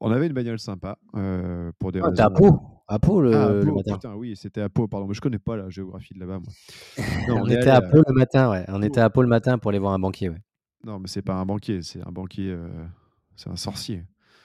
on 0.00 0.10
avait 0.10 0.26
une 0.26 0.32
bagnole 0.32 0.58
sympa 0.58 0.98
euh, 1.14 1.70
pour 1.78 1.92
des 1.92 2.00
ah, 2.02 2.08
raisons. 2.08 2.24
à 2.24 2.30
Pau, 2.30 2.60
à 2.88 2.98
Pau 2.98 3.20
le, 3.20 3.34
ah, 3.36 3.50
le 3.50 3.72
matin. 3.72 3.94
Putain, 3.94 4.14
oui, 4.14 4.34
c'était 4.34 4.62
à 4.62 4.70
Pau, 4.70 4.88
pardon, 4.88 5.06
mais 5.06 5.14
je 5.14 5.20
connais 5.20 5.38
pas 5.38 5.56
la 5.56 5.68
géographie 5.68 6.14
de 6.14 6.20
là-bas, 6.20 6.38
moi. 6.38 6.52
Non, 7.28 7.42
on, 7.42 7.46
était 7.46 7.68
à 7.68 7.82
Pau 7.82 8.02
le 8.06 8.14
matin, 8.14 8.50
ouais. 8.50 8.64
On 8.68 8.82
était 8.82 9.00
à 9.00 9.10
Pau 9.10 9.20
le 9.20 9.28
matin 9.28 9.58
pour 9.58 9.68
aller 9.68 9.78
voir 9.78 9.92
un 9.92 9.98
banquier, 9.98 10.30
ouais. 10.30 10.40
Non, 10.84 10.98
mais 10.98 11.08
c'est 11.08 11.22
pas 11.22 11.34
un 11.34 11.44
banquier, 11.44 11.82
c'est 11.82 12.00
un 12.00 12.12
banquier, 12.12 12.50
euh, 12.50 12.68
c'est 13.36 13.50
un 13.50 13.56
sorcier. 13.56 14.04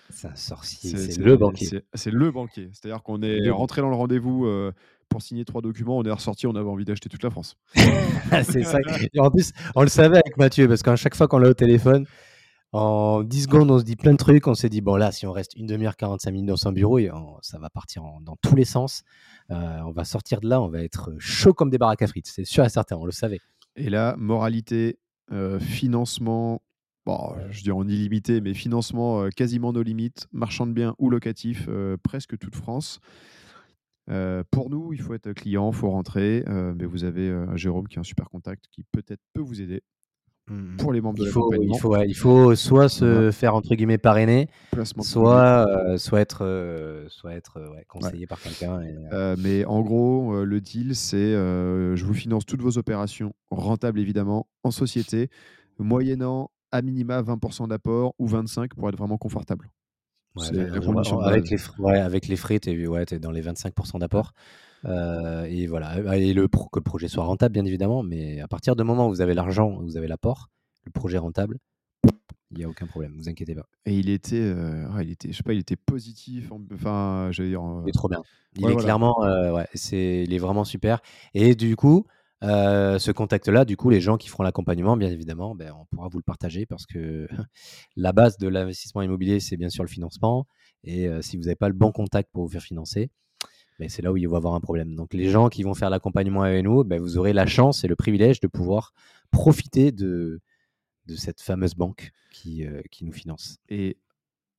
C'est 0.10 0.28
un 0.28 0.36
sorcier, 0.36 0.98
c'est 0.98 1.22
le 1.22 1.38
banquier. 1.38 1.84
C'est 1.94 2.12
le 2.12 2.32
banquier. 2.32 2.70
C'est-à-dire 2.74 3.04
qu'on 3.04 3.22
est 3.22 3.50
rentré 3.50 3.82
dans 3.82 3.90
le 3.90 3.96
rendez-vous 3.96 4.46
euh, 4.46 4.72
pour 5.08 5.22
signer 5.22 5.46
trois 5.46 5.62
documents, 5.62 5.98
on 5.98 6.04
est 6.04 6.12
ressorti, 6.12 6.48
on 6.48 6.56
avait 6.56 6.70
envie 6.70 6.86
d'acheter 6.86 7.10
toute 7.10 7.24
la 7.24 7.30
France. 7.30 7.58
c'est 8.44 8.64
ça. 8.64 8.80
Et 9.14 9.20
en 9.20 9.30
plus, 9.30 9.54
on 9.76 9.84
le 9.84 9.88
savait 9.88 10.18
avec 10.18 10.36
Mathieu, 10.38 10.68
parce 10.68 10.82
qu'à 10.82 10.96
chaque 10.96 11.16
fois 11.16 11.28
qu'on 11.28 11.38
l'a 11.38 11.50
au 11.50 11.54
téléphone, 11.54 12.06
en 12.71 13.23
10 13.23 13.43
secondes, 13.43 13.71
on 13.71 13.79
se 13.79 13.84
dit 13.84 13.95
plein 13.95 14.12
de 14.12 14.17
trucs. 14.17 14.45
On 14.47 14.53
s'est 14.53 14.69
dit, 14.69 14.82
bon, 14.82 14.95
là, 14.95 15.12
si 15.12 15.25
on 15.25 15.32
reste 15.32 15.55
une 15.55 15.65
demi-heure, 15.65 15.95
45 15.95 16.32
minutes 16.32 16.49
dans 16.49 16.58
son 16.58 16.71
bureau, 16.71 16.99
ça 17.41 17.58
va 17.58 17.69
partir 17.69 18.03
dans 18.21 18.36
tous 18.41 18.55
les 18.55 18.65
sens. 18.65 19.03
Euh, 19.51 19.79
on 19.86 19.91
va 19.91 20.03
sortir 20.03 20.41
de 20.41 20.47
là, 20.47 20.62
on 20.62 20.69
va 20.69 20.84
être 20.84 21.12
chaud 21.17 21.53
comme 21.53 21.71
des 21.71 21.79
baraques 21.79 22.03
à 22.03 22.08
frites. 22.08 22.27
C'est 22.27 22.45
sûr 22.45 22.63
et 22.63 22.69
certain, 22.69 22.97
on 22.97 23.05
le 23.05 23.12
savait. 23.12 23.39
Et 23.75 23.89
là, 23.89 24.15
moralité, 24.17 24.99
euh, 25.32 25.60
financement, 25.60 26.62
bon, 27.08 27.34
je 27.49 27.63
dis 27.63 27.71
en 27.71 27.88
illimité, 27.88 28.39
mais 28.41 28.53
financement 28.53 29.23
euh, 29.23 29.29
quasiment 29.29 29.73
nos 29.73 29.82
limites, 29.82 30.27
marchand 30.32 30.67
de 30.67 30.73
biens 30.73 30.93
ou 30.99 31.10
locatif, 31.10 31.67
presque 32.03 32.38
toute 32.38 32.55
France. 32.55 32.99
pour 34.51 34.69
nous, 34.69 34.93
il 34.93 35.01
faut 35.01 35.15
être 35.15 35.34
client, 35.34 35.71
il 35.71 35.75
faut 35.75 35.89
rentrer, 35.89 36.43
mais 36.47 36.86
vous 36.86 37.03
avez 37.03 37.34
Jérôme 37.55 37.88
qui 37.88 37.95
est 37.95 37.99
un 37.99 38.03
super 38.03 38.29
contact 38.29 38.65
qui 38.71 38.84
peut-être 38.84 39.21
peut 39.34 39.41
vous 39.41 39.62
aider. 39.62 39.82
Mmh. 40.50 40.78
pour 40.78 40.92
les 40.92 41.00
membres 41.00 41.20
il 41.20 41.26
de 41.26 41.30
faut, 41.30 41.54
il 41.54 41.78
faut, 41.78 41.96
il 42.02 42.16
faut 42.16 42.56
soit 42.56 42.90
se 42.90 43.30
faire 43.30 43.54
entre 43.54 43.76
guillemets 43.76 44.00
parrainer, 44.00 44.48
soit, 45.02 45.68
euh, 45.68 45.98
soit 45.98 46.22
être, 46.22 46.44
euh, 46.44 47.06
soit 47.10 47.36
être 47.36 47.60
euh, 47.60 47.70
conseillé 47.88 48.26
par 48.26 48.42
quelqu'un. 48.42 48.82
mais 49.38 49.64
en 49.66 49.82
gros, 49.82 50.44
le 50.44 50.62
deal, 50.62 50.96
c'est 50.96 51.34
je 51.34 52.04
vous 52.04 52.14
finance 52.14 52.46
toutes 52.46 52.62
vos 52.62 52.78
opérations, 52.78 53.34
rentables 53.52 54.00
évidemment, 54.00 54.48
en 54.64 54.72
société, 54.72 55.30
moyennant 55.78 56.50
à 56.72 56.82
minima 56.82 57.22
20% 57.22 57.68
d'apport 57.68 58.14
ou 58.18 58.28
25% 58.28 58.70
pour 58.70 58.90
être 58.90 58.98
vraiment 58.98 59.18
confortable. 59.18 59.70
avec, 60.36 61.50
les, 61.50 61.58
frais, 61.58 62.00
avec 62.00 62.28
les 62.28 62.36
frais, 62.36 62.60
tu 62.60 62.72
es, 62.72 62.88
ouais, 62.88 63.06
es, 63.12 63.20
dans 63.20 63.32
les 63.32 63.42
25% 63.42 64.00
d'apport. 64.00 64.34
Euh, 64.86 65.44
et 65.46 65.68
voilà, 65.68 66.18
et 66.18 66.34
le 66.34 66.48
que 66.48 66.80
le 66.80 66.82
projet 66.82 67.08
soit 67.08 67.24
rentable, 67.24 67.54
bien 67.54 67.65
évidemment, 67.65 68.04
mais 68.04 68.39
à 68.39 68.48
partir 68.48 68.76
du 68.76 68.84
moment 68.84 69.08
où 69.08 69.10
vous 69.10 69.22
avez 69.22 69.34
l'argent, 69.34 69.80
vous 69.82 69.98
avez 69.98 70.08
l'apport, 70.08 70.50
le 70.86 70.92
projet 70.92 71.18
rentable, 71.18 71.58
il 72.52 72.58
n'y 72.58 72.63
a 72.63 72.70
aucun 72.70 72.88
problème, 72.88 73.13
vous 73.15 73.30
inquiétez 73.30 73.56
pas. 73.56 73.68
Et 73.86 73.98
il 73.98 74.10
était, 74.10 74.39
euh, 74.39 74.88
il 75.02 75.12
était, 75.12 75.32
je 75.32 75.38
sais 75.38 75.44
pas, 75.44 75.54
il 75.54 75.60
était 75.60 75.76
positif. 75.76 76.52
Enfin, 76.74 77.30
j'allais 77.32 77.50
dire. 77.50 77.62
Il 77.86 77.89
est 77.89 77.94
trop 77.94 78.10
bien. 78.10 78.22
Il 78.56 78.70
est 78.70 78.76
clairement, 78.76 79.24
euh, 79.24 79.54
ouais, 79.54 79.68
c'est, 79.74 80.24
il 80.24 80.34
est 80.34 80.39
vraiment 80.39 80.63
super. 80.63 81.02
Et 81.34 81.56
du 81.56 81.76
coup, 81.76 82.08
ce 82.42 83.12
contact-là, 83.12 83.65
du 83.65 83.78
coup, 83.78 83.89
les 83.89 84.02
gens 84.02 84.18
qui 84.18 84.30
feront 84.30 84.44
l'accompagnement, 84.44 84.98
bien 84.98 85.10
évidemment, 85.10 85.54
ben, 85.56 85.74
on 85.80 85.86
pourra 85.86 86.08
vous 86.08 86.18
le 86.18 86.24
partager 86.24 86.65
parce 86.65 86.86
que 86.86 87.28
la 87.96 88.13
base 88.13 88.38
de 88.38 88.48
l'investissement 88.48 89.02
immobilier, 89.02 89.39
c'est 89.39 89.58
bien 89.58 89.70
sûr 89.70 89.84
le 89.84 89.89
financement. 89.89 90.48
Et 90.84 91.08
si 91.22 91.36
vous 91.36 91.44
n'avez 91.44 91.56
pas 91.58 91.68
le 91.68 91.76
bon 91.76 91.92
contact 91.92 92.32
pour 92.32 92.44
vous 92.44 92.50
faire 92.50 92.63
financer, 92.63 93.12
c'est 93.88 94.02
là 94.02 94.12
où 94.12 94.18
il 94.18 94.28
va 94.28 94.36
y 94.36 94.38
avoir 94.38 94.56
un 94.56 94.60
problème. 94.60 94.96
Donc 94.96 95.13
les 95.13 95.30
gens 95.30 95.48
qui 95.50 95.63
vont 95.63 95.74
faire 95.74 95.89
l'accompagnement 95.89 96.42
avec 96.42 96.63
nous, 96.63 96.84
ben, 96.84 97.00
vous 97.00 97.18
aurez 97.18 97.34
la 97.34 97.46
chance 97.46 97.84
et 97.84 97.88
le 97.88 97.96
privilège 97.96 98.39
de 98.42 98.48
pouvoir 98.48 98.94
profiter 99.32 99.92
de, 99.92 100.42
de 101.08 101.15
cette 101.15 101.42
fameuse 101.42 101.76
banque 101.76 102.12
qui, 102.32 102.65
euh, 102.65 102.82
qui 102.92 103.06
nous 103.06 103.12
finance. 103.12 103.58
Et 103.70 103.98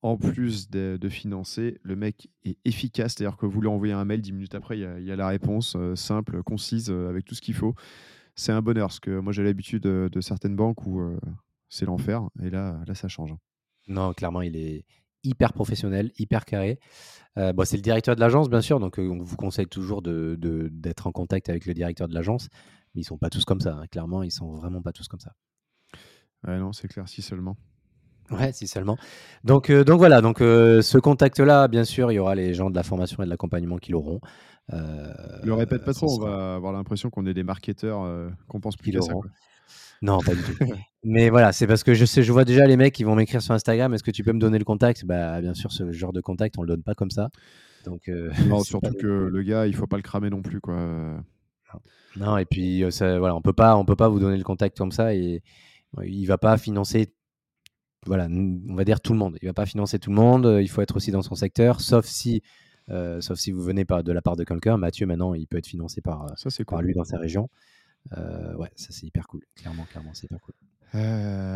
en 0.01 0.17
plus 0.17 0.69
de, 0.69 0.97
financer, 1.09 1.79
le 1.83 1.95
mec 1.95 2.29
est 2.43 2.57
efficace, 2.65 3.13
c'est-à-dire 3.13 3.37
que 3.37 3.45
vous 3.45 3.61
lui 3.61 3.67
envoyez 3.67 3.93
un 3.93 4.03
mail, 4.03 4.21
dix 4.21 4.31
minutes 4.31 4.55
après, 4.55 4.79
il 4.79 5.05
y 5.05 5.11
a, 5.11 5.15
la 5.15 5.27
réponse 5.27 5.75
euh, 5.75 5.95
simple, 5.95 6.41
concise, 6.41 6.89
euh, 6.89 7.07
avec 7.07 7.25
tout 7.25 7.35
ce 7.35 7.41
qu'il 7.41 7.53
faut. 7.53 7.75
C'est 8.33 8.51
un 8.51 8.63
bonheur, 8.63 8.87
parce 8.87 8.99
que 8.99 9.19
moi 9.19 9.31
j'ai 9.31 9.43
l'habitude 9.43 9.83
de, 9.83 10.09
de, 10.11 10.21
certaines 10.21 10.55
banques 10.55 10.87
où 10.87 10.99
c'est 11.69 11.85
l'enfer, 11.85 12.23
et 12.41 12.49
là, 12.49 12.81
là 12.87 12.95
ça 12.95 13.07
change. 13.07 13.35
Non, 13.87 14.13
clairement, 14.13 14.41
il 14.41 14.55
est, 14.55 14.85
hyper 15.23 15.53
professionnel, 15.53 16.11
hyper 16.17 16.45
carré. 16.45 16.79
Euh, 17.37 17.53
c'est 17.63 17.77
le 17.77 17.81
directeur 17.81 18.15
de 18.15 18.19
l'agence, 18.19 18.49
bien 18.49 18.61
sûr, 18.61 18.79
donc 18.79 18.99
euh, 18.99 19.07
on 19.07 19.23
vous 19.23 19.37
conseille 19.37 19.67
toujours 19.67 20.01
d'être 20.01 20.13
de, 20.13 20.69
d'être 20.71 21.07
en 21.07 21.11
contact 21.11 21.49
avec 21.49 21.65
le 21.65 21.73
directeur 21.73 22.07
de 22.07 22.13
l'agence, 22.13 22.49
mais 22.93 23.01
ils 23.01 23.05
sont 23.05 23.17
pas 23.17 23.29
tous 23.29 23.45
comme 23.45 23.61
ça, 23.61 23.75
hein. 23.75 23.87
clairement, 23.89 24.23
ils 24.23 24.31
sont 24.31 24.53
vraiment 24.53 24.81
pas 24.81 24.91
tous 24.91 25.07
comme 25.07 25.19
ça. 25.21 25.33
Ouais, 26.45 26.57
non, 26.57 26.73
c'est 26.73 26.87
clair, 26.87 27.07
si 27.07 27.21
seulement. 27.21 27.55
Ouais, 28.31 28.51
si 28.53 28.67
seulement. 28.67 28.97
Donc, 29.43 29.69
euh, 29.69 29.83
donc 29.83 29.99
voilà, 29.99 30.21
donc 30.21 30.39
ce 30.39 30.97
contact-là, 30.97 31.67
bien 31.67 31.83
sûr, 31.83 32.11
il 32.11 32.15
y 32.15 32.19
aura 32.19 32.35
les 32.35 32.53
gens 32.53 32.69
de 32.69 32.75
la 32.75 32.83
formation 32.83 33.21
et 33.21 33.25
de 33.25 33.29
l'accompagnement 33.29 33.77
qui 33.77 33.91
l'auront. 33.91 34.19
le 34.69 35.53
répète 35.53 35.85
pas 35.85 35.93
trop, 35.93 36.21
on 36.21 36.25
va 36.25 36.55
avoir 36.55 36.73
l'impression 36.73 37.09
qu'on 37.09 37.25
est 37.25 37.33
des 37.33 37.43
marketeurs 37.43 38.31
qu'on 38.47 38.59
pense 38.59 38.75
plus 38.75 38.91
qu'à 38.91 39.01
ça. 39.01 39.13
Non, 40.01 40.19
pas 40.19 40.33
du 40.33 40.41
tout. 40.41 40.55
Mais 41.03 41.29
voilà, 41.29 41.51
c'est 41.51 41.67
parce 41.67 41.83
que 41.83 41.93
je 41.93 42.05
sais, 42.05 42.21
je 42.21 42.31
vois 42.31 42.45
déjà 42.45 42.65
les 42.65 42.77
mecs 42.77 42.93
qui 42.93 43.03
vont 43.03 43.15
m'écrire 43.15 43.41
sur 43.41 43.53
Instagram. 43.53 43.93
Est-ce 43.93 44.03
que 44.03 44.11
tu 44.11 44.23
peux 44.23 44.33
me 44.33 44.39
donner 44.39 44.59
le 44.59 44.65
contact? 44.65 45.05
Bah, 45.05 45.41
bien 45.41 45.53
sûr, 45.53 45.71
ce 45.71 45.91
genre 45.91 46.13
de 46.13 46.21
contact, 46.21 46.57
on 46.57 46.61
le 46.61 46.67
donne 46.67 46.83
pas 46.83 46.93
comme 46.93 47.09
ça. 47.09 47.29
Donc, 47.85 48.07
euh, 48.07 48.31
non, 48.47 48.63
surtout 48.63 48.93
que 48.93 49.07
le 49.07 49.41
gars, 49.41 49.67
il 49.67 49.75
faut 49.75 49.87
pas 49.87 49.97
le 49.97 50.03
cramer 50.03 50.29
non 50.29 50.41
plus, 50.41 50.61
quoi. 50.61 51.23
Non, 52.17 52.37
et 52.37 52.45
puis 52.45 52.83
euh, 52.83 52.91
ça, 52.91 53.19
voilà, 53.19 53.35
on 53.35 53.41
peut 53.41 53.53
pas, 53.53 53.77
on 53.77 53.85
peut 53.85 53.95
pas 53.95 54.09
vous 54.09 54.19
donner 54.19 54.37
le 54.37 54.43
contact 54.43 54.77
comme 54.77 54.91
ça 54.91 55.15
et 55.15 55.41
il 56.03 56.25
va 56.25 56.37
pas 56.37 56.57
financer. 56.57 57.13
Voilà, 58.05 58.27
on 58.27 58.75
va 58.75 58.83
dire 58.83 58.99
tout 58.99 59.13
le 59.13 59.19
monde. 59.19 59.37
Il 59.41 59.47
va 59.47 59.53
pas 59.53 59.65
financer 59.65 59.99
tout 59.99 60.09
le 60.09 60.15
monde. 60.15 60.59
Il 60.61 60.67
faut 60.69 60.81
être 60.81 60.95
aussi 60.95 61.11
dans 61.11 61.21
son 61.21 61.35
secteur, 61.35 61.81
sauf 61.81 62.05
si, 62.05 62.41
euh, 62.89 63.21
sauf 63.21 63.37
si 63.37 63.51
vous 63.51 63.61
venez 63.61 63.85
pas 63.85 64.03
de 64.03 64.11
la 64.11 64.21
part 64.21 64.35
de 64.35 64.43
quelqu'un. 64.43 64.77
Mathieu, 64.77 65.05
maintenant, 65.05 65.33
il 65.33 65.47
peut 65.47 65.57
être 65.57 65.67
financé 65.67 66.01
par, 66.01 66.27
ça, 66.37 66.49
par 66.65 66.81
lui 66.81 66.93
dans 66.93 67.03
sa 67.03 67.17
région. 67.17 67.49
Ouais, 68.11 68.71
ça 68.75 68.87
c'est 68.89 69.05
hyper 69.05 69.27
cool. 69.27 69.41
Clairement, 69.55 69.85
clairement, 69.85 70.11
c'est 70.13 70.25
hyper 70.25 70.39
cool. 70.41 70.55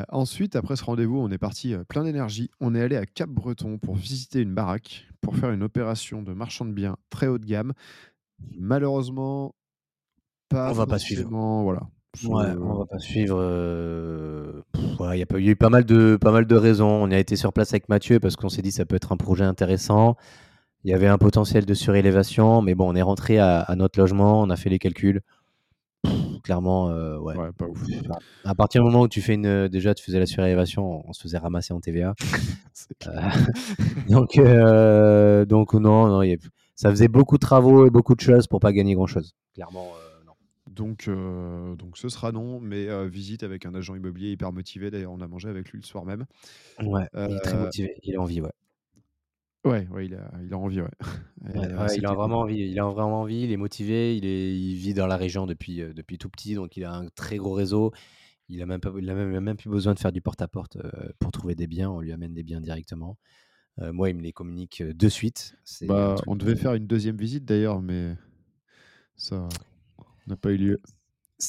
ensuite, 0.10 0.56
après 0.56 0.76
ce 0.76 0.84
rendez-vous, 0.84 1.18
on 1.18 1.30
est 1.32 1.38
parti 1.38 1.76
plein 1.90 2.04
d'énergie. 2.04 2.50
On 2.60 2.76
est 2.76 2.82
allé 2.82 2.96
à 2.96 3.06
Cap-Breton 3.06 3.78
pour 3.78 3.96
visiter 3.96 4.42
une 4.42 4.54
baraque, 4.54 5.08
pour 5.22 5.36
faire 5.36 5.52
une 5.52 5.64
opération 5.64 6.22
de 6.22 6.34
marchand 6.34 6.66
de 6.66 6.72
biens 6.72 6.98
très 7.10 7.28
haut 7.28 7.38
de 7.38 7.46
gamme. 7.46 7.74
Malheureusement, 8.58 9.56
pas 10.50 10.70
On 10.70 10.74
va 10.74 10.86
pas 10.86 11.00
suivre. 11.00 11.30
Voilà. 11.64 11.88
Ouais, 12.24 12.52
on 12.62 12.78
va 12.78 12.86
pas 12.86 13.00
suivre. 13.00 14.64
il 15.14 15.20
y 15.20 15.24
a 15.48 15.52
eu 15.52 15.56
pas 15.56 15.70
mal, 15.70 15.84
de, 15.86 16.18
pas 16.20 16.32
mal 16.32 16.46
de 16.46 16.56
raisons. 16.56 16.88
On 16.88 17.12
a 17.12 17.18
été 17.18 17.36
sur 17.36 17.52
place 17.52 17.74
avec 17.74 17.90
Mathieu 17.90 18.20
parce 18.20 18.36
qu'on 18.36 18.50
s'est 18.50 18.62
dit 18.62 18.72
ça 18.72 18.86
peut 18.86 18.96
être 18.96 19.12
un 19.12 19.18
projet 19.18 19.44
intéressant. 19.44 20.16
Il 20.84 20.92
y 20.92 20.94
avait 20.94 21.08
un 21.08 21.18
potentiel 21.18 21.66
de 21.66 21.74
surélévation, 21.74 22.62
mais 22.62 22.76
bon, 22.76 22.92
on 22.92 22.96
est 22.96 23.02
rentré 23.02 23.40
à, 23.40 23.74
notre 23.76 24.00
logement, 24.00 24.42
on 24.42 24.52
a 24.52 24.56
fait 24.56 24.70
les 24.70 24.78
calculs. 24.78 25.22
Clairement, 26.44 26.88
ouais. 27.20 27.36
pas 27.58 27.66
ouf. 27.66 27.82
À 28.44 28.56
partir 28.56 28.82
du 28.82 28.86
moment 28.90 29.04
où 29.04 29.08
tu 29.08 29.22
fais 29.22 29.34
une, 29.36 29.68
déjà, 29.68 29.94
tu 29.94 30.04
faisais 30.04 30.20
la 30.20 30.26
surélévation, 30.26 31.08
on 31.08 31.14
se 31.14 31.22
faisait 31.22 31.38
ramasser 31.38 31.74
en 31.74 31.80
TVA. 31.80 32.14
Euh, 33.08 33.22
donc, 34.10 34.38
donc 35.48 35.74
non, 35.74 36.08
non 36.08 36.36
ça 36.76 36.90
faisait 36.90 37.08
beaucoup 37.08 37.38
de 37.38 37.40
travaux 37.40 37.88
et 37.88 37.90
beaucoup 37.90 38.16
de 38.16 38.22
choses 38.22 38.46
pour 38.48 38.60
pas 38.60 38.74
gagner 38.74 38.94
grand 38.94 39.08
chose. 39.08 39.34
Clairement. 39.56 39.88
Donc, 40.76 41.08
euh, 41.08 41.76
donc 41.76 41.98
ce 41.98 42.10
sera 42.10 42.32
non, 42.32 42.60
mais 42.60 42.90
euh, 42.90 43.08
visite 43.08 43.44
avec 43.44 43.66
un 43.66 43.74
agent 43.76 43.96
immobilier 43.96 44.32
hyper 44.32 44.52
motivé. 44.52 44.92
D'ailleurs, 44.92 45.14
on 45.14 45.22
a 45.22 45.28
mangé 45.28 45.48
avec 45.48 45.70
lui 45.70 45.80
le 45.80 45.86
soir 45.86 46.06
même. 46.06 46.26
Ouais, 46.84 47.08
il 47.14 47.36
est 47.36 47.40
très 47.40 47.56
euh, 47.56 47.64
motivé, 47.64 47.96
il 48.04 48.16
a 48.16 48.22
envie, 48.22 48.42
ouais. 48.42 48.52
Ouais, 49.66 49.88
ouais, 49.92 50.06
il 50.06 50.16
a, 50.16 50.32
il 50.44 50.54
a 50.54 50.58
envie, 50.58 50.80
ouais. 50.82 50.88
il 51.98 52.06
a 52.06 52.14
vraiment 52.14 52.42
envie, 52.42 52.70
il 52.70 52.80
a 52.80 52.86
vraiment 52.86 53.22
envie, 53.22 53.42
il 53.42 53.52
est 53.52 53.58
motivé, 53.58 54.16
il, 54.16 54.26
est, 54.26 54.56
il 54.56 54.76
vit 54.76 54.94
dans 54.94 55.08
la 55.08 55.18
région 55.18 55.46
depuis, 55.48 55.78
depuis 55.78 56.18
tout 56.18 56.30
petit, 56.30 56.54
donc 56.56 56.78
il 56.78 56.84
a 56.84 56.94
un 56.94 57.08
très 57.16 57.38
gros 57.38 57.54
réseau. 57.54 57.92
Il 58.48 58.62
a 58.62 58.68
même, 58.68 58.80
pas, 58.80 58.92
il 58.98 59.10
a 59.10 59.16
même, 59.16 59.40
même 59.40 59.58
plus 59.58 59.72
besoin 59.72 59.96
de 59.96 60.00
faire 60.00 60.12
du 60.12 60.22
porte-à-porte 60.22 60.78
pour 61.20 61.32
trouver 61.32 61.56
des 61.56 61.66
biens, 61.66 61.90
on 61.90 62.00
lui 62.00 62.12
amène 62.12 62.34
des 62.34 62.44
biens 62.44 62.62
directement. 62.62 63.18
moi, 63.80 64.10
il 64.10 64.16
me 64.16 64.22
les 64.22 64.32
communique 64.32 64.84
de 64.84 65.10
suite. 65.10 65.56
Bah, 65.82 66.16
on 66.28 66.36
devait 66.36 66.56
faire 66.56 66.76
une 66.76 66.86
deuxième 66.86 67.18
visite 67.18 67.44
d'ailleurs, 67.44 67.82
mais 67.82 68.16
ça. 69.16 69.50
N'a 70.28 70.36
pas 70.36 70.52
eu 70.52 70.58
lieu. 70.58 70.82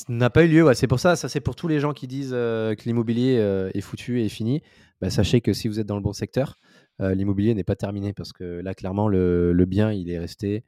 N'a 0.08 0.30
pas 0.30 0.44
eu 0.44 0.48
lieu, 0.48 0.64
ouais. 0.64 0.74
c'est 0.74 0.88
pour 0.88 1.00
ça, 1.00 1.16
ça 1.16 1.28
c'est 1.28 1.40
pour 1.40 1.54
tous 1.54 1.68
les 1.68 1.80
gens 1.80 1.92
qui 1.92 2.06
disent 2.06 2.32
euh, 2.34 2.74
que 2.74 2.84
l'immobilier 2.84 3.38
euh, 3.38 3.70
est 3.72 3.80
foutu 3.80 4.20
et 4.20 4.26
est 4.26 4.30
fini. 4.30 4.62
Bah, 5.00 5.10
sachez 5.10 5.40
que 5.40 5.52
si 5.52 5.68
vous 5.68 5.78
êtes 5.78 5.86
dans 5.86 5.96
le 5.96 6.02
bon 6.02 6.12
secteur, 6.12 6.56
euh, 7.00 7.14
l'immobilier 7.14 7.54
n'est 7.54 7.64
pas 7.64 7.76
terminé 7.76 8.12
parce 8.12 8.32
que 8.32 8.44
là, 8.44 8.74
clairement, 8.74 9.08
le, 9.08 9.64
bien, 9.66 9.92
il 9.92 10.10
est 10.10 10.18
resté 10.18 10.64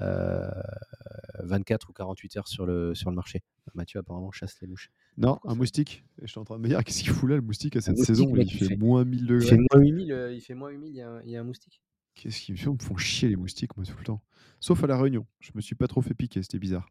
24 0.00 1.90
ou 1.90 1.92
48 1.92 2.36
heures 2.36 2.48
sur 2.48 2.66
le, 2.66 2.94
sur 2.94 3.10
le 3.10 3.16
marché. 3.16 3.42
Mathieu, 3.74 4.00
apparemment, 4.00 4.30
chasse 4.32 4.56
les 4.60 4.68
mouches. 4.68 4.90
Non, 5.16 5.38
un 5.44 5.54
moustique. 5.54 6.04
je 6.22 6.26
suis 6.26 6.38
en 6.38 6.44
train 6.44 6.56
de 6.56 6.62
me 6.62 6.68
dire, 6.68 6.82
qu'est-ce 6.84 7.02
qu'il 7.02 7.12
fout 7.12 7.28
là, 7.28 7.36
le 7.36 7.42
moustique, 7.42 7.76
à 7.76 7.80
cette 7.80 7.98
saison? 7.98 8.32
Il, 8.36 8.50
fait, 8.50 8.76
moins 8.76 9.04
1000 9.04 9.26
degrés. 9.26 9.44
Il 9.44 9.48
fait 9.48 9.56
moins 9.56 9.80
8000, 9.80 10.30
il, 10.32 10.40
fait 10.40 10.54
moins 10.54 10.70
8000 10.70 10.90
il, 10.90 10.96
y 10.96 11.02
a, 11.02 11.20
il 11.24 11.30
y 11.30 11.36
a 11.36 11.40
un 11.40 11.44
moustique. 11.44 11.80
Qu'est-ce 12.14 12.40
qu'ils 12.40 12.54
me 12.54 12.58
font? 12.58 12.76
Ils 12.78 12.82
me 12.82 12.88
font 12.88 12.96
chier, 12.96 13.28
les 13.28 13.36
moustiques, 13.36 13.76
moi, 13.76 13.84
tout 13.84 13.96
le 13.98 14.04
temps. 14.04 14.22
Sauf 14.60 14.82
à 14.84 14.86
La 14.86 14.96
Réunion. 14.96 15.26
Je 15.40 15.50
me 15.54 15.60
suis 15.60 15.74
pas 15.74 15.88
trop 15.88 16.00
fait 16.00 16.14
piquer, 16.14 16.42
c'était 16.42 16.58
bizarre. 16.58 16.88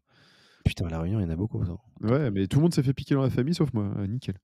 Putain, 0.64 0.86
à 0.86 0.90
La 0.90 1.00
Réunion, 1.00 1.20
il 1.20 1.24
y 1.24 1.26
en 1.26 1.30
a 1.30 1.36
beaucoup. 1.36 1.62
Ouais, 2.00 2.30
mais 2.30 2.46
tout 2.46 2.58
le 2.58 2.62
monde 2.62 2.74
s'est 2.74 2.82
fait 2.82 2.94
piquer 2.94 3.14
dans 3.14 3.22
la 3.22 3.30
famille, 3.30 3.54
sauf 3.54 3.72
moi. 3.72 3.92
Nickel. 4.06 4.36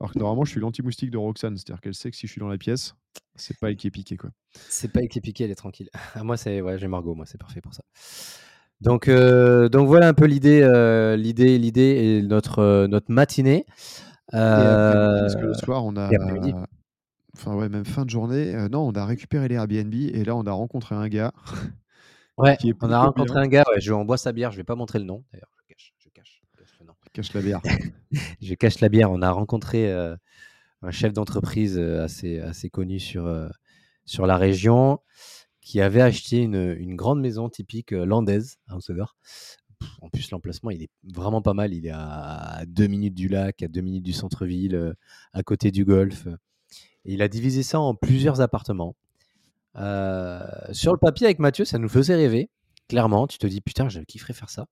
Alors 0.00 0.12
que 0.12 0.18
normalement, 0.18 0.44
je 0.44 0.50
suis 0.50 0.60
l'anti-moustique 0.60 1.10
de 1.10 1.18
Roxane. 1.18 1.56
C'est-à-dire 1.56 1.80
qu'elle 1.80 1.94
sait 1.94 2.10
que 2.10 2.16
si 2.16 2.26
je 2.26 2.32
suis 2.32 2.40
dans 2.40 2.48
la 2.48 2.58
pièce, 2.58 2.94
c'est 3.34 3.58
pas 3.58 3.70
elle 3.70 3.76
qui 3.76 3.88
est 3.88 3.90
piquée, 3.90 4.16
quoi. 4.16 4.30
C'est 4.68 4.92
pas 4.92 5.00
elle 5.00 5.08
qui 5.08 5.18
est 5.18 5.22
piquée, 5.22 5.44
elle 5.44 5.50
est 5.50 5.56
tranquille. 5.56 5.90
Moi, 6.22 6.36
c'est 6.36 6.60
ouais, 6.60 6.78
j'ai 6.78 6.88
Margot, 6.88 7.14
moi, 7.14 7.26
c'est 7.26 7.38
parfait 7.38 7.60
pour 7.60 7.74
ça. 7.74 7.82
Donc, 8.80 9.08
euh, 9.08 9.68
donc 9.68 9.88
voilà 9.88 10.08
un 10.08 10.14
peu 10.14 10.26
l'idée, 10.26 10.60
euh, 10.62 11.16
l'idée, 11.16 11.58
l'idée 11.58 12.20
et 12.20 12.22
notre 12.22 12.60
euh, 12.60 12.86
notre 12.86 13.10
matinée. 13.10 13.66
parce 14.30 15.34
que 15.34 15.46
le 15.46 15.54
soir, 15.54 15.84
on 15.84 15.96
a, 15.96 16.08
enfin 17.36 17.56
ouais, 17.56 17.68
même 17.68 17.84
fin 17.84 18.04
de 18.04 18.10
journée, 18.10 18.54
non, 18.70 18.86
on 18.86 18.92
a 18.92 19.04
récupéré 19.04 19.48
les 19.48 19.56
Airbnb 19.56 19.92
et 19.92 20.24
là, 20.24 20.36
on 20.36 20.44
a 20.44 20.52
rencontré 20.52 20.94
un 20.94 21.08
gars. 21.08 21.32
Ouais, 22.36 22.56
on 22.82 22.90
a 22.92 23.00
rencontré 23.00 23.40
un 23.40 23.48
gars, 23.48 23.64
ouais, 23.68 23.80
je, 23.80 23.92
on 23.92 24.04
boit 24.04 24.16
sa 24.16 24.30
bière, 24.30 24.52
je 24.52 24.58
vais 24.58 24.64
pas 24.64 24.76
montrer 24.76 25.00
le 25.00 25.06
nom 25.06 25.24
d'ailleurs, 25.32 25.50
je 25.56 25.74
cache, 25.74 25.92
je 25.98 26.08
cache, 26.10 26.42
je 26.56 26.84
je 28.40 28.54
cache 28.54 28.80
la 28.80 28.88
bière, 28.88 29.10
on 29.10 29.22
a 29.22 29.30
rencontré 29.30 29.90
euh, 29.90 30.16
un 30.82 30.90
chef 30.90 31.12
d'entreprise 31.12 31.76
euh, 31.78 32.04
assez, 32.04 32.70
connu 32.70 32.98
sur, 32.98 33.26
euh, 33.26 33.48
sur 34.04 34.26
la 34.26 34.36
région 34.36 35.00
qui 35.60 35.80
avait 35.80 36.00
acheté 36.00 36.38
une, 36.38 36.96
grande 36.96 37.20
maison 37.20 37.48
typique 37.48 37.90
landaise 37.90 38.56
à 38.68 38.76
Housegor. 38.76 39.16
En 40.00 40.08
plus, 40.08 40.30
l'emplacement, 40.30 40.70
il 40.70 40.82
est 40.82 40.90
vraiment 41.04 41.42
pas 41.42 41.54
mal. 41.54 41.74
Il 41.74 41.86
est 41.86 41.92
à 41.92 42.62
deux 42.66 42.86
minutes 42.86 43.14
du 43.14 43.28
lac, 43.28 43.62
à 43.62 43.68
deux 43.68 43.82
minutes 43.82 44.02
du 44.02 44.12
centre-ville, 44.12 44.94
à 45.34 45.42
côté 45.42 45.70
du 45.70 45.84
golfe. 45.84 46.26
Et 47.04 47.12
il 47.12 47.22
a 47.22 47.28
divisé 47.28 47.62
ça 47.62 47.80
en 47.80 47.94
plusieurs 47.94 48.40
appartements. 48.40 48.96
Sur 49.74 50.92
le 50.92 50.98
papier, 50.98 51.26
avec 51.26 51.38
Mathieu, 51.38 51.66
ça 51.66 51.78
nous 51.78 51.88
faisait 51.88 52.16
rêver. 52.16 52.48
Clairement, 52.88 53.26
tu 53.26 53.36
te 53.36 53.46
dis, 53.46 53.60
putain, 53.60 53.90
je 53.90 54.00
kifferais 54.00 54.32
faire 54.32 54.48
ça. 54.48 54.66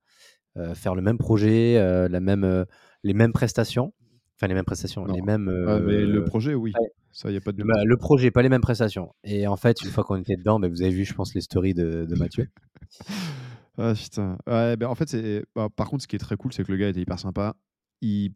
Euh, 0.59 0.75
faire 0.75 0.95
le 0.95 1.03
même 1.03 1.19
projet, 1.19 1.77
euh, 1.77 2.09
la 2.09 2.21
même, 2.21 2.65
les 3.03 3.15
mêmes 3.15 3.33
prestations. 3.33 3.93
Enfin, 4.37 4.49
les 4.49 4.55
mêmes 4.55 4.65
prestations, 4.65 5.05
les 5.07 5.23
mêmes. 5.23 5.51
mais 5.85 6.05
le 6.05 6.25
projet, 6.25 6.55
oui. 6.55 6.73
Ça, 7.13 7.31
y 7.31 7.37
a 7.37 7.41
pas 7.41 7.53
de... 7.53 7.63
le, 7.63 7.85
le, 7.87 7.97
projet, 7.97 8.31
pas 8.31 8.43
les 8.43 8.51
mêmes 8.51 8.61
prestations. 8.61 9.15
Et 9.25 9.47
en 9.47 9.57
fait, 9.57 9.81
une 9.81 9.89
fois 9.89 10.05
qu'on 10.05 10.17
était 10.17 10.37
dedans, 10.37 10.61
bah, 10.61 10.69
vous 10.69 10.83
avez 10.83 10.91
vu, 10.91 11.07
je 11.07 11.15
pense, 11.15 11.35
les 11.35 11.41
stories 11.41 11.73
de, 11.73 12.07
Mathieu. 12.19 12.49
ah 13.79 13.95
putain. 13.95 14.37
Ouais, 14.47 14.77
ben, 14.77 14.89
en 14.89 14.95
fait. 14.95 15.17
Bah, 15.55 15.69
par 15.75 15.89
contre, 15.89 16.03
ce 16.03 16.09
qui 16.09 16.17
est 16.17 16.21
très 16.21 16.37
cool, 16.37 16.53
c'est 16.53 16.65
que 16.65 16.73
le 16.73 16.77
gars 16.77 16.89
était 16.89 17.01
hyper 17.01 17.19
sympa. 17.19 17.57
Il 18.03 18.33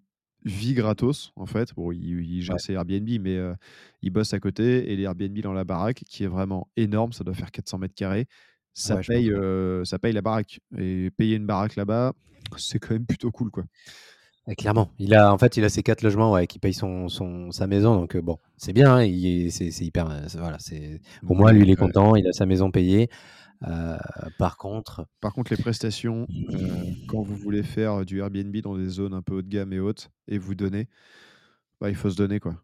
vie 0.47 0.73
gratos 0.73 1.33
en 1.37 1.45
fait. 1.45 1.75
Bon, 1.75 1.93
il, 1.93 2.23
il 2.23 2.43
gère 2.43 2.59
ses 2.59 2.73
Airbnb, 2.73 3.09
mais 3.21 3.39
il 4.01 4.11
bosse 4.11 4.33
à 4.33 4.41
côté 4.41 4.91
et 4.91 4.97
les 4.97 5.03
Airbnb 5.03 5.39
dans 5.41 5.53
la 5.53 5.65
baraque, 5.65 6.03
qui 6.09 6.25
est 6.25 6.29
vraiment 6.29 6.69
énorme, 6.77 7.13
ça 7.13 7.25
doit 7.25 7.35
faire 7.35 7.51
400 7.51 7.77
mètres 7.77 7.95
carrés. 7.95 8.27
Ça, 8.73 8.97
paye, 9.07 9.33
ça 9.85 9.99
paye 9.99 10.13
la 10.13 10.23
baraque. 10.23 10.61
Et 10.79 11.11
payer 11.11 11.37
une 11.37 11.47
baraque 11.47 11.77
là-bas, 11.77 12.13
c'est 12.57 12.79
quand 12.79 12.93
même 12.93 13.07
plutôt 13.07 13.31
cool, 13.31 13.51
quoi. 13.51 13.65
clairement, 14.57 14.91
il 14.99 15.15
a 15.15 15.33
en 15.33 15.39
fait 15.39 15.57
il 15.57 15.65
a 15.65 15.69
ses 15.69 15.83
quatre 15.83 16.03
logements 16.03 16.33
ouais, 16.33 16.47
qui 16.47 16.59
payent 16.59 16.75
son, 16.75 17.09
son 17.09 17.51
sa 17.53 17.67
maison 17.67 17.95
donc 17.95 18.17
bon 18.17 18.39
c'est 18.57 18.73
bien 18.73 18.97
hein, 18.97 19.49
c'est 19.51 19.81
hyper 19.81 20.09
voilà 20.39 20.59
c'est 20.59 21.01
pour 21.25 21.37
moi 21.37 21.53
lui 21.53 21.63
il 21.63 21.71
est 21.71 21.77
content 21.77 22.17
il 22.17 22.27
a 22.27 22.33
sa 22.33 22.47
maison 22.47 22.71
payée 22.73 23.09
euh, 23.69 23.99
par 24.39 24.57
contre. 24.57 25.07
Par 25.21 25.33
contre, 25.33 25.55
les 25.55 25.61
prestations, 25.63 26.27
euh, 26.51 26.85
quand 27.09 27.23
vous 27.23 27.37
voulez 27.37 27.63
faire 27.63 28.05
du 28.05 28.21
Airbnb 28.21 28.57
dans 28.59 28.77
des 28.77 28.89
zones 28.89 29.15
un 29.15 29.23
peu 29.23 29.35
haut 29.35 29.43
de 29.43 29.49
gamme 29.49 29.73
et 29.73 29.81
hautes, 29.81 30.11
et 30.29 30.39
vous 30.39 30.55
donnez, 30.55 30.89
bah, 31.81 31.91
il 31.91 31.97
faut 31.97 32.11
se 32.11 32.17
donner 32.17 32.41
quoi. 32.41 32.57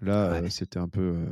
Là, 0.00 0.32
euh, 0.32 0.48
c'était 0.48 0.78
un 0.78 0.88
peu, 0.88 1.26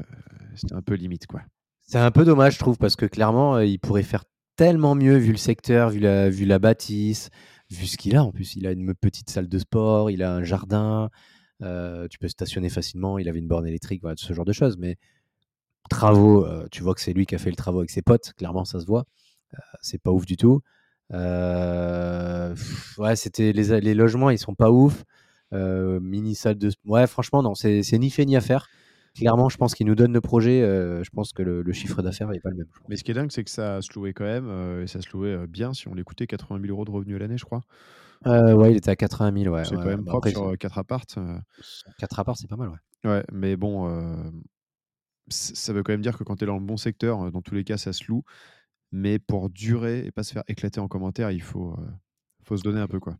c'était 0.54 0.74
un 0.74 0.82
peu 0.82 0.94
limite 0.94 1.26
quoi. 1.26 1.42
C'est 1.90 1.98
un 1.98 2.10
peu 2.10 2.24
dommage, 2.26 2.54
je 2.54 2.58
trouve, 2.58 2.76
parce 2.76 2.96
que 2.96 3.06
clairement, 3.06 3.60
il 3.60 3.78
pourrait 3.78 4.02
faire 4.02 4.24
tellement 4.56 4.94
mieux 4.94 5.16
vu 5.16 5.32
le 5.32 5.38
secteur, 5.38 5.88
vu 5.88 6.00
la, 6.00 6.28
vu 6.28 6.44
la 6.44 6.58
bâtisse, 6.58 7.30
vu 7.70 7.86
ce 7.86 7.96
qu'il 7.96 8.14
a. 8.14 8.22
En 8.22 8.30
plus, 8.30 8.56
il 8.56 8.66
a 8.66 8.72
une 8.72 8.94
petite 8.94 9.30
salle 9.30 9.48
de 9.48 9.58
sport, 9.58 10.10
il 10.10 10.22
a 10.22 10.34
un 10.34 10.44
jardin, 10.44 11.08
tu 11.62 12.18
peux 12.20 12.28
stationner 12.28 12.68
facilement, 12.68 13.18
il 13.18 13.26
avait 13.26 13.38
une 13.38 13.48
borne 13.48 13.66
électrique, 13.66 14.02
voilà, 14.02 14.16
ce 14.18 14.34
genre 14.34 14.44
de 14.44 14.52
choses. 14.52 14.76
Mais 14.76 14.98
travaux, 15.88 16.44
euh, 16.44 16.68
tu 16.70 16.82
vois 16.82 16.94
que 16.94 17.00
c'est 17.00 17.14
lui 17.14 17.24
qui 17.24 17.34
a 17.34 17.38
fait 17.38 17.50
le 17.50 17.56
travaux 17.56 17.78
avec 17.78 17.90
ses 17.90 18.02
potes, 18.02 18.34
clairement 18.34 18.66
ça 18.66 18.80
se 18.80 18.86
voit. 18.86 19.06
Euh, 19.54 19.58
c'est 19.80 20.00
pas 20.00 20.10
ouf 20.10 20.26
du 20.26 20.36
tout. 20.36 20.60
Euh, 21.14 22.54
ouais, 22.98 23.16
c'était 23.16 23.52
les, 23.52 23.80
les, 23.80 23.94
logements, 23.94 24.28
ils 24.28 24.38
sont 24.38 24.54
pas 24.54 24.70
ouf. 24.70 25.04
mini 25.52 26.34
salle 26.34 26.58
de. 26.58 26.70
Ouais, 26.84 27.06
franchement, 27.06 27.42
non, 27.42 27.54
c'est 27.54 27.82
ni 27.98 28.10
fait 28.10 28.26
ni 28.26 28.36
à 28.36 28.40
faire. 28.42 28.68
Clairement, 29.18 29.48
je 29.48 29.56
pense 29.56 29.74
qu'il 29.74 29.86
nous 29.86 29.94
donne 29.94 30.12
le 30.12 30.20
projet. 30.20 30.60
je 30.60 31.10
pense 31.10 31.32
que 31.32 31.42
le, 31.42 31.72
chiffre 31.72 32.02
d'affaires 32.02 32.28
n'est 32.28 32.40
pas 32.40 32.50
le 32.50 32.56
même. 32.56 32.66
Mais 32.88 32.96
ce 32.96 33.04
qui 33.04 33.10
est 33.10 33.14
dingue, 33.14 33.30
c'est 33.30 33.44
que 33.44 33.50
ça 33.50 33.80
se 33.82 33.92
louait 33.94 34.12
quand 34.12 34.24
même, 34.24 34.82
et 34.82 34.86
ça 34.86 35.00
se 35.00 35.10
louait 35.12 35.46
bien 35.46 35.74
si 35.74 35.88
on 35.88 35.94
l'écoutait 35.94 36.26
80 36.26 36.60
000 36.60 36.72
euros 36.72 36.84
de 36.84 36.90
revenus 36.90 37.16
à 37.16 37.18
l'année, 37.18 37.38
je 37.38 37.44
crois. 37.44 37.62
ouais, 38.26 38.72
il 38.72 38.76
était 38.76 38.90
à 38.90 38.96
80 38.96 39.42
000, 39.42 39.54
ouais. 39.54 39.64
C'est 39.64 39.76
quand 39.76 39.84
même 39.84 40.04
propre 40.04 40.28
sur 40.28 40.56
4 40.56 40.78
appartes. 40.78 41.18
4 41.98 42.18
appartes, 42.18 42.38
c'est 42.40 42.48
pas 42.48 42.56
mal, 42.56 42.68
ouais. 42.68 43.10
Ouais, 43.10 43.24
mais 43.32 43.56
bon, 43.56 43.86
ça 45.30 45.72
veut 45.72 45.82
quand 45.82 45.92
même 45.92 46.02
dire 46.02 46.16
que 46.16 46.24
quand 46.24 46.36
tu 46.36 46.44
es 46.44 46.46
dans 46.46 46.58
le 46.58 46.64
bon 46.64 46.76
secteur, 46.76 47.22
euh, 47.22 47.30
dans 47.30 47.42
tous 47.42 47.54
les 47.54 47.64
cas, 47.64 47.76
ça 47.76 47.92
se 47.92 48.04
loue. 48.08 48.24
Mais 48.92 49.18
pour 49.18 49.50
durer 49.50 50.06
et 50.06 50.12
pas 50.12 50.22
se 50.22 50.32
faire 50.32 50.44
éclater 50.48 50.80
en 50.80 50.88
commentaire, 50.88 51.30
il 51.30 51.42
faut, 51.42 51.72
euh, 51.72 51.86
faut 52.44 52.56
se 52.56 52.62
donner 52.62 52.80
un 52.80 52.88
peu. 52.88 53.00
quoi. 53.00 53.18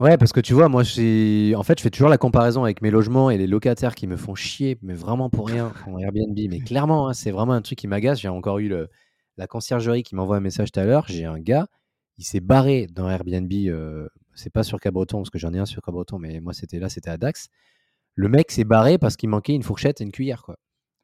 Ouais, 0.00 0.16
parce 0.16 0.32
que 0.32 0.38
tu 0.38 0.54
vois, 0.54 0.68
moi, 0.68 0.82
en 0.82 1.62
fait, 1.64 1.78
je 1.78 1.82
fais 1.82 1.90
toujours 1.90 2.08
la 2.08 2.18
comparaison 2.18 2.62
avec 2.62 2.82
mes 2.82 2.90
logements 2.90 3.30
et 3.30 3.36
les 3.38 3.48
locataires 3.48 3.96
qui 3.96 4.06
me 4.06 4.16
font 4.16 4.36
chier, 4.36 4.78
mais 4.80 4.94
vraiment 4.94 5.28
pour 5.28 5.48
rien, 5.48 5.72
en 5.86 5.98
Airbnb. 5.98 6.38
Mais 6.50 6.60
clairement, 6.64 7.08
hein, 7.08 7.14
c'est 7.14 7.32
vraiment 7.32 7.52
un 7.54 7.62
truc 7.62 7.78
qui 7.78 7.88
m'agace. 7.88 8.20
J'ai 8.20 8.28
encore 8.28 8.60
eu 8.60 8.68
le, 8.68 8.88
la 9.36 9.48
conciergerie 9.48 10.04
qui 10.04 10.14
m'envoie 10.14 10.36
un 10.36 10.40
message 10.40 10.70
tout 10.70 10.78
à 10.78 10.84
l'heure. 10.84 11.06
J'ai 11.08 11.24
un 11.24 11.40
gars, 11.40 11.66
il 12.16 12.24
s'est 12.24 12.38
barré 12.40 12.86
dans 12.86 13.10
Airbnb. 13.10 13.52
Euh, 13.52 14.08
c'est 14.34 14.50
pas 14.50 14.62
sur 14.62 14.78
Cabreton, 14.78 15.18
parce 15.18 15.30
que 15.30 15.38
j'en 15.38 15.52
ai 15.52 15.58
un 15.58 15.66
sur 15.66 15.82
Cabreton, 15.82 16.20
mais 16.20 16.38
moi, 16.38 16.52
c'était 16.52 16.78
là, 16.78 16.88
c'était 16.88 17.10
à 17.10 17.16
Dax. 17.16 17.48
Le 18.14 18.28
mec 18.28 18.52
s'est 18.52 18.64
barré 18.64 18.98
parce 18.98 19.16
qu'il 19.16 19.28
manquait 19.30 19.54
une 19.54 19.64
fourchette 19.64 20.00
et 20.00 20.04
une 20.04 20.12
cuillère, 20.12 20.42
quoi. 20.44 20.58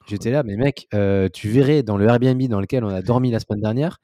J'étais 0.06 0.30
là, 0.30 0.42
mais 0.42 0.56
mec, 0.56 0.86
euh, 0.92 1.28
tu 1.32 1.48
verrais 1.48 1.82
dans 1.82 1.96
le 1.96 2.06
Airbnb 2.06 2.42
dans 2.48 2.60
lequel 2.60 2.84
on 2.84 2.88
a 2.88 3.00
dormi 3.00 3.30
la 3.30 3.40
semaine 3.40 3.60
dernière, 3.60 4.00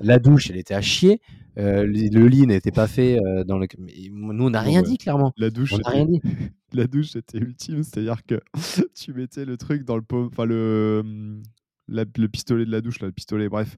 la 0.00 0.18
douche, 0.18 0.50
elle 0.50 0.56
était 0.56 0.74
à 0.74 0.80
chier. 0.80 1.20
Euh, 1.58 1.84
le 1.84 2.26
lit 2.26 2.46
n'était 2.46 2.70
pas 2.70 2.86
fait 2.86 3.18
euh, 3.18 3.44
dans 3.44 3.58
le. 3.58 3.66
nous, 4.10 4.46
on 4.46 4.50
n'a 4.50 4.62
rien 4.62 4.80
dit 4.80 4.96
clairement. 4.96 5.34
La 5.36 5.50
douche, 5.50 5.74
on 5.74 5.90
rien 5.90 6.06
dit. 6.06 6.22
la 6.72 6.86
douche, 6.86 7.10
c'était 7.10 7.36
ultime. 7.36 7.82
C'est-à-dire 7.82 8.24
que 8.24 8.40
tu 8.94 9.12
mettais 9.12 9.44
le 9.44 9.58
truc 9.58 9.84
dans 9.84 9.96
le 9.96 10.02
enfin 10.10 10.46
le, 10.46 11.42
le 11.88 12.28
pistolet 12.28 12.64
de 12.64 12.70
la 12.70 12.80
douche, 12.80 13.00
là, 13.00 13.06
le 13.08 13.12
pistolet, 13.12 13.50
bref. 13.50 13.76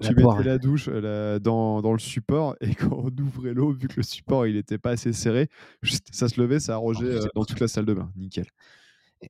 tu 0.00 0.12
mettais 0.16 0.42
la 0.42 0.58
douche 0.58 0.88
dans, 0.88 1.80
dans, 1.80 1.92
le 1.92 2.00
support 2.00 2.56
et 2.60 2.74
quand 2.74 3.04
on 3.04 3.22
ouvrait 3.22 3.54
l'eau, 3.54 3.72
vu 3.72 3.86
que 3.86 3.96
le 3.98 4.02
support 4.02 4.48
il 4.48 4.56
était 4.56 4.78
pas 4.78 4.90
assez 4.90 5.12
serré, 5.12 5.48
ça 6.10 6.28
se 6.28 6.40
levait, 6.40 6.58
ça 6.58 6.74
arrogeait 6.74 7.20
oh, 7.22 7.28
dans 7.36 7.44
toute 7.44 7.60
la 7.60 7.68
salle 7.68 7.84
de 7.84 7.94
bain. 7.94 8.10
Nickel. 8.16 8.46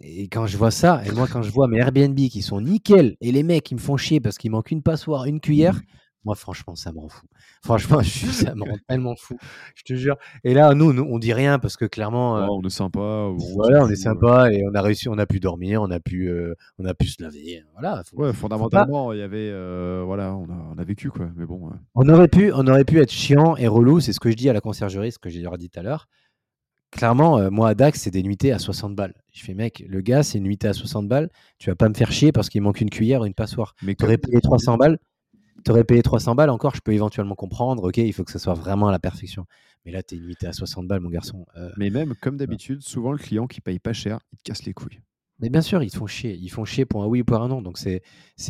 Et 0.01 0.29
quand 0.29 0.47
je 0.47 0.57
vois 0.57 0.71
ça, 0.71 1.03
et 1.07 1.13
moi 1.13 1.27
quand 1.31 1.43
je 1.43 1.51
vois 1.51 1.69
mes 1.69 1.79
Airbnb 1.79 2.17
qui 2.17 2.43
sont 2.43 2.61
nickel, 2.61 3.17
et 3.21 3.33
les 3.33 3.43
mecs 3.43 3.65
qui 3.65 3.75
me 3.75 3.81
font 3.81 3.97
chier 3.97 4.21
parce 4.21 4.39
qu'il 4.39 4.51
manque 4.51 4.71
une 4.71 4.83
passoire, 4.83 5.25
une 5.27 5.41
cuillère, 5.41 5.81
moi 6.25 6.35
franchement 6.35 6.75
ça 6.75 6.93
me 6.93 6.99
rend 7.01 7.09
fou. 7.09 7.27
Franchement, 7.65 8.03
ça 8.03 8.55
me 8.55 8.63
rend 8.63 8.77
tellement 8.89 9.17
fou, 9.17 9.39
je 9.75 9.85
te 9.85 9.95
jure. 9.95 10.17
Et 10.45 10.53
là, 10.53 10.75
nous, 10.75 10.93
nous 10.93 11.03
on 11.03 11.19
dit 11.19 11.33
rien 11.33 11.59
parce 11.59 11.79
que 11.79 11.87
clairement, 11.87 12.37
euh, 12.37 12.47
on 12.51 12.63
est 12.63 12.69
sympa. 12.69 13.31
voilà, 13.55 13.85
on 13.85 13.89
est 13.89 13.97
sympa 13.97 14.53
et 14.53 14.63
on 14.71 14.75
a 14.75 14.83
réussi, 14.83 15.09
on 15.09 15.17
a 15.17 15.25
pu 15.25 15.41
dormir, 15.41 15.81
on 15.81 15.91
a 15.91 15.99
pu, 15.99 16.29
euh, 16.29 16.55
on 16.79 16.85
a 16.85 16.93
pu 16.93 17.07
se 17.07 17.23
laver. 17.23 17.65
Voilà. 17.73 18.03
ouais, 18.13 18.35
fondamentalement, 18.35 19.15
il 19.15 19.19
y 19.19 19.23
avait, 19.23 19.49
euh, 19.51 20.03
voilà, 20.05 20.35
on 20.35 20.45
a, 20.45 20.75
on 20.75 20.79
a, 20.79 20.85
vécu 20.85 21.11
quoi. 21.11 21.31
Mais 21.37 21.47
bon. 21.47 21.71
On 21.95 22.07
aurait 22.11 22.29
pu, 22.29 22.53
on 22.53 22.67
aurait 22.67 22.85
pu 22.85 23.01
être 23.01 23.11
chiant 23.11 23.57
et 23.57 23.67
relou. 23.67 24.01
C'est 24.01 24.13
ce 24.13 24.21
que 24.21 24.31
je 24.31 24.37
dis 24.37 24.51
à 24.51 24.53
la 24.53 24.61
conciergerie, 24.61 25.11
ce 25.11 25.19
que 25.19 25.31
j'ai 25.31 25.41
dit 25.41 25.71
tout 25.71 25.81
à 25.81 25.83
l'heure 25.83 26.07
clairement, 26.95 27.39
euh, 27.39 27.51
moi 27.51 27.69
à 27.69 27.75
Dax, 27.75 28.01
c'est 28.01 28.11
des 28.11 28.23
nuitées 28.23 28.53
à 28.53 28.59
60 28.59 28.95
balles. 28.95 29.15
Je 29.33 29.43
fais, 29.45 29.55
mec, 29.55 29.85
le 29.87 30.01
gars, 30.01 30.23
c'est 30.23 30.39
une 30.39 30.45
nuitée 30.45 30.69
à 30.69 30.73
60 30.73 31.09
balles. 31.09 31.29
Tu 31.59 31.69
vas 31.69 31.77
pas 31.77 31.89
me 31.89 31.95
faire 31.95 32.13
chier 32.13 32.33
parce 32.33 32.49
qu'il 32.49 32.63
manque 32.63 32.81
une 32.81 32.91
cuillère 32.91 33.21
ou 33.23 33.27
une 33.27 33.35
passoire. 33.35 33.75
Mais 33.83 33.95
tu 33.95 34.05
aurais 34.05 34.19
payé 34.19 34.41
300 34.41 34.77
balles. 34.79 34.99
Tu 35.65 35.71
aurais 35.71 35.85
payé 35.85 36.03
300 36.03 36.35
balles 36.35 36.51
encore, 36.51 36.75
je 36.75 36.81
peux 36.81 36.93
éventuellement 36.93 37.35
comprendre. 37.35 37.85
Ok, 37.85 37.99
il 37.99 38.13
faut 38.13 38.25
que 38.25 38.33
ça 38.33 38.39
soit 38.39 38.55
vraiment 38.55 38.89
à 38.89 38.93
la 38.93 38.99
perfection. 38.99 39.47
Mais 39.85 39.93
là, 39.93 40.03
tu 40.03 40.15
es 40.15 40.19
une 40.19 40.25
nuitée 40.25 40.47
à 40.47 40.53
60 40.53 40.87
balles, 40.87 41.01
mon 41.01 41.11
garçon. 41.11 41.47
Euh, 41.57 41.71
mais 41.77 41.91
même, 41.91 42.15
comme 42.21 42.37
d'habitude, 42.37 42.83
souvent 42.83 43.13
le 43.13 43.19
client 43.19 43.47
qui 43.47 43.61
paye 43.61 43.79
pas 43.79 43.93
cher, 43.93 44.21
il 44.33 44.39
te 44.39 44.43
casse 44.43 44.65
les 44.65 44.73
couilles. 44.73 45.01
Mais 45.41 45.51
bien 45.51 45.63
sûr, 45.63 45.83
ils 45.83 45.91
te 45.91 45.97
font 45.97 46.07
chier. 46.07 46.35
Ils 46.35 46.49
font 46.49 46.65
chier 46.65 46.85
pour 46.85 47.03
un 47.03 47.07
oui 47.07 47.23
ou 47.23 47.25
pour 47.25 47.41
un 47.41 47.49
non. 47.49 47.61
Donc 47.61 47.79
c'est 47.79 48.03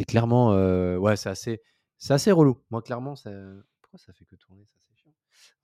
clairement. 0.07 0.53
Euh, 0.53 0.97
ouais, 0.97 1.17
c'est 1.17 1.31
assez, 1.31 1.61
assez 2.09 2.31
relou. 2.31 2.59
Moi, 2.71 2.83
clairement, 2.83 3.17
ça... 3.17 3.31
pourquoi 3.81 3.99
ça 3.99 4.13
fait 4.13 4.25
que 4.25 4.37
tourner 4.37 4.65
ça 4.67 4.84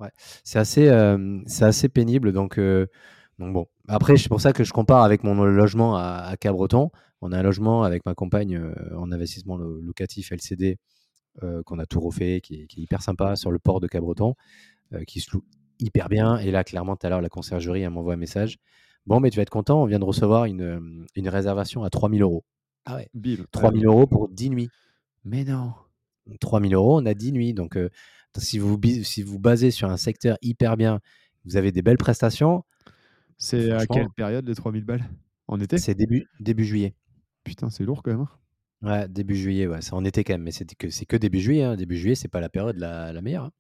Ouais, 0.01 0.11
c'est 0.45 0.59
assez, 0.59 0.91
c'est 1.47 1.65
assez 1.65 1.89
pénible. 1.89 2.33
Donc, 2.33 2.59
donc 3.39 3.53
bon. 3.53 3.67
Après, 3.89 4.17
c'est 4.17 4.29
pour 4.29 4.41
ça 4.41 4.53
que 4.53 4.65
je 4.65 4.73
compare 4.73 5.03
avec 5.03 5.25
mon 5.25 5.35
logement 5.45 5.97
à, 5.97 6.35
Cabreton. 6.41 6.91
On 7.21 7.33
a 7.33 7.39
un 7.39 7.43
logement 7.43 7.83
avec 7.83 8.07
ma 8.07 8.15
compagne 8.15 8.61
en 8.97 9.13
investissement 9.13 9.57
locatif 9.57 10.33
LCD 10.33 10.79
qu'on 11.65 11.79
a 11.79 11.87
tout 11.87 12.01
refait, 12.01 12.41
qui 12.41 12.63
est, 12.63 12.77
hyper 12.77 13.03
sympa 13.03 13.37
sur 13.37 13.51
le 13.51 13.59
port 13.59 13.81
de 13.81 13.89
Cabreton, 13.89 14.35
qui 15.07 15.21
se 15.21 15.33
loue 15.33 15.45
hyper 15.81 16.09
bien. 16.09 16.39
Et 16.39 16.51
là, 16.51 16.65
clairement, 16.65 16.97
tout 16.97 17.07
à 17.07 17.11
l'heure, 17.11 17.21
la 17.21 17.29
conciergerie, 17.29 17.87
m'envoie 17.89 18.15
un 18.15 18.19
message. 18.19 18.59
Bon, 19.07 19.21
mais 19.21 19.31
tu 19.31 19.37
vas 19.37 19.43
être 19.43 19.51
content, 19.51 19.83
on 19.83 19.87
vient 19.87 19.99
de 19.99 20.05
recevoir 20.05 20.45
une, 20.45 21.07
une 21.15 21.29
réservation 21.29 21.85
à 21.85 21.91
3000 21.91 22.23
euros. 22.23 22.45
Ah 22.85 22.97
ouais. 22.97 23.09
3000 23.53 23.87
euros 23.87 24.07
pour 24.07 24.29
10 24.29 24.51
nuits. 24.51 24.71
Mais 25.25 25.45
non. 25.45 25.73
3000 26.41 26.75
euros, 26.75 27.01
on 27.01 27.07
a 27.07 27.15
10 27.15 27.33
nuits. 27.33 27.55
Donc, 27.55 27.79
si 28.37 28.59
vous 28.59 28.79
si 29.03 29.23
vous 29.23 29.39
basez 29.39 29.71
sur 29.71 29.91
un 29.91 29.97
secteur 29.97 30.37
hyper 30.43 30.77
bien, 30.77 31.01
vous 31.45 31.57
avez 31.57 31.73
des 31.73 31.83
belles 31.83 31.99
prestations. 31.99 32.65
C'est 33.39 33.71
à 33.71 33.87
quelle 33.87 34.11
période 34.11 34.47
les 34.47 34.55
3000 34.55 34.85
balles? 34.85 35.09
En 35.49 35.59
été? 35.59 35.79
C'est 35.79 35.95
début, 35.95 36.27
début 36.39 36.65
juillet. 36.65 36.95
Putain, 37.45 37.71
c'est 37.71 37.85
lourd 37.85 38.03
quand 38.03 38.11
même. 38.11 38.21
Hein. 38.21 38.29
Ouais, 38.83 39.09
début 39.09 39.37
juillet, 39.37 39.67
ouais, 39.67 39.83
c'est 39.83 39.95
en 39.95 40.05
été 40.05 40.25
quand 40.25 40.35
même, 40.35 40.43
mais 40.43 40.53
c'est 40.53 40.67
que, 40.75 40.87
que 41.05 41.17
début 41.17 41.41
juillet. 41.41 41.63
Hein. 41.65 41.77
Début 41.77 41.97
juillet, 41.97 42.15
c'est 42.15 42.29
pas 42.29 42.41
la 42.41 42.49
période 42.49 42.77
la, 42.77 43.13
la 43.13 43.21
meilleure. 43.21 43.45
Hein. 43.45 43.53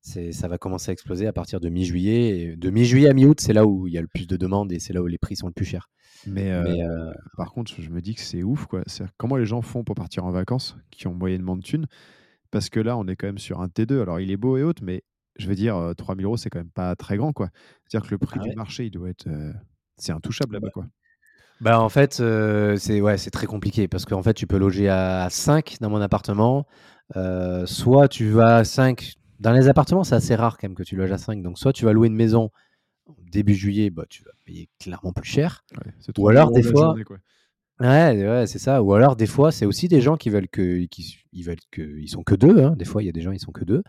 C'est, 0.00 0.32
ça 0.32 0.48
va 0.48 0.58
commencer 0.58 0.90
à 0.90 0.92
exploser 0.92 1.26
à 1.26 1.32
partir 1.32 1.60
de 1.60 1.68
mi-juillet. 1.70 2.56
De 2.56 2.70
mi-juillet 2.70 3.08
à 3.08 3.14
mi-août, 3.14 3.40
c'est 3.40 3.54
là 3.54 3.64
où 3.66 3.86
il 3.86 3.94
y 3.94 3.98
a 3.98 4.02
le 4.02 4.06
plus 4.06 4.26
de 4.26 4.36
demandes 4.36 4.70
et 4.70 4.78
c'est 4.78 4.92
là 4.92 5.02
où 5.02 5.06
les 5.06 5.16
prix 5.18 5.34
sont 5.34 5.46
le 5.46 5.52
plus 5.52 5.64
chers. 5.64 5.88
Mais, 6.26 6.52
euh, 6.52 6.62
euh, 6.62 7.12
par 7.36 7.52
contre, 7.52 7.72
je 7.80 7.88
me 7.88 8.00
dis 8.00 8.14
que 8.14 8.20
c'est 8.20 8.42
ouf. 8.42 8.66
Quoi. 8.66 8.82
comment 9.16 9.36
les 9.36 9.46
gens 9.46 9.62
font 9.62 9.82
pour 9.82 9.94
partir 9.94 10.24
en 10.24 10.30
vacances, 10.30 10.76
qui 10.90 11.06
ont 11.06 11.14
moyennement 11.14 11.56
de 11.56 11.62
thunes? 11.62 11.86
Parce 12.54 12.70
que 12.70 12.78
là, 12.78 12.96
on 12.96 13.08
est 13.08 13.16
quand 13.16 13.26
même 13.26 13.38
sur 13.38 13.60
un 13.60 13.66
T2. 13.66 14.00
Alors, 14.00 14.20
il 14.20 14.30
est 14.30 14.36
beau 14.36 14.56
et 14.56 14.62
haut, 14.62 14.72
mais 14.80 15.02
je 15.36 15.48
veux 15.48 15.56
dire, 15.56 15.92
3000 15.98 16.24
euros, 16.24 16.36
c'est 16.36 16.50
quand 16.50 16.60
même 16.60 16.70
pas 16.70 16.94
très 16.94 17.16
grand, 17.16 17.32
quoi. 17.32 17.48
C'est-à-dire 17.88 18.08
que 18.08 18.14
le 18.14 18.18
prix 18.18 18.38
ah 18.40 18.48
du 18.48 18.54
marché, 18.54 18.86
il 18.86 18.92
doit 18.92 19.10
être. 19.10 19.28
c'est 19.96 20.12
intouchable 20.12 20.54
là-bas, 20.54 20.70
quoi. 20.70 20.86
Bah, 21.60 21.80
en 21.80 21.88
fait, 21.88 22.14
c'est 22.14 23.00
ouais, 23.00 23.16
très 23.16 23.46
compliqué 23.46 23.88
parce 23.88 24.04
qu'en 24.04 24.22
fait, 24.22 24.34
tu 24.34 24.46
peux 24.46 24.56
loger 24.56 24.88
à 24.88 25.26
5 25.28 25.78
dans 25.80 25.90
mon 25.90 26.00
appartement. 26.00 26.68
soit 27.66 28.06
tu 28.06 28.30
vas 28.30 28.58
à 28.58 28.64
5. 28.64 29.14
Dans 29.40 29.52
les 29.52 29.66
appartements, 29.66 30.04
c'est 30.04 30.14
assez 30.14 30.36
rare 30.36 30.56
quand 30.56 30.68
même 30.68 30.76
que 30.76 30.84
tu 30.84 30.94
loges 30.94 31.10
à 31.10 31.18
5. 31.18 31.42
Donc, 31.42 31.58
soit 31.58 31.72
tu 31.72 31.84
vas 31.84 31.92
louer 31.92 32.06
une 32.06 32.14
maison 32.14 32.50
début 33.18 33.54
juillet, 33.54 33.90
bah, 33.90 34.04
tu 34.08 34.22
vas 34.22 34.30
payer 34.44 34.68
clairement 34.78 35.12
plus 35.12 35.28
cher. 35.28 35.64
Ou 36.16 36.28
alors, 36.28 36.52
des 36.52 36.62
fois. 36.62 36.94
Ouais, 37.80 38.26
ouais, 38.28 38.46
c'est 38.46 38.58
ça. 38.58 38.82
Ou 38.82 38.94
alors, 38.94 39.16
des 39.16 39.26
fois, 39.26 39.50
c'est 39.50 39.66
aussi 39.66 39.88
des 39.88 40.00
gens 40.00 40.16
qui 40.16 40.30
veulent 40.30 40.48
que, 40.48 40.84
qui, 40.86 41.18
ils 41.32 41.42
veulent 41.42 41.56
que, 41.72 41.82
ils 41.82 42.08
sont 42.08 42.22
que 42.22 42.34
deux. 42.34 42.62
Hein. 42.62 42.76
Des 42.76 42.84
fois, 42.84 43.02
il 43.02 43.06
y 43.06 43.08
a 43.08 43.12
des 43.12 43.20
gens, 43.20 43.32
ils 43.32 43.40
sont 43.40 43.52
que 43.52 43.64
deux. 43.64 43.82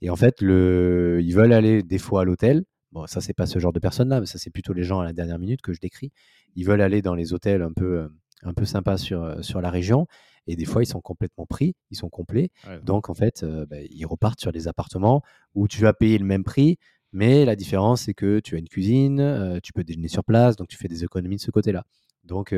Et 0.00 0.10
en 0.10 0.16
fait, 0.16 0.40
le, 0.40 1.20
ils 1.22 1.32
veulent 1.32 1.52
aller 1.52 1.82
des 1.82 1.98
fois 1.98 2.22
à 2.22 2.24
l'hôtel. 2.24 2.64
Bon, 2.92 3.06
ça, 3.06 3.20
c'est 3.20 3.34
pas 3.34 3.46
ce 3.46 3.60
genre 3.60 3.72
de 3.72 3.78
personnes-là, 3.78 4.18
mais 4.18 4.26
ça, 4.26 4.38
c'est 4.38 4.50
plutôt 4.50 4.72
les 4.72 4.82
gens 4.82 5.00
à 5.00 5.04
la 5.04 5.12
dernière 5.12 5.38
minute 5.38 5.62
que 5.62 5.72
je 5.72 5.78
décris. 5.80 6.10
Ils 6.56 6.64
veulent 6.64 6.80
aller 6.80 7.02
dans 7.02 7.14
les 7.14 7.32
hôtels 7.32 7.62
un 7.62 7.72
peu, 7.72 8.08
un 8.42 8.52
peu 8.52 8.64
sympas 8.64 8.96
sur, 8.96 9.44
sur 9.44 9.60
la 9.60 9.70
région. 9.70 10.06
Et 10.48 10.56
des 10.56 10.64
fois, 10.64 10.82
ils 10.82 10.86
sont 10.86 11.00
complètement 11.00 11.46
pris, 11.46 11.76
ils 11.90 11.96
sont 11.96 12.08
complets. 12.08 12.50
Donc, 12.82 13.10
en 13.10 13.14
fait, 13.14 13.44
bah, 13.68 13.76
ils 13.90 14.06
repartent 14.06 14.40
sur 14.40 14.50
des 14.50 14.66
appartements 14.66 15.22
où 15.54 15.68
tu 15.68 15.82
vas 15.82 15.92
payer 15.92 16.18
le 16.18 16.24
même 16.24 16.42
prix, 16.42 16.78
mais 17.12 17.44
la 17.44 17.54
différence, 17.54 18.02
c'est 18.02 18.14
que 18.14 18.40
tu 18.40 18.56
as 18.56 18.58
une 18.58 18.68
cuisine, 18.68 19.60
tu 19.62 19.72
peux 19.72 19.84
déjeuner 19.84 20.08
sur 20.08 20.24
place, 20.24 20.56
donc 20.56 20.66
tu 20.66 20.76
fais 20.76 20.88
des 20.88 21.04
économies 21.04 21.36
de 21.36 21.40
ce 21.42 21.52
côté-là. 21.52 21.84
Donc, 22.24 22.54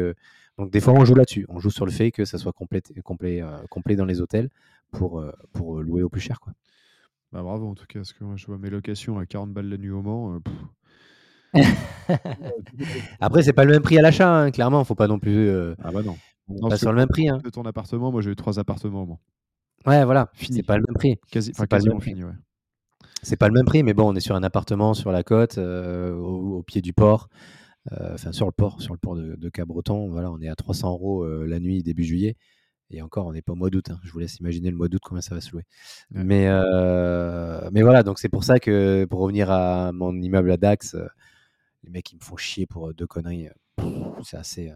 donc 0.58 0.70
des 0.70 0.80
fois, 0.80 0.92
on 0.94 1.04
joue 1.04 1.14
là-dessus. 1.14 1.46
On 1.48 1.58
joue 1.58 1.70
sur 1.70 1.86
le 1.86 1.92
fait 1.92 2.10
que 2.10 2.24
ça 2.24 2.38
soit 2.38 2.52
complet, 2.52 2.82
complet, 3.04 3.42
euh, 3.42 3.56
complet 3.70 3.96
dans 3.96 4.04
les 4.04 4.20
hôtels 4.20 4.50
pour, 4.90 5.20
euh, 5.20 5.32
pour 5.52 5.80
louer 5.80 6.02
au 6.02 6.08
plus 6.08 6.20
cher. 6.20 6.40
Quoi. 6.40 6.52
Bah, 7.32 7.42
bravo 7.42 7.68
en 7.68 7.74
tout 7.74 7.86
cas, 7.86 8.00
parce 8.00 8.12
que 8.12 8.24
moi 8.24 8.36
je 8.36 8.46
vois 8.46 8.58
mes 8.58 8.68
locations 8.68 9.18
à 9.18 9.24
40 9.24 9.52
balles 9.52 9.68
la 9.68 9.78
nuit 9.78 9.90
au 9.90 10.02
Mans. 10.02 10.34
Euh, 10.34 10.38
Après, 13.20 13.42
c'est 13.42 13.52
pas 13.52 13.64
le 13.64 13.72
même 13.72 13.82
prix 13.82 13.98
à 13.98 14.02
l'achat, 14.02 14.30
hein, 14.30 14.50
clairement. 14.50 14.84
Faut 14.84 14.94
pas 14.94 15.06
non 15.06 15.18
plus. 15.18 15.50
ah 15.82 15.90
bah 15.92 16.02
non. 16.02 16.16
pas 16.68 16.76
sur 16.76 16.90
le 16.90 16.96
même 16.96 17.08
prix. 17.08 17.28
Hein. 17.28 17.38
De 17.42 17.50
ton 17.50 17.62
appartement, 17.62 18.10
moi 18.10 18.20
j'ai 18.20 18.30
eu 18.30 18.36
trois 18.36 18.58
appartements 18.58 19.02
au 19.02 19.06
Mans. 19.06 19.20
Ouais, 19.86 20.04
voilà. 20.04 20.30
C'est 20.34 20.62
pas 20.62 20.76
le 20.76 20.84
même 20.86 20.94
prix. 20.94 21.18
Quasi, 21.30 21.52
quasiment 21.52 22.00
fini, 22.00 22.24
ouais. 22.24 22.32
C'est 23.22 23.36
pas 23.36 23.48
le 23.48 23.54
même 23.54 23.64
prix, 23.64 23.82
mais 23.82 23.94
bon, 23.94 24.12
on 24.12 24.14
est 24.14 24.20
sur 24.20 24.34
un 24.34 24.42
appartement 24.42 24.94
sur 24.94 25.12
la 25.12 25.22
côte, 25.22 25.58
au, 25.58 26.62
pied 26.66 26.82
du 26.82 26.92
port. 26.92 27.28
Euh, 27.90 28.14
enfin 28.14 28.30
sur 28.30 28.46
le 28.46 28.52
port, 28.52 28.80
sur 28.80 28.94
le 28.94 28.98
port 28.98 29.16
de, 29.16 29.34
de 29.34 29.48
Cap-Breton. 29.48 30.10
Voilà, 30.10 30.30
on 30.30 30.40
est 30.40 30.48
à 30.48 30.54
300 30.54 30.92
euros 30.92 31.24
euh, 31.24 31.46
la 31.46 31.58
nuit 31.58 31.82
début 31.82 32.04
juillet. 32.04 32.36
Et 32.90 33.00
encore, 33.00 33.26
on 33.26 33.32
n'est 33.32 33.42
pas 33.42 33.52
au 33.52 33.56
mois 33.56 33.70
d'août. 33.70 33.90
Hein. 33.90 33.98
Je 34.04 34.12
vous 34.12 34.18
laisse 34.18 34.38
imaginer 34.38 34.70
le 34.70 34.76
mois 34.76 34.88
d'août 34.88 35.00
combien 35.02 35.22
ça 35.22 35.34
va 35.34 35.40
se 35.40 35.50
louer. 35.50 35.64
Mais, 36.10 36.46
euh, 36.48 37.68
mais 37.72 37.82
voilà, 37.82 38.02
donc 38.02 38.18
c'est 38.18 38.28
pour 38.28 38.44
ça 38.44 38.60
que 38.60 39.06
pour 39.06 39.20
revenir 39.20 39.50
à 39.50 39.92
mon 39.92 40.14
immeuble 40.20 40.50
à 40.50 40.58
Dax, 40.58 40.96
les 41.84 41.90
mecs 41.90 42.12
ils 42.12 42.16
me 42.16 42.20
font 42.20 42.36
chier 42.36 42.66
pour 42.66 42.92
deux 42.92 43.06
conneries. 43.06 43.48
C'est 44.22 44.36
assez, 44.36 44.70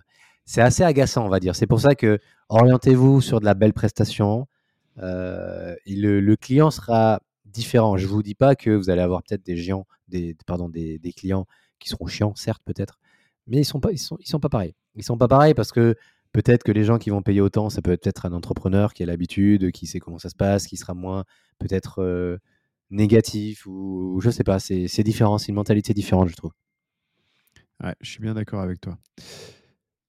c'est 0.47 0.63
assez 0.63 0.83
agaçant, 0.83 1.27
on 1.27 1.29
va 1.29 1.41
dire. 1.41 1.55
C'est 1.55 1.67
pour 1.67 1.81
ça 1.81 1.95
que 1.95 2.19
orientez-vous 2.49 3.21
sur 3.21 3.39
de 3.39 3.45
la 3.45 3.55
belle 3.55 3.75
prestation. 3.75 4.49
le, 4.97 5.77
le, 5.85 6.37
client 6.37 6.71
sera 6.71 7.21
différent. 7.45 7.99
Je 7.99 8.07
vous 8.07 8.23
dis 8.23 8.35
pas 8.35 8.57
que 8.57 8.71
vous 8.71 8.89
allez 8.89 9.03
avoir 9.03 9.23
peut-être 9.23 9.45
des 9.45 9.57
géants, 9.57 9.87
des, 10.09 10.35
pardon, 10.47 10.71
des, 10.71 10.99
des 10.99 11.13
clients 11.13 11.47
qui 11.79 11.89
seront 11.89 12.07
chiants, 12.07 12.35
certes, 12.35 12.63
peut-être, 12.65 12.99
mais 13.47 13.59
ils 13.59 13.65
sont 13.65 13.81
pas, 13.81 13.93
ils 13.93 13.99
sont, 13.99 14.17
ils 14.21 14.29
sont 14.29 14.41
pas 14.41 14.49
pareils. 14.49 14.75
Ils 14.95 15.05
sont 15.05 15.19
pas 15.19 15.29
pareils 15.29 15.55
parce 15.55 15.73
que 15.73 15.95
peut-être 16.33 16.65
que 16.65 16.73
les 16.73 16.85
gens 16.85 16.99
qui 16.99 17.11
vont 17.11 17.23
payer 17.23 17.41
autant, 17.41 17.71
ça 17.71 17.83
peut 17.83 17.93
être 17.93 18.03
peut-être 18.03 18.27
un 18.27 18.33
entrepreneur 18.33 18.93
qui 18.95 19.03
a 19.03 19.07
l'habitude, 19.07 19.71
qui 19.73 19.87
sait 19.87 20.01
comment 20.01 20.19
ça 20.19 20.29
se 20.29 20.37
passe, 20.37 20.67
qui 20.67 20.77
sera 20.77 20.95
moins 20.95 21.25
peut-être 21.59 22.03
euh, 22.03 22.39
négatif 22.91 23.67
ou, 23.67 24.21
je 24.23 24.31
sais 24.31 24.45
pas. 24.45 24.59
C'est 24.59 25.03
différent, 25.03 25.39
c'est 25.39 25.49
une 25.49 25.55
mentalité 25.55 25.95
différente, 25.95 26.29
je 26.29 26.37
trouve. 26.37 26.53
Ouais, 27.83 27.95
je 28.01 28.11
suis 28.11 28.21
bien 28.21 28.35
d'accord 28.35 28.61
avec 28.61 28.81
toi. 28.81 28.99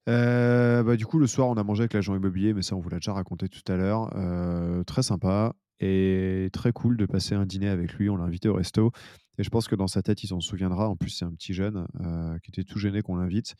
Euh, 0.08 0.82
bah, 0.82 0.96
du 0.96 1.04
coup, 1.04 1.18
le 1.18 1.26
soir, 1.26 1.48
on 1.48 1.54
a 1.54 1.62
mangé 1.62 1.82
avec 1.82 1.92
l'agent 1.92 2.16
immobilier, 2.16 2.54
mais 2.54 2.62
ça, 2.62 2.74
on 2.76 2.80
vous 2.80 2.88
l'a 2.88 2.96
déjà 2.96 3.12
raconté 3.12 3.48
tout 3.48 3.60
à 3.70 3.76
l'heure. 3.76 4.10
Euh, 4.16 4.82
très 4.84 5.02
sympa 5.02 5.54
et 5.80 6.48
très 6.52 6.72
cool 6.72 6.96
de 6.96 7.06
passer 7.06 7.34
un 7.34 7.44
dîner 7.44 7.68
avec 7.68 7.92
lui. 7.94 8.08
On 8.08 8.16
l'a 8.16 8.24
invité 8.24 8.48
au 8.48 8.54
resto. 8.54 8.90
Et 9.38 9.44
je 9.44 9.50
pense 9.50 9.68
que 9.68 9.76
dans 9.76 9.86
sa 9.86 10.02
tête, 10.02 10.22
il 10.22 10.28
s'en 10.28 10.40
souviendra. 10.40 10.88
En 10.88 10.96
plus, 10.96 11.10
c'est 11.10 11.24
un 11.24 11.32
petit 11.32 11.54
jeune 11.54 11.86
euh, 12.00 12.38
qui 12.40 12.50
était 12.50 12.64
tout 12.64 12.78
gêné 12.78 13.02
qu'on 13.02 13.16
l'invite. 13.16 13.54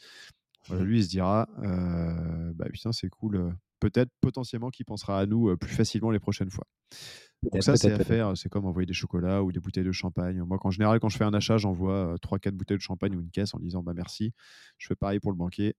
lui, 0.71 0.99
il 0.99 1.05
se 1.05 1.09
dira 1.09 1.49
euh, 1.63 2.53
bah 2.55 2.67
putain, 2.73 2.93
c'est 2.93 3.09
cool. 3.09 3.37
Euh, 3.37 3.51
peut-être 3.81 4.11
potentiellement 4.21 4.71
qu'il 4.71 4.85
pensera 4.85 5.21
à 5.21 5.27
nous 5.27 5.57
plus 5.57 5.71
facilement 5.71 6.11
les 6.11 6.19
prochaines 6.19 6.51
fois. 6.51 6.67
Donc 7.45 7.63
ça, 7.63 7.77
c'est 7.77 7.93
à 7.93 8.05
faire. 8.05 8.37
C'est 8.37 8.49
comme 8.49 8.67
envoyer 8.67 8.87
des 8.87 8.93
chocolats 8.93 9.45
ou 9.45 9.53
des 9.53 9.61
bouteilles 9.61 9.85
de 9.85 9.93
champagne. 9.93 10.43
Moi, 10.43 10.59
en 10.61 10.71
général, 10.73 10.99
quand 10.99 11.09
je 11.09 11.17
fais 11.17 11.25
un 11.25 11.35
achat, 11.35 11.59
j'envoie 11.59 12.17
3-4 12.17 12.51
bouteilles 12.51 12.79
de 12.79 12.83
champagne 12.83 13.15
ou 13.15 13.21
une 13.21 13.31
caisse 13.31 13.55
en 13.55 13.61
disant 13.61 13.85
bah 13.85 13.93
merci. 13.95 14.33
Je 14.79 14.89
fais 14.89 14.97
pareil 14.97 15.21
pour 15.21 15.31
le 15.31 15.37
banquier. 15.37 15.77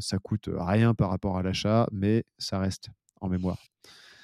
ça 0.00 0.18
coûte 0.18 0.50
rien 0.52 0.94
par 0.94 1.08
rapport 1.08 1.38
à 1.38 1.42
l'achat, 1.42 1.88
mais 1.92 2.24
ça 2.36 2.58
reste 2.58 2.90
en 3.22 3.30
mémoire. 3.30 3.58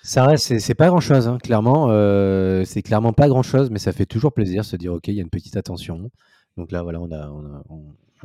Ça 0.06 0.24
reste, 0.24 0.60
c'est 0.60 0.74
pas 0.76 0.86
grand 0.86 1.00
chose, 1.00 1.26
hein, 1.26 1.36
clairement. 1.42 1.88
Euh, 1.90 2.62
c'est 2.64 2.80
clairement 2.80 3.12
pas 3.12 3.26
grand 3.26 3.42
chose, 3.42 3.70
mais 3.70 3.80
ça 3.80 3.92
fait 3.92 4.06
toujours 4.06 4.32
plaisir 4.32 4.62
de 4.62 4.66
se 4.66 4.76
dire, 4.76 4.92
ok, 4.92 5.08
il 5.08 5.14
y 5.14 5.18
a 5.18 5.22
une 5.22 5.30
petite 5.30 5.56
attention. 5.56 6.12
Donc 6.56 6.70
là, 6.70 6.84
voilà, 6.84 7.00
on 7.02 7.10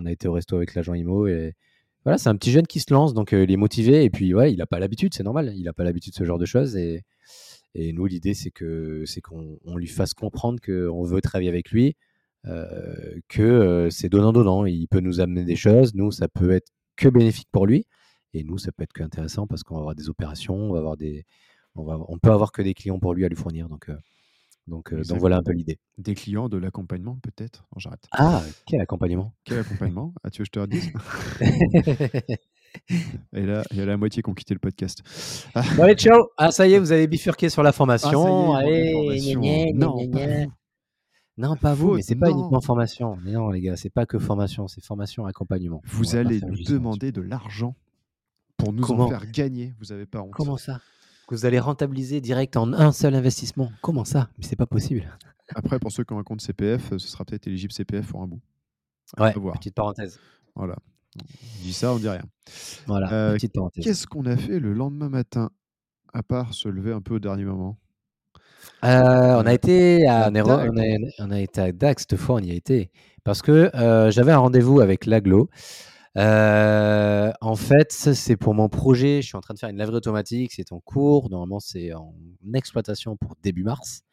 a, 0.06 0.12
été 0.12 0.28
au 0.28 0.34
resto 0.34 0.58
avec 0.58 0.76
l'agent 0.76 0.94
IMO 0.94 1.26
et 1.26 1.56
voilà, 2.06 2.20
c'est 2.20 2.30
un 2.30 2.36
petit 2.36 2.52
jeune 2.52 2.68
qui 2.68 2.82
se 2.82 2.94
lance, 2.94 3.16
donc 3.16 3.32
il 3.32 3.52
est 3.52 3.58
motivé 3.58 4.04
et 4.04 4.12
puis 4.12 4.32
ouais, 4.36 4.54
il 4.54 4.58
n'a 4.58 4.68
pas 4.68 4.78
l'habitude, 4.78 5.16
c'est 5.16 5.24
normal, 5.24 5.54
il 5.56 5.64
n'a 5.64 5.74
pas 5.74 5.84
l'habitude 5.84 6.14
de 6.14 6.18
ce 6.18 6.24
genre 6.24 6.38
de 6.38 6.46
choses 6.46 6.76
et, 6.78 7.04
nous 7.76 8.06
l'idée 8.06 8.36
c'est 8.36 8.52
que 8.52 9.04
c'est 9.06 9.22
qu'on 9.22 9.58
lui 9.76 9.88
fasse 9.88 10.14
comprendre 10.14 10.60
qu'on 10.64 11.04
veut 11.04 11.22
travailler 11.22 11.50
avec 11.50 11.72
lui, 11.72 11.96
que 13.28 13.88
c'est 13.90 14.10
donnant 14.10 14.34
donnant, 14.34 14.66
il 14.66 14.88
peut 14.88 15.00
nous 15.00 15.20
amener 15.20 15.44
des 15.46 15.56
choses, 15.56 15.96
nous 15.96 16.12
ça 16.12 16.28
peut 16.28 16.52
être 16.52 16.72
que 16.96 17.10
bénéfique 17.10 17.50
pour 17.52 17.66
lui 17.66 17.86
et 18.34 18.44
nous 18.44 18.58
ça 18.60 18.72
peut 18.72 18.84
être 18.84 18.94
que 18.94 19.04
intéressant 19.04 19.48
parce 19.48 19.64
qu'on 19.64 19.76
va 19.76 19.82
avoir 19.82 19.96
des 19.96 20.10
opérations, 20.10 20.56
on 20.56 20.74
va 20.74 20.80
avoir 20.80 20.98
des 20.98 21.26
on, 21.76 21.84
va, 21.84 22.00
on 22.08 22.18
peut 22.18 22.32
avoir 22.32 22.52
que 22.52 22.62
des 22.62 22.74
clients 22.74 23.00
pour 23.00 23.14
lui 23.14 23.26
à 23.26 23.30
lui 23.30 23.36
fournir 23.36 23.70
donc 23.70 23.90
donc, 24.68 24.94
donc 24.94 25.18
voilà 25.18 25.38
un 25.38 25.44
peu 25.44 25.52
l'idée. 25.52 25.80
Des 25.98 26.14
clients, 26.16 26.48
de 26.48 26.58
l'accompagnement 26.58 27.18
peut-être? 27.22 27.66
J'arrête. 27.78 28.08
Ah, 28.12 28.42
quel 28.66 28.80
accompagnement? 28.80 29.34
Quel 29.44 29.60
accompagnement? 29.60 30.14
Ah, 30.24 30.30
tu 30.30 30.42
veux 30.42 30.46
que 30.46 30.48
je 30.48 30.52
te 30.52 30.60
redise? 30.60 30.92
Et 33.34 33.46
là, 33.46 33.64
il 33.72 33.78
y 33.78 33.82
a 33.82 33.86
la 33.86 33.98
moitié 33.98 34.24
qui 34.24 34.30
ont 34.30 34.34
quitté 34.34 34.54
le 34.54 34.60
podcast. 34.60 35.04
Ah. 35.56 35.64
allez, 35.82 35.96
ciao 35.96 36.30
Ah, 36.38 36.52
ça 36.52 36.68
y 36.68 36.74
est, 36.74 36.80
vous 36.80 36.94
avez 36.94 37.08
bifurqué 37.08 37.50
sur 37.50 37.64
la 37.64 37.74
formation. 37.74 38.54
Ah, 38.54 38.60
allez, 38.60 39.74
non, 39.74 40.08
pas 40.08 40.16
vous. 40.46 40.52
Non, 41.38 41.56
pas 41.58 41.74
vous, 41.74 41.96
mais 41.96 42.02
c'est 42.02 42.16
pas 42.16 42.30
uniquement 42.30 42.62
formation. 42.62 43.18
Mais 43.24 43.32
non, 43.32 43.50
les 43.50 43.62
gars, 43.62 43.76
c'est 43.76 43.90
pas 43.90 44.06
que 44.06 44.20
formation, 44.20 44.68
c'est 44.68 44.84
formation, 44.84 45.26
accompagnement. 45.26 45.82
Vous 45.86 46.16
allez 46.16 46.40
nous 46.40 46.64
demander 46.64 47.12
de 47.12 47.22
l'argent 47.22 47.76
pour 48.56 48.72
nous 48.72 48.90
en 48.90 49.10
faire 49.10 49.30
gagner. 49.30 49.74
Vous 49.80 49.92
avez 49.92 50.06
pas 50.06 50.22
honte. 50.22 50.32
Comment 50.32 50.58
ça? 50.58 50.80
Vous 51.32 51.46
allez 51.46 51.60
rentabiliser 51.60 52.22
direct 52.22 52.58
en 52.58 52.74
un 52.74 52.92
seul 52.92 53.16
investissement. 53.16 53.72
Comment 53.82 54.06
ça? 54.06 54.30
Mais 54.38 54.46
c'est 54.46 54.56
pas 54.56 54.66
possible. 54.66 55.18
Après, 55.56 55.80
pour 55.80 55.92
ceux 55.92 56.04
qui 56.04 56.14
ont 56.14 56.20
un 56.20 56.24
compte 56.24 56.42
CPF, 56.42 56.92
ce 56.92 57.08
sera 57.08 57.26
peut-être 57.26 57.48
éligible 57.48 57.74
CPF 57.74 58.08
pour 58.08 58.22
un 58.22 58.28
bout. 58.28 58.42
Ouais, 59.20 59.34
petite 59.34 59.76
parenthèse. 59.76 60.20
Voilà. 60.56 60.76
On 61.20 61.64
dit 61.64 61.74
ça, 61.74 61.94
on 61.94 61.98
dit 61.98 62.08
rien. 62.08 62.24
Voilà, 62.88 63.12
euh, 63.12 63.34
petite 63.34 63.54
parenthèse. 63.54 63.84
Qu'est-ce 63.84 64.08
qu'on 64.08 64.26
a 64.26 64.38
fait 64.38 64.60
le 64.60 64.74
lendemain 64.74 65.10
matin, 65.10 65.50
à 66.14 66.24
part 66.24 66.54
se 66.54 66.70
lever 66.70 66.94
un 66.94 67.02
peu 67.02 67.16
au 67.16 67.20
dernier 67.20 67.44
moment? 67.44 67.78
Euh, 68.84 69.42
on, 69.42 69.46
a 69.46 69.54
été 69.54 70.08
à, 70.08 70.30
on, 70.30 71.32
a, 71.32 71.40
été 71.40 71.62
à 71.62 71.72
Dax 71.72 72.06
cette 72.08 72.20
fois, 72.20 72.36
on 72.36 72.40
y 72.40 72.52
a 72.52 72.54
été. 72.54 72.92
Parce 73.24 73.42
que 73.42 73.76
euh, 73.76 74.12
j'avais 74.12 74.32
un 74.32 74.38
rendez-vous 74.38 74.80
avec 74.80 75.06
l'aglo. 75.06 75.50
Euh, 76.18 77.32
en 77.42 77.56
fait, 77.56 77.92
c'est 77.92 78.38
pour 78.38 78.54
mon 78.54 78.70
projet. 78.70 79.22
Je 79.22 79.28
suis 79.28 79.38
en 79.38 79.42
train 79.42 79.54
de 79.54 79.60
faire 79.60 79.70
une 79.70 79.78
laverie 79.78 79.98
automatique. 79.98 80.52
C'est 80.54 80.72
en 80.72 80.80
cours. 80.80 81.30
Normalement, 81.30 81.60
c'est 81.60 81.94
en 81.94 82.14
exploitation 82.54 83.16
pour 83.18 83.36
début 83.42 83.64
mars. 83.64 84.04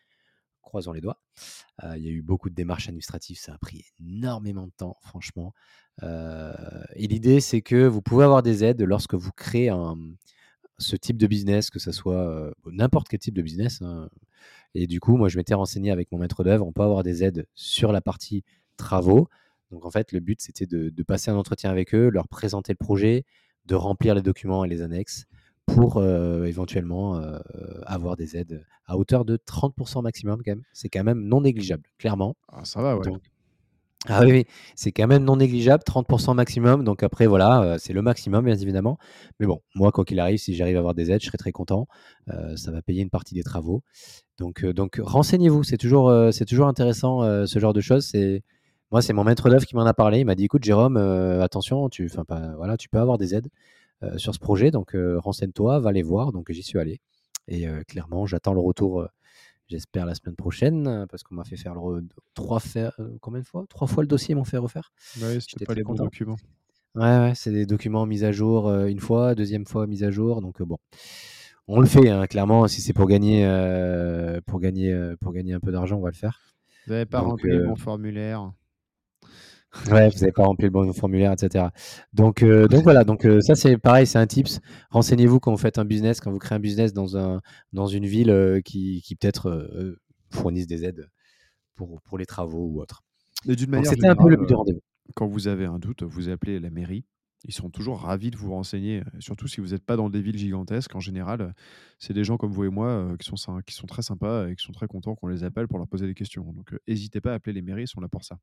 Croisons 0.62 0.92
les 0.92 1.01
doigts. 1.01 1.20
Euh, 1.84 1.96
il 1.96 2.05
y 2.05 2.09
a 2.09 2.11
eu 2.11 2.22
beaucoup 2.22 2.51
de 2.51 2.55
démarches 2.55 2.88
administratives. 2.88 3.38
Ça 3.38 3.55
a 3.55 3.59
pris 3.59 3.84
énormément 4.01 4.66
de 4.66 4.72
temps, 4.76 4.96
franchement. 5.03 5.55
Euh, 6.03 6.53
et 6.94 7.07
l'idée, 7.07 7.40
c'est 7.40 7.62
que 7.62 7.86
vous 7.86 8.03
pouvez 8.03 8.24
avoir 8.24 8.42
des 8.42 8.64
aides 8.64 8.82
lorsque 8.82 9.14
vous 9.14 9.32
créez 9.32 9.72
ce 10.78 10.94
type 10.94 11.16
de 11.16 11.26
business, 11.26 11.70
que 11.70 11.78
ce 11.78 11.90
soit 11.90 12.53
n'importe 12.66 13.09
quel 13.09 13.18
type 13.18 13.34
de 13.34 13.42
business. 13.42 13.82
Hein. 13.82 14.09
Et 14.74 14.86
du 14.86 15.01
coup, 15.01 15.16
moi, 15.16 15.28
je 15.28 15.38
m'étais 15.38 15.55
renseigné 15.55 15.90
avec 15.90 16.12
mon 16.12 16.18
maître 16.18 16.44
d'œuvre. 16.44 16.66
On 16.66 16.72
peut 16.72 16.82
avoir 16.82 17.03
des 17.03 17.24
aides 17.24 17.46
sur 17.55 17.90
la 17.92 18.01
partie 18.01 18.44
travaux. 18.76 19.28
Donc 19.71 19.85
en 19.85 19.91
fait, 19.91 20.12
le 20.12 20.21
but, 20.21 20.41
c'était 20.41 20.66
de, 20.66 21.03
passer 21.03 21.31
un 21.31 21.37
entretien 21.37 21.71
avec 21.71 21.95
eux, 21.95 22.11
leur 22.11 22.29
présenter 22.29 22.73
le 22.73 22.85
projet, 22.85 23.25
de 23.66 23.75
remplir 23.75 24.14
les 24.14 24.23
documents 24.23 24.64
et 24.64 24.69
les 24.69 24.83
annexes 24.83 25.27
pour 25.66 25.99
euh, 25.99 26.45
éventuellement 26.45 27.16
euh, 27.16 27.39
avoir 27.85 28.16
des 28.16 28.37
aides 28.37 28.64
à 28.87 28.97
hauteur 28.97 29.27
de 29.27 29.37
30% 29.37 30.03
maximum 30.03 30.41
quand 30.43 30.53
même. 30.53 30.62
C'est 30.73 30.89
quand 30.89 31.05
même 31.05 31.23
non 31.23 31.43
négligeable, 31.43 31.85
clairement. 31.99 32.37
Ah, 32.49 32.64
ça 32.64 32.81
va, 32.81 32.97
ouais. 32.97 33.07
ah 34.09 34.25
oui, 34.25 34.47
c'est 34.75 34.93
quand 34.93 35.07
même 35.07 35.25
non 35.25 35.37
négligeable, 35.37 35.83
30% 35.87 36.35
maximum. 36.35 36.85
Donc 36.85 37.03
après, 37.03 37.27
voilà, 37.27 37.62
euh, 37.62 37.79
c'est 37.79 37.93
le 37.93 38.01
maximum, 38.01 38.47
bien 38.47 38.57
évidemment. 38.57 38.99
Mais 39.39 39.47
bon, 39.47 39.61
moi, 39.75 39.93
quoi 39.93 40.07
qu'il 40.07 40.21
arrive, 40.21 40.39
si 40.39 40.55
j'arrive 40.55 40.77
à 40.77 40.79
avoir 40.79 40.95
des 40.95 41.11
aides, 41.11 41.21
je 41.21 41.27
serai 41.27 41.39
très 41.39 41.53
content. 41.53 41.87
ça 42.57 42.71
va 42.71 42.81
payer 42.81 43.03
une 43.03 43.11
partie 43.11 43.35
des 43.35 43.43
travaux. 43.43 43.83
Donc, 44.39 44.64
donc 44.64 44.99
renseignez-vous, 45.03 45.64
c'est 45.64 45.77
toujours, 45.77 46.11
c'est 46.33 46.47
toujours 46.47 46.69
intéressant 46.69 47.47
ce 47.47 47.59
genre 47.59 47.75
de 47.75 47.83
choses. 47.83 48.07
C'est 48.07 48.43
moi, 48.91 49.03
c'est 49.03 49.12
mon 49.12 49.24
maître 49.24 49.51
d'œuvre 49.51 49.66
qui 49.66 49.76
m'en 49.76 49.84
a 49.84 49.95
parlé. 49.95 50.20
Il 50.20 50.24
m'a 50.24 50.34
dit 50.34 50.45
écoute, 50.45 50.64
Jérôme, 50.64 50.97
euh, 50.97 51.43
attention, 51.43 51.89
tu, 51.89 52.11
pas, 52.26 52.55
voilà, 52.57 52.76
tu 52.76 52.89
peux 52.89 52.99
avoir 52.99 53.18
des 53.18 53.34
aides 53.34 53.49
euh, 54.03 54.16
sur 54.16 54.34
ce 54.34 54.39
projet, 54.39 54.70
donc 54.70 54.95
euh, 54.95 55.18
renseigne-toi, 55.18 55.80
va 55.80 55.93
les 55.93 56.03
voir. 56.03 56.32
Donc 56.32 56.51
j'y 56.51 56.62
suis 56.62 56.78
allé. 56.78 57.01
Et 57.49 57.66
clairement, 57.86 58.26
j'attends 58.26 58.53
le 58.53 58.61
retour. 58.61 59.07
J'espère 59.68 60.07
la 60.07 60.14
semaine 60.14 60.36
prochaine, 60.36 61.07
parce 61.11 61.22
qu'on 61.22 61.34
m'a 61.34 61.45
fait 61.45 61.57
faire 61.57 61.74
le 61.74 62.07
trois 62.34 62.61
faire, 62.61 62.99
combien 63.20 63.41
de 63.41 63.47
fois? 63.47 63.64
Trois 63.68 63.86
fois 63.86 64.03
le 64.03 64.07
dossier 64.07 64.34
m'ont 64.34 64.45
fait 64.45 64.59
refaire. 64.59 64.93
Ouais, 65.20 65.39
c'était 65.41 65.64
pas 65.64 65.74
les 65.74 65.82
bons 65.82 65.95
documents. 65.95 66.36
Ouais, 66.95 67.18
ouais 67.18 67.32
c'est 67.34 67.51
des 67.51 67.64
documents 67.64 68.05
mis 68.05 68.24
à 68.24 68.32
jour 68.32 68.70
une 68.70 69.01
fois, 69.01 69.34
deuxième 69.34 69.66
fois 69.66 69.86
mis 69.86 70.05
à 70.05 70.11
jour. 70.11 70.43
Donc 70.43 70.62
bon, 70.62 70.78
on 71.68 71.80
le 71.80 71.86
fait. 71.86 72.11
Hein, 72.11 72.26
clairement, 72.26 72.66
si 72.68 72.82
c'est 72.82 72.93
pour 72.93 73.07
gagner, 73.07 73.47
pour 74.47 74.61
gagner, 74.61 75.14
pour 75.20 75.32
gagner 75.32 75.55
un 75.55 75.61
peu 75.61 75.72
d'argent, 75.72 75.97
on 75.97 76.03
va 76.03 76.11
le 76.11 76.16
faire. 76.16 76.41
Vous 76.86 76.93
n'avez 76.93 77.07
pas 77.07 77.20
rempli 77.20 77.51
le 77.51 77.66
bon 77.66 77.76
formulaire? 77.76 78.53
Ouais, 79.91 80.09
vous 80.09 80.19
n'avez 80.21 80.33
pas 80.33 80.45
rempli 80.45 80.64
le 80.64 80.71
bon 80.71 80.93
formulaire, 80.93 81.33
etc. 81.33 81.66
Donc, 82.14 82.43
euh, 82.43 82.69
donc 82.69 82.85
voilà, 82.85 83.05
donc 83.05 83.27
euh, 83.27 83.41
ça 83.41 83.55
c'est 83.55 83.77
pareil, 83.77 84.07
c'est 84.07 84.19
un 84.19 84.27
tips. 84.27 84.61
Renseignez-vous 84.91 85.41
quand 85.41 85.51
vous 85.51 85.59
faites 85.59 85.79
un 85.79 85.85
business, 85.85 86.21
quand 86.21 86.31
vous 86.31 86.39
créez 86.39 86.57
un 86.57 86.61
business 86.61 86.93
dans, 86.95 87.16
un, 87.16 87.41
dans 87.73 87.87
une 87.87 88.07
ville 88.07 88.31
euh, 88.31 88.61
qui, 88.62 89.03
qui 89.03 89.14
peut-être 89.14 89.99
fournisse 90.31 90.66
des 90.66 90.85
aides 90.85 91.09
pour, 91.75 92.01
pour 92.03 92.19
les 92.19 92.27
travaux 92.27 92.66
ou 92.66 92.81
autre. 92.81 93.03
C'était 93.85 94.09
un 94.09 94.16
peu 94.16 94.29
le 94.29 94.37
but 94.37 94.49
du 94.49 94.55
rendez-vous. 94.55 94.83
Quand 95.14 95.27
vous 95.27 95.49
avez 95.49 95.66
un 95.66 95.79
doute, 95.79 96.03
vous 96.03 96.29
appelez 96.29 96.61
la 96.61 96.71
mairie. 96.71 97.05
Ils 97.45 97.55
seront 97.55 97.71
toujours 97.71 98.01
ravis 98.01 98.33
de 98.33 98.37
vous 98.37 98.51
renseigner, 98.51 99.03
surtout 99.21 99.47
si 99.47 99.61
vous 99.61 99.69
n'êtes 99.69 99.85
pas 99.85 99.97
dans 99.97 100.11
des 100.11 100.21
villes 100.21 100.39
gigantesques. 100.39 100.97
En 100.97 101.01
général, 101.01 101.55
c'est 101.99 102.12
des 102.12 102.25
gens 102.25 102.37
comme 102.37 102.51
vous 102.51 102.64
et 102.64 102.69
moi 102.69 103.14
qui, 103.21 103.31
sont, 103.33 103.61
qui 103.64 103.75
sont 103.75 103.87
très 103.87 104.03
sympas 104.03 104.49
et 104.49 104.57
qui 104.57 104.64
sont 104.64 104.73
très 104.73 104.89
contents 104.89 105.14
qu'on 105.14 105.29
les 105.29 105.45
appelle 105.45 105.69
pour 105.69 105.79
leur 105.79 105.87
poser 105.87 106.07
des 106.07 106.14
questions. 106.14 106.53
Donc, 106.53 106.75
n'hésitez 106.89 107.21
pas 107.21 107.31
à 107.31 107.35
appeler 107.35 107.53
les 107.53 107.62
mairies, 107.62 107.85
ils 107.85 107.89
sont 107.89 108.01
là 108.01 108.09
pour 108.09 108.25
ça 108.25 108.39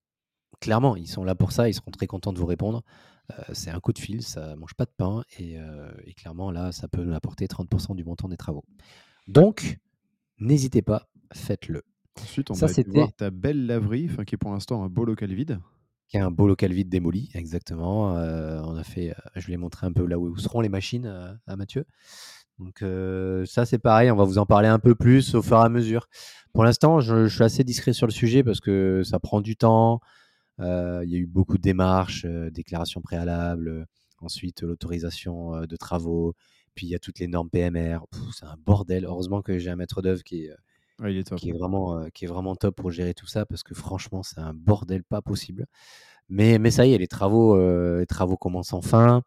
clairement, 0.59 0.95
ils 0.95 1.07
sont 1.07 1.23
là 1.23 1.35
pour 1.35 1.51
ça, 1.51 1.69
ils 1.69 1.73
seront 1.73 1.91
très 1.91 2.07
contents 2.07 2.33
de 2.33 2.39
vous 2.39 2.45
répondre. 2.45 2.83
Euh, 3.31 3.43
c'est 3.53 3.71
un 3.71 3.79
coup 3.79 3.93
de 3.93 3.99
fil, 3.99 4.21
ça 4.21 4.55
mange 4.55 4.75
pas 4.75 4.85
de 4.85 4.91
pain 4.95 5.23
et, 5.39 5.57
euh, 5.57 5.91
clairement 6.15 6.51
là, 6.51 6.71
ça 6.71 6.87
peut 6.87 7.03
nous 7.03 7.15
apporter 7.15 7.47
30% 7.47 7.95
du 7.95 8.03
montant 8.03 8.27
des 8.27 8.37
travaux. 8.37 8.63
Donc, 9.27 9.79
n'hésitez 10.39 10.81
pas, 10.81 11.09
faites-le. 11.33 11.83
Ensuite, 12.21 12.51
on 12.51 12.53
ça, 12.53 12.67
va 12.67 12.73
voir 12.87 13.13
ta 13.13 13.31
belle 13.31 13.65
laverie, 13.65 14.09
qui 14.25 14.35
est 14.35 14.37
pour 14.37 14.51
l'instant 14.51 14.83
un 14.83 14.89
beau 14.89 15.05
local 15.05 15.33
vide. 15.33 15.59
Qui 16.07 16.17
est 16.17 16.21
un 16.21 16.31
beau 16.31 16.47
local 16.47 16.71
vide 16.71 16.87
démoli, 16.87 17.31
exactement. 17.33 18.15
Euh, 18.15 18.61
on 18.63 18.75
a 18.75 18.83
fait, 18.83 19.13
je 19.35 19.47
vais 19.47 19.57
montrer 19.57 19.87
un 19.87 19.91
peu 19.91 20.05
là 20.05 20.19
où 20.19 20.37
seront 20.37 20.61
les 20.61 20.69
machines 20.69 21.07
à 21.47 21.55
Mathieu. 21.55 21.85
Donc 22.59 22.83
ça 23.47 23.65
c'est 23.65 23.79
pareil, 23.79 24.11
on 24.11 24.15
va 24.15 24.23
vous 24.23 24.37
en 24.37 24.45
parler 24.45 24.69
un 24.69 24.79
peu 24.79 24.95
plus 24.95 25.35
au 25.35 25.41
fur 25.41 25.57
et 25.57 25.61
à 25.61 25.69
mesure. 25.69 26.07
Pour 26.53 26.63
l'instant, 26.63 27.01
je, 27.01 27.25
je, 27.25 27.35
suis 27.35 27.43
assez 27.43 27.65
discret 27.65 27.91
sur 27.91 28.07
le 28.07 28.13
sujet 28.13 28.43
parce 28.43 28.61
que 28.61 29.01
ça 29.03 29.19
prend 29.19 29.41
du 29.41 29.57
temps. 29.57 29.99
Euh, 30.59 31.01
il 31.03 31.11
y 31.11 31.15
a 31.15 31.17
eu 31.19 31.25
beaucoup 31.25 31.57
de 31.57 31.61
démarches, 31.61 32.25
euh, 32.25 32.49
déclarations 32.49 33.01
préalables, 33.01 33.85
ensuite 34.21 34.61
l'autorisation 34.61 35.55
euh, 35.55 35.65
de 35.65 35.75
travaux, 35.75 36.33
puis 36.75 36.87
il 36.87 36.89
y 36.89 36.95
a 36.95 36.99
toutes 36.99 37.19
les 37.19 37.27
normes 37.27 37.49
PMR. 37.49 37.99
C'est 38.33 38.45
un 38.45 38.55
bordel. 38.65 39.05
Heureusement 39.05 39.41
que 39.41 39.57
j'ai 39.57 39.69
un 39.69 39.75
maître 39.75 40.01
d'œuvre 40.01 40.23
qui 40.23 40.45
est, 40.45 40.53
qui, 41.35 41.49
est 41.49 41.53
vraiment, 41.53 42.07
qui 42.13 42.25
est 42.25 42.27
vraiment 42.27 42.55
top 42.55 42.75
pour 42.75 42.91
gérer 42.91 43.13
tout 43.13 43.27
ça 43.27 43.45
parce 43.45 43.63
que 43.63 43.75
franchement, 43.75 44.23
c'est 44.23 44.39
un 44.39 44.53
bordel 44.53 45.03
pas 45.03 45.21
possible. 45.21 45.65
Mais, 46.29 46.57
mais 46.57 46.71
ça 46.71 46.85
y 46.85 46.93
est, 46.93 46.97
les 46.97 47.07
travaux, 47.07 47.57
les 47.99 48.07
travaux 48.07 48.37
commencent 48.37 48.73
enfin. 48.73 49.21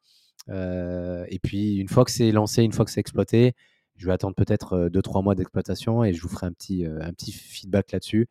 et 0.49 1.39
puis, 1.43 1.77
une 1.77 1.89
fois 1.89 2.05
que 2.05 2.11
c'est 2.11 2.33
lancé, 2.33 2.63
une 2.63 2.73
fois 2.73 2.85
que 2.85 2.91
c'est 2.91 3.01
exploité, 3.01 3.55
je 3.97 4.07
vais 4.07 4.13
attendre 4.13 4.35
peut-être 4.35 4.89
2-3 4.89 5.23
mois 5.23 5.35
d'exploitation 5.35 6.05
et 6.05 6.13
je 6.13 6.23
vous 6.23 6.29
ferai 6.29 6.47
un 6.47 6.53
petit, 6.53 6.85
un 6.87 7.13
petit 7.13 7.33
feedback 7.33 7.93
là-dessus 7.93 8.29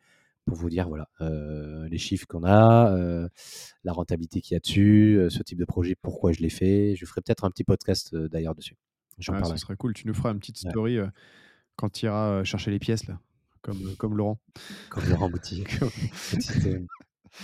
pour 0.48 0.56
vous 0.56 0.70
dire 0.70 0.88
voilà 0.88 1.08
euh, 1.20 1.86
les 1.88 1.98
chiffres 1.98 2.26
qu'on 2.26 2.42
a, 2.42 2.92
euh, 2.92 3.28
la 3.84 3.92
rentabilité 3.92 4.40
qu'il 4.40 4.54
y 4.54 4.56
a 4.56 4.60
dessus, 4.60 5.16
euh, 5.18 5.30
ce 5.30 5.42
type 5.42 5.58
de 5.58 5.64
projet, 5.64 5.94
pourquoi 6.00 6.32
je 6.32 6.40
l'ai 6.40 6.48
fait. 6.48 6.96
Je 6.96 7.04
ferai 7.04 7.20
peut-être 7.20 7.44
un 7.44 7.50
petit 7.50 7.64
podcast 7.64 8.16
d'ailleurs 8.16 8.54
dessus. 8.54 8.74
Ah, 9.28 9.44
ça 9.44 9.56
serait 9.56 9.76
cool. 9.76 9.94
Tu 9.94 10.06
nous 10.06 10.14
feras 10.14 10.32
une 10.32 10.38
petite 10.38 10.58
story 10.58 10.98
quand 11.76 11.90
tu 11.90 12.06
iras 12.06 12.44
chercher 12.44 12.70
les 12.70 12.78
pièces 12.78 13.06
là, 13.06 13.20
comme, 13.62 13.94
comme 13.96 14.16
Laurent. 14.16 14.40
Comme 14.90 15.08
Laurent 15.08 15.28
Boutique. 15.28 15.78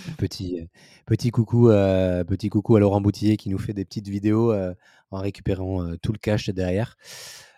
petit, 0.17 0.67
petit, 1.05 1.31
coucou, 1.31 1.67
petit 1.67 2.49
coucou 2.49 2.77
à 2.77 2.79
Laurent 2.79 3.01
Boutillier 3.01 3.37
qui 3.37 3.49
nous 3.49 3.59
fait 3.59 3.73
des 3.73 3.85
petites 3.85 4.07
vidéos 4.07 4.53
en 4.53 5.17
récupérant 5.19 5.95
tout 6.01 6.13
le 6.13 6.17
cash 6.17 6.49
derrière. 6.49 6.97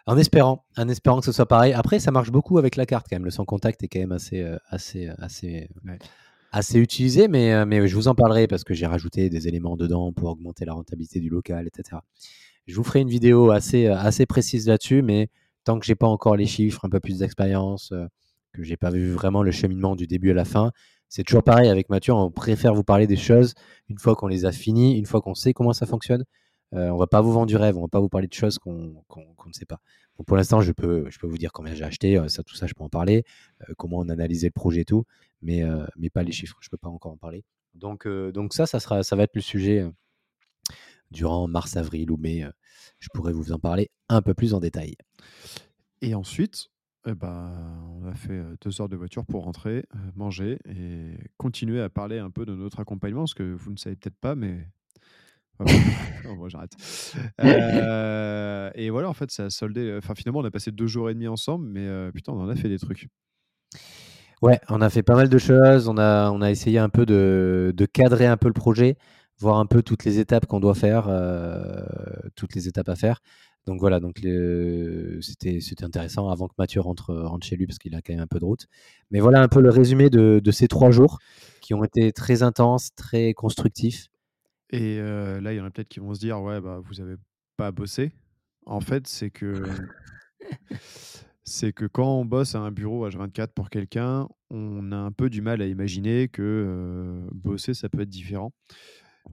En 0.08 0.18
espérant, 0.18 0.64
en 0.78 0.88
espérant 0.88 1.20
que 1.20 1.26
ce 1.26 1.34
soit 1.34 1.45
pareil. 1.45 1.74
Après, 1.74 1.99
ça 1.99 2.12
marche 2.12 2.32
beaucoup 2.32 2.58
avec 2.58 2.78
la 2.78 2.86
carte 2.86 3.08
quand 3.10 3.18
même. 3.18 3.26
Le 3.26 3.30
sans 3.30 3.43
contact 3.43 3.84
est 3.84 3.89
quand 3.89 3.99
même 3.99 4.14
assez, 4.14 4.41
euh, 4.41 4.58
assez, 4.70 5.10
assez, 5.18 5.70
assez 6.53 6.80
utilisé, 6.80 7.28
mais, 7.28 7.53
euh, 7.53 7.66
mais 7.66 7.86
je 7.89 7.93
vous 7.93 8.08
en 8.08 8.16
parlerai 8.16 8.47
parce 8.47 8.64
que 8.64 8.74
j'ai 8.74 8.86
rajouté 8.86 9.30
des 9.30 9.49
éléments 9.49 9.76
dedans 9.76 10.14
pour 10.14 10.30
augmenter 10.30 10.64
la 10.64 10.74
rentabilité 10.74 11.20
du 11.20 11.28
local, 11.28 11.68
etc. 11.68 11.99
Je 12.68 12.76
vous 12.78 12.86
ferai 12.86 13.01
une 13.01 13.10
vidéo 13.10 13.51
assez, 13.51 13.88
euh, 13.88 13.97
assez 13.97 14.26
précise 14.26 14.66
là-dessus, 14.70 15.01
mais 15.01 15.28
tant 15.66 15.78
que 15.78 15.86
j'ai 15.86 15.95
pas 15.95 16.08
encore 16.08 16.38
les 16.38 16.45
chiffres, 16.45 16.86
un 16.86 16.89
peu 16.89 17.01
plus 17.01 17.20
d'expérience, 17.20 17.93
que 18.53 18.64
j'ai 18.64 18.78
pas 18.78 18.89
vu 18.89 19.12
vraiment 19.12 19.43
le 19.43 19.51
cheminement 19.51 19.97
du 19.97 20.08
début 20.08 20.32
à 20.32 20.34
la 20.34 20.45
fin, 20.45 20.72
c'est 21.10 21.24
toujours 21.24 21.43
pareil 21.43 21.68
avec 21.70 21.89
Mathieu, 21.89 22.14
on 22.14 22.32
préfère 22.32 22.74
vous 22.74 22.84
parler 22.84 23.08
des 23.08 23.18
choses 23.18 23.53
une 23.89 23.97
fois 23.97 24.16
qu'on 24.16 24.28
les 24.28 24.45
a 24.45 24.53
finies, 24.53 24.97
une 24.97 25.05
fois 25.05 25.20
qu'on 25.20 25.36
sait 25.36 25.51
comment 25.53 25.74
ça 25.74 25.86
fonctionne. 25.86 26.24
Euh, 26.74 26.89
on 26.89 26.97
va 26.97 27.07
pas 27.07 27.22
vous 27.22 27.32
vendre 27.32 27.47
du 27.47 27.55
rêve, 27.55 27.78
on 27.78 27.82
va 27.82 27.88
pas 27.88 27.99
vous 27.99 28.09
parler 28.09 28.28
de 28.28 28.34
choses 28.34 28.59
qu'on 28.59 28.74
ne 28.74 29.53
sait 29.53 29.65
pas. 29.65 29.80
pour 30.26 30.36
l'instant, 30.36 30.59
je 30.59 30.72
peux, 30.74 31.09
vous 31.24 31.38
dire 31.38 31.51
combien 31.53 31.74
j'ai 31.74 31.86
acheté, 31.86 32.18
euh, 32.18 32.28
ça, 32.28 32.43
tout 32.43 32.55
ça, 32.55 32.68
je 32.68 32.74
peux 32.74 32.84
en 32.84 32.89
parler, 32.89 33.24
euh, 33.61 33.74
comment 33.78 33.99
on 33.99 34.09
analysait 34.09 34.47
le 34.47 34.51
projet 34.51 34.82
et 34.82 34.86
tout, 34.86 35.05
mais, 35.41 35.63
mais 35.97 36.09
pas 36.09 36.24
les 36.24 36.32
chiffres, 36.32 36.57
je 36.61 36.70
peux 36.70 36.78
pas 36.78 36.89
encore 36.89 37.13
en 37.13 37.18
parler. 37.18 37.43
Donc, 37.74 38.05
ça, 38.51 38.65
ça, 38.65 39.15
va 39.15 39.24
être 39.24 39.36
le 39.36 39.41
sujet 39.41 39.86
durant 41.11 41.47
mars, 41.47 41.78
avril 41.78 42.11
ou 42.11 42.18
mai. 42.18 42.45
je 42.99 43.07
pourrais 43.13 43.34
vous 43.34 43.51
en 43.53 43.59
parler 43.59 43.89
un 44.09 44.22
peu 44.22 44.34
plus 44.34 44.53
en 44.53 44.59
détail. 44.59 44.95
Et 46.01 46.15
ensuite, 46.15 46.68
eh 47.07 47.13
ben, 47.13 47.89
on 48.01 48.05
a 48.05 48.13
fait 48.13 48.41
deux 48.61 48.82
heures 48.82 48.89
de 48.89 48.97
voiture 48.97 49.26
pour 49.26 49.43
rentrer, 49.43 49.86
manger 50.15 50.59
et 50.68 51.13
continuer 51.38 51.82
à 51.82 51.89
parler 51.89 52.18
un 52.18 52.32
peu 52.32 52.45
de 52.45 52.55
notre 52.55 52.82
accompagnement, 52.82 53.26
ce 53.26 53.36
que 53.36 53.53
vous 53.53 53.72
ne 53.72 53.78
savez 53.78 53.95
peut-être 53.95 54.18
pas, 54.18 54.36
mais 54.36 54.68
moi 56.38 56.49
j'arrête. 56.49 56.74
et 58.76 58.89
voilà, 58.89 59.10
en 59.10 59.14
fait, 59.14 59.32
ça 59.32 59.45
a 59.45 59.49
soldé. 59.49 59.95
Enfin, 59.97 60.14
finalement, 60.16 60.39
on 60.39 60.45
a 60.45 60.51
passé 60.51 60.72
deux 60.72 60.88
jours 60.88 61.10
et 61.10 61.14
demi 61.14 61.28
ensemble, 61.28 61.68
mais 61.68 62.12
putain, 62.12 62.34
on 62.34 62.41
en 62.41 62.49
a 62.49 62.55
fait 62.55 62.70
des 62.70 62.80
trucs. 62.80 63.08
Ouais, 64.41 64.60
on 64.70 64.82
a 64.82 64.89
fait 64.89 65.03
pas 65.03 65.16
mal 65.16 65.30
de 65.30 65.38
choses. 65.38 65.88
On 65.88 65.97
a, 65.97 66.30
on 66.32 66.41
a 66.41 66.51
essayé 66.51 66.78
un 66.80 66.89
peu 66.89 67.05
de, 67.05 67.74
de 67.76 67.86
cadrer 67.86 68.28
un 68.28 68.38
peu 68.38 68.47
le 68.47 68.53
projet, 68.53 68.97
voir 69.39 69.58
un 69.58 69.66
peu 69.66 69.82
toutes 69.82 70.05
les 70.05 70.20
étapes 70.20 70.45
qu'on 70.45 70.60
doit 70.60 70.76
faire, 70.76 71.10
toutes 72.36 72.55
les 72.55 72.68
étapes 72.68 72.89
à 72.89 72.95
faire. 72.95 73.22
Donc 73.66 73.82
voilà, 73.82 73.99
donc 73.99 74.20
c'était 75.22 75.84
intéressant 75.84 76.30
avant 76.30 76.47
que 76.47 76.53
Mathieu 76.58 76.80
rentre, 76.80 77.14
rentre 77.14 77.45
chez 77.45 77.58
lui 77.58 77.68
parce 77.68 77.78
qu'il 77.80 77.93
a 77.95 78.01
quand 78.01 78.14
même 78.14 78.22
un 78.24 78.28
peu 78.28 78.39
de 78.39 78.45
route. 78.45 78.68
Mais 79.12 79.20
voilà 79.20 79.41
un 79.41 79.49
peu 79.49 79.60
le 79.60 79.70
résumé 79.70 80.10
de, 80.10 80.39
de 80.41 80.51
ces 80.51 80.70
trois 80.70 80.89
jours 80.89 81.20
qui 81.60 81.74
ont 81.74 81.84
été 81.84 82.14
très 82.14 82.43
intenses, 82.43 82.91
très 82.95 83.34
constructifs. 83.34 84.08
Et 84.70 84.99
là, 84.99 85.53
il 85.53 85.57
y 85.57 85.61
en 85.61 85.65
a 85.65 85.72
peut-être 85.72 85.89
qui 85.89 85.99
vont 85.99 86.13
se 86.13 86.20
dire: 86.20 86.41
«Ouais, 86.41 86.61
bah, 86.61 86.80
vous 86.84 87.01
avez 87.01 87.15
pas 87.55 87.72
bossé». 87.72 88.11
En 88.65 88.82
fait, 88.82 89.07
c'est 89.07 89.30
que 89.30 89.63
c'est 91.43 91.72
que 91.72 91.86
quand 91.86 92.20
on 92.20 92.26
bosse 92.26 92.55
à 92.55 92.59
un 92.59 92.72
bureau 92.72 93.07
H24 93.07 93.47
pour 93.55 93.70
quelqu'un, 93.70 94.28
on 94.49 94.91
a 94.91 94.97
un 94.97 95.11
peu 95.11 95.30
du 95.30 95.41
mal 95.41 95.61
à 95.61 95.68
imaginer 95.68 96.28
que, 96.28 97.26
bosser, 97.32 97.74
ça 97.74 97.88
peut 97.88 98.01
être 98.01 98.09
différent. 98.09 98.51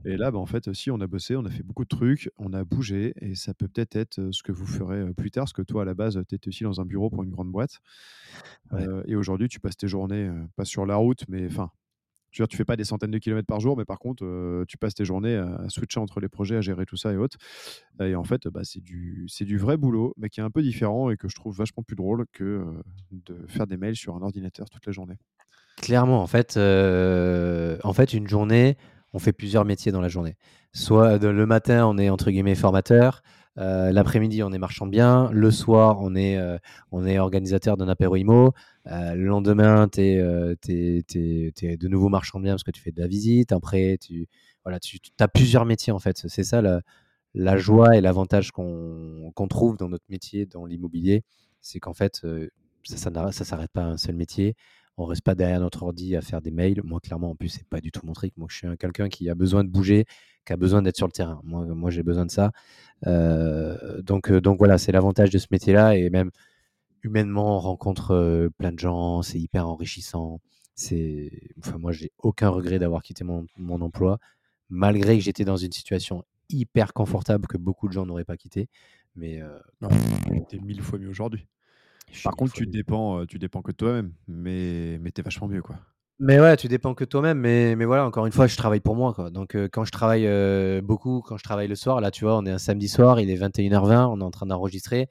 Et 0.05 0.17
là, 0.17 0.31
bah, 0.31 0.39
en 0.39 0.47
fait, 0.47 0.69
aussi, 0.69 0.91
on 0.91 1.01
a 1.01 1.07
bossé, 1.07 1.37
on 1.37 1.45
a 1.45 1.51
fait 1.51 1.63
beaucoup 1.63 1.85
de 1.85 1.89
trucs, 1.89 2.31
on 2.37 2.53
a 2.53 2.65
bougé 2.65 3.15
et 3.21 3.35
ça 3.35 3.55
peut 3.55 3.69
peut-être 3.69 3.97
être, 3.97 4.31
ce 4.33 4.43
que 4.43 4.53
vous 4.53 4.67
ferez, 4.67 5.13
plus 5.15 5.31
tard. 5.31 5.43
Parce 5.43 5.53
que 5.53 5.63
toi, 5.63 5.83
à 5.83 5.85
la 5.85 5.95
base, 5.95 6.21
tu 6.29 6.35
étais 6.35 6.49
aussi 6.49 6.65
dans 6.65 6.81
un 6.81 6.85
bureau 6.85 7.11
pour 7.11 7.23
une 7.25 7.31
grande 7.31 7.51
boîte. 7.51 7.81
et 9.07 9.17
aujourd'hui, 9.17 9.49
tu 9.49 9.61
passes 9.61 9.77
tes 9.77 9.89
journées, 9.89 10.31
pas 10.57 10.65
sur 10.65 10.87
la 10.87 10.97
route, 10.97 11.25
mais 11.29 11.47
enfin 11.47 11.71
tu 12.35 12.43
ne 12.43 12.57
fais 12.57 12.65
pas 12.65 12.77
des 12.77 12.85
centaines 12.85 13.11
de 13.11 13.19
kilomètres 13.19 13.47
par 13.47 13.61
jour, 13.61 13.77
mais 13.77 13.85
par 13.85 13.99
contre, 13.99 14.25
euh, 14.25 14.65
tu 14.67 14.77
passes 14.77 14.95
tes 14.95 15.05
journées 15.05 15.37
à, 15.37 15.69
switcher 15.69 16.01
entre 16.01 16.21
les 16.21 16.29
projets, 16.29 16.57
à 16.57 16.61
gérer 16.61 16.85
tout 16.85 16.97
ça 16.97 17.13
et 17.13 17.17
autres. 17.17 17.39
Et 18.01 18.15
en 18.15 18.25
fait, 18.25 18.49
bah, 18.49 18.61
c'est 18.65 18.81
du, 18.81 19.27
du 19.41 19.59
vrai 19.59 19.77
boulot, 19.77 20.15
mais 20.17 20.29
qui 20.29 20.41
est 20.41 20.43
un 20.43 20.51
peu 20.51 20.63
différent 20.63 21.11
et 21.11 21.17
que 21.17 21.29
je 21.29 21.35
trouve 21.35 21.57
vachement 21.57 21.83
plus 21.83 21.97
drôle 21.97 22.27
que 22.33 22.45
euh, 22.45 22.65
de 23.13 23.47
faire 23.47 23.67
des 23.67 23.77
mails 23.77 23.97
sur 23.97 24.17
un 24.17 24.23
ordinateur 24.23 24.69
toute 24.69 24.85
la 24.87 24.93
journée. 24.93 25.17
Clairement, 25.77 26.23
en 26.23 26.27
fait, 26.27 26.57
euh, 26.57 27.79
en 27.85 27.93
fait, 27.93 28.13
une 28.13 28.29
journée, 28.29 28.77
on 29.13 29.19
fait 29.19 29.33
plusieurs 29.33 29.65
métiers 29.65 29.93
dans 29.93 30.01
la 30.01 30.09
journée. 30.09 30.37
Soit 30.73 31.19
le 31.19 31.47
matin, 31.47 31.87
on 31.87 31.99
est 31.99 32.11
entre 32.11 32.31
guillemets 32.31 32.57
formateur. 32.57 33.23
L'après-midi, 33.57 34.43
on 34.43 34.53
est 34.53 34.59
marchand 34.59 34.87
bien. 34.87 35.31
Le 35.33 35.51
soir, 35.51 35.99
on 36.01 36.15
est, 36.15 36.39
on 36.91 37.07
est 37.07 37.19
organisateur 37.19 37.77
d'un 37.77 37.89
apéro 37.89 38.17
IMO. 38.17 38.53
Euh, 38.91 39.15
le 39.15 39.25
lendemain, 39.25 39.89
tu 39.89 40.01
es, 40.01 40.19
euh, 40.19 40.55
de 40.65 41.89
nouveau 41.89 42.09
marchand 42.09 42.39
bien 42.39 42.53
parce 42.53 42.65
que 42.65 42.71
tu 42.71 42.83
fais 42.83 42.93
de 42.93 43.01
la 43.01 43.07
visite. 43.07 43.53
Après, 43.53 43.99
tu, 43.99 44.29
voilà, 44.65 44.79
tu, 44.79 44.99
as 45.19 45.29
plusieurs 45.29 45.65
métiers 45.65 45.93
en 45.93 45.99
fait. 45.99 46.25
C'est 46.29 46.45
ça 46.45 46.63
la, 46.63 47.57
joie 47.57 47.97
et 47.97 48.01
l'avantage 48.01 48.53
qu'on 48.53 49.47
trouve 49.49 49.77
dans 49.77 49.89
notre 49.89 50.05
métier, 50.09 50.47
dans 50.47 50.67
l'immobilier. 50.67 51.25
C'est 51.61 51.81
qu'en 51.81 51.95
fait, 51.95 52.21
euh, 52.25 52.49
ça 52.85 53.11
ne 53.11 53.31
s'arrête 53.31 53.71
pas 53.73 53.83
à 53.85 53.87
un 53.87 53.97
seul 53.97 54.17
métier. 54.17 54.55
On 54.97 55.07
reste 55.07 55.23
pas 55.23 55.35
derrière 55.35 55.61
notre 55.61 55.83
ordi 55.83 56.15
à 56.15 56.21
faire 56.21 56.41
des 56.41 56.53
mails. 56.53 56.81
Moi, 56.85 57.01
clairement, 57.01 57.31
en 57.31 57.35
plus, 57.35 57.49
c'est 57.49 57.67
pas 57.67 57.81
du 57.81 57.91
tout 57.91 58.07
mon 58.07 58.13
truc. 58.13 58.33
Moi, 58.37 58.47
je 58.51 58.57
suis 58.57 58.77
quelqu'un 58.77 59.09
qui 59.09 59.29
a 59.29 59.35
besoin 59.35 59.65
de 59.65 59.69
bouger, 59.69 60.05
qui 60.45 60.53
a 60.53 60.57
besoin 60.57 60.83
d'être 60.83 60.97
sur 60.97 61.07
le 61.07 61.13
terrain. 61.13 61.41
Moi, 61.45 61.65
moi 61.67 61.91
j'ai 61.91 62.03
besoin 62.03 62.27
de 62.27 62.31
ça. 62.31 62.53
donc, 64.03 64.33
donc 64.33 64.59
voilà, 64.59 64.79
c'est 64.79 64.93
l'avantage 64.93 65.31
de 65.31 65.39
ce 65.39 65.47
métier-là. 65.51 65.97
Et 65.97 66.11
même, 66.11 66.31
humainement, 67.03 67.57
on 67.57 67.61
rencontre 67.61 68.51
plein 68.59 68.73
de 68.73 68.79
gens, 68.79 69.23
c'est 69.23 69.39
hyper 69.39 69.69
enrichissant. 69.69 70.41
C'est, 70.75 71.31
enfin, 71.61 71.79
moi, 71.79 71.93
j'ai 71.93 72.11
aucun 72.19 72.49
regret 72.49 72.79
d'avoir 72.79 73.03
quitté 73.03 73.25
mon, 73.25 73.47
emploi, 73.81 74.19
malgré 74.69 75.17
que 75.17 75.23
j'étais 75.23 75.45
dans 75.45 75.57
une 75.57 75.73
situation 75.73 76.25
hyper 76.51 76.93
confortable 76.93 77.47
que 77.47 77.57
beaucoup 77.57 77.89
de 77.89 77.93
gens 77.93 78.07
n'auraient 78.07 78.25
pas 78.25 78.37
quitté. 78.37 78.69
Mais 79.17 79.41
non, 79.81 79.89
t'es 80.49 80.59
mille 80.59 80.83
fois 80.83 80.99
mieux 80.99 81.09
aujourd'hui. 81.09 81.47
Par 82.23 82.37
contre, 82.37 82.53
tu 82.53 82.67
dépends, 82.67 83.27
tu 83.27 83.39
dépends 83.39 83.63
que 83.63 83.73
de 83.73 83.77
toi-même, 83.77 84.13
mais, 84.29 84.99
mais 85.01 85.11
t'es 85.11 85.23
vachement 85.23 85.49
mieux, 85.49 85.63
quoi. 85.63 85.77
Mais 86.21 86.41
ouais, 86.41 86.57
tu 86.57 86.69
dépends 86.69 86.95
que 86.95 87.05
toi-même, 87.05 87.39
mais, 87.39 87.75
mais 87.77 87.85
voilà, 87.85 88.07
encore 88.07 88.27
une 88.27 88.33
fois, 88.33 88.47
je 88.47 88.57
travaille 88.57 88.81
pour 88.81 88.95
moi, 88.95 89.13
quoi. 89.15 89.31
Donc, 89.31 89.57
quand 89.73 89.85
je 89.85 89.91
travaille 89.91 90.29
beaucoup, 90.81 91.23
quand 91.27 91.37
je 91.37 91.43
travaille 91.43 91.69
le 91.69 91.75
soir, 91.75 92.01
là, 92.01 92.11
tu 92.11 92.25
vois, 92.25 92.37
on 92.37 92.47
est 92.47 92.51
un 92.51 92.59
samedi 92.59 92.89
soir, 92.89 93.21
il 93.21 93.31
est 93.31 93.37
21h20, 93.37 94.07
on 94.07 94.21
est 94.21 94.25
en 94.25 94.31
train 94.31 94.47
d'enregistrer. 94.47 95.09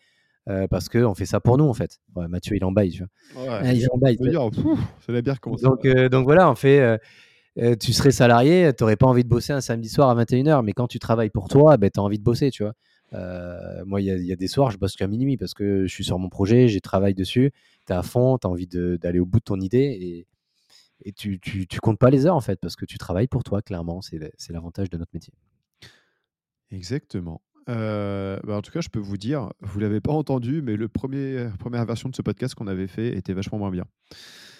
Euh, 0.49 0.67
parce 0.67 0.89
qu'on 0.89 1.15
fait 1.15 1.25
ça 1.25 1.39
pour 1.39 1.57
nous 1.57 1.65
en 1.65 1.73
fait. 1.73 1.99
Mathieu 2.15 2.57
il 2.57 2.65
en 2.65 2.71
baille, 2.71 2.91
tu 2.91 3.03
vois. 3.35 3.61
Ouais, 3.61 3.77
il 3.77 3.87
en 3.91 3.97
baille. 3.97 4.17
C'est 5.05 5.11
la 5.11 5.21
bière 5.21 5.39
commence. 5.39 5.61
Donc, 5.61 5.85
euh, 5.85 6.09
donc 6.09 6.25
voilà, 6.25 6.49
on 6.49 6.55
fait. 6.55 6.99
Euh, 7.59 7.75
tu 7.79 7.93
serais 7.93 8.11
salarié, 8.11 8.71
tu 8.75 8.83
n'aurais 8.83 8.95
pas 8.95 9.05
envie 9.05 9.23
de 9.23 9.29
bosser 9.29 9.53
un 9.53 9.61
samedi 9.61 9.87
soir 9.87 10.09
à 10.09 10.15
21h, 10.15 10.63
mais 10.63 10.73
quand 10.73 10.87
tu 10.87 10.99
travailles 10.99 11.29
pour 11.29 11.47
toi, 11.47 11.77
ben, 11.77 11.89
tu 11.93 11.99
as 11.99 12.03
envie 12.03 12.17
de 12.17 12.23
bosser, 12.23 12.49
tu 12.49 12.63
vois. 12.63 12.73
moi, 13.85 14.01
il 14.01 14.07
y, 14.07 14.33
a 14.33 14.35
des 14.35 14.47
soirs, 14.47 14.71
je 14.71 14.77
bosse 14.77 14.95
qu'à 14.95 15.07
minuit 15.07 15.37
parce 15.37 15.53
que 15.53 15.85
je 15.85 15.93
suis 15.93 16.03
sur 16.03 16.17
mon 16.17 16.29
projet, 16.29 16.67
j'ai 16.67 16.81
travaillé 16.81 17.13
dessus, 17.13 17.53
tu 17.85 17.93
es 17.93 17.95
à 17.95 18.01
fond, 18.01 18.39
tu 18.39 18.47
as 18.47 18.49
envie 18.49 18.67
d'aller 18.67 19.19
au 19.19 19.25
bout 19.25 19.37
de 19.37 19.43
ton 19.43 19.59
idée 19.59 19.97
et, 20.01 20.25
et 21.03 21.13
tu, 21.13 21.39
tu, 21.39 21.67
tu, 21.67 21.79
comptes 21.79 21.99
pas 21.99 22.09
les 22.09 22.25
heures 22.25 22.35
en 22.35 22.41
fait 22.41 22.59
parce 22.59 22.75
que 22.75 22.85
tu 22.85 22.97
travailles 22.97 23.27
pour 23.27 23.43
toi, 23.43 23.61
clairement, 23.61 24.01
c'est 24.01 24.19
l'avantage 24.49 24.89
de 24.89 24.97
notre 24.97 25.11
métier. 25.13 25.33
Exactement. 26.71 27.41
Euh, 27.69 28.39
bah, 28.43 28.55
en 28.57 28.61
tout 28.61 28.71
cas, 28.71 28.81
je 28.81 28.89
peux 28.89 28.99
vous 28.99 29.17
dire, 29.17 29.51
vous 29.61 29.79
l'avez 29.79 30.01
pas 30.01 30.11
entendu, 30.11 30.61
mais 30.61 30.75
le 30.75 30.87
premier, 30.87 31.47
première 31.59 31.85
version 31.85 32.09
de 32.09 32.15
ce 32.15 32.21
podcast 32.21 32.55
qu'on 32.55 32.67
avait 32.67 32.87
fait 32.87 33.15
était 33.15 33.33
vachement 33.33 33.57
moins 33.57 33.71
bien. 33.71 33.85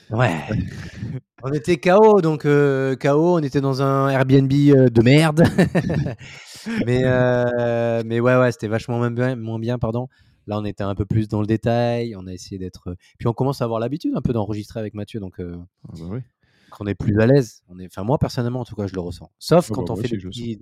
Ouais. 0.10 0.32
on 1.44 1.52
était 1.52 1.78
KO, 1.78 2.22
donc 2.22 2.46
euh, 2.46 2.96
KO, 2.96 3.38
on 3.38 3.40
était 3.40 3.62
dans 3.62 3.82
un 3.82 4.10
Airbnb 4.10 4.52
euh, 4.52 4.90
de 4.90 5.02
merde. 5.02 5.44
mais, 6.86 7.04
mais 8.06 8.20
ouais, 8.20 8.38
ouais, 8.38 8.52
c'était 8.52 8.68
vachement 8.68 8.98
moins 8.98 9.12
bien, 9.12 9.36
moins 9.36 9.60
bien, 9.60 9.80
pardon. 9.80 10.08
Là, 10.46 10.60
on 10.60 10.66
était 10.66 10.84
un 10.84 10.94
peu 10.94 11.06
plus 11.06 11.30
dans 11.30 11.40
le 11.40 11.48
détail. 11.48 12.16
On 12.18 12.28
a 12.28 12.34
essayé 12.34 12.60
d'être. 12.60 12.96
Puis 13.18 13.28
on 13.28 13.34
commence 13.34 13.62
à 13.62 13.66
avoir 13.66 13.80
l'habitude 13.80 14.14
un 14.16 14.22
peu 14.22 14.34
d'enregistrer 14.34 14.80
avec 14.82 14.94
Mathieu, 14.94 15.22
donc. 15.22 15.40
Ah 15.40 15.94
bah 15.98 16.06
oui. 16.10 16.20
On 16.80 16.88
est 16.88 16.96
plus 16.96 17.20
à 17.20 17.26
l'aise. 17.26 17.64
On 17.68 17.80
est... 17.80 17.86
Enfin, 17.86 18.04
moi 18.04 18.18
personnellement, 18.18 18.62
en 18.62 18.66
tout 18.66 18.76
cas, 18.76 18.88
je 18.88 18.94
le 18.94 19.02
ressens. 19.02 19.32
Sauf 19.40 19.70
quand 19.70 19.88
bah 19.88 19.94
on 19.94 19.96
fait 19.96 20.08
des 20.08 20.18
petits, 20.18 20.60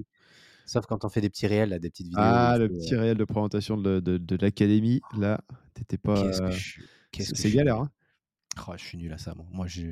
Sauf 0.65 0.85
quand 0.85 1.03
on 1.03 1.09
fait 1.09 1.21
des 1.21 1.29
petits 1.29 1.47
réels, 1.47 1.77
des 1.79 1.89
petites 1.89 2.07
vidéos. 2.07 2.23
Ah, 2.23 2.57
le 2.57 2.69
petit 2.69 2.95
réel 2.95 3.17
de 3.17 3.25
présentation 3.25 3.77
de, 3.77 3.99
de, 3.99 4.37
l'académie, 4.37 5.01
là, 5.17 5.41
t'étais 5.73 5.97
pas. 5.97 6.31
Qu'est-ce 7.11 7.31
que 7.31 7.37
C'est 7.37 7.51
galère, 7.51 7.77
hein 7.77 7.89
oh, 8.67 8.73
Je 8.77 8.83
suis 8.83 8.97
nul 8.97 9.11
à 9.11 9.17
ça, 9.17 9.35
moi. 9.35 9.67
je, 9.67 9.87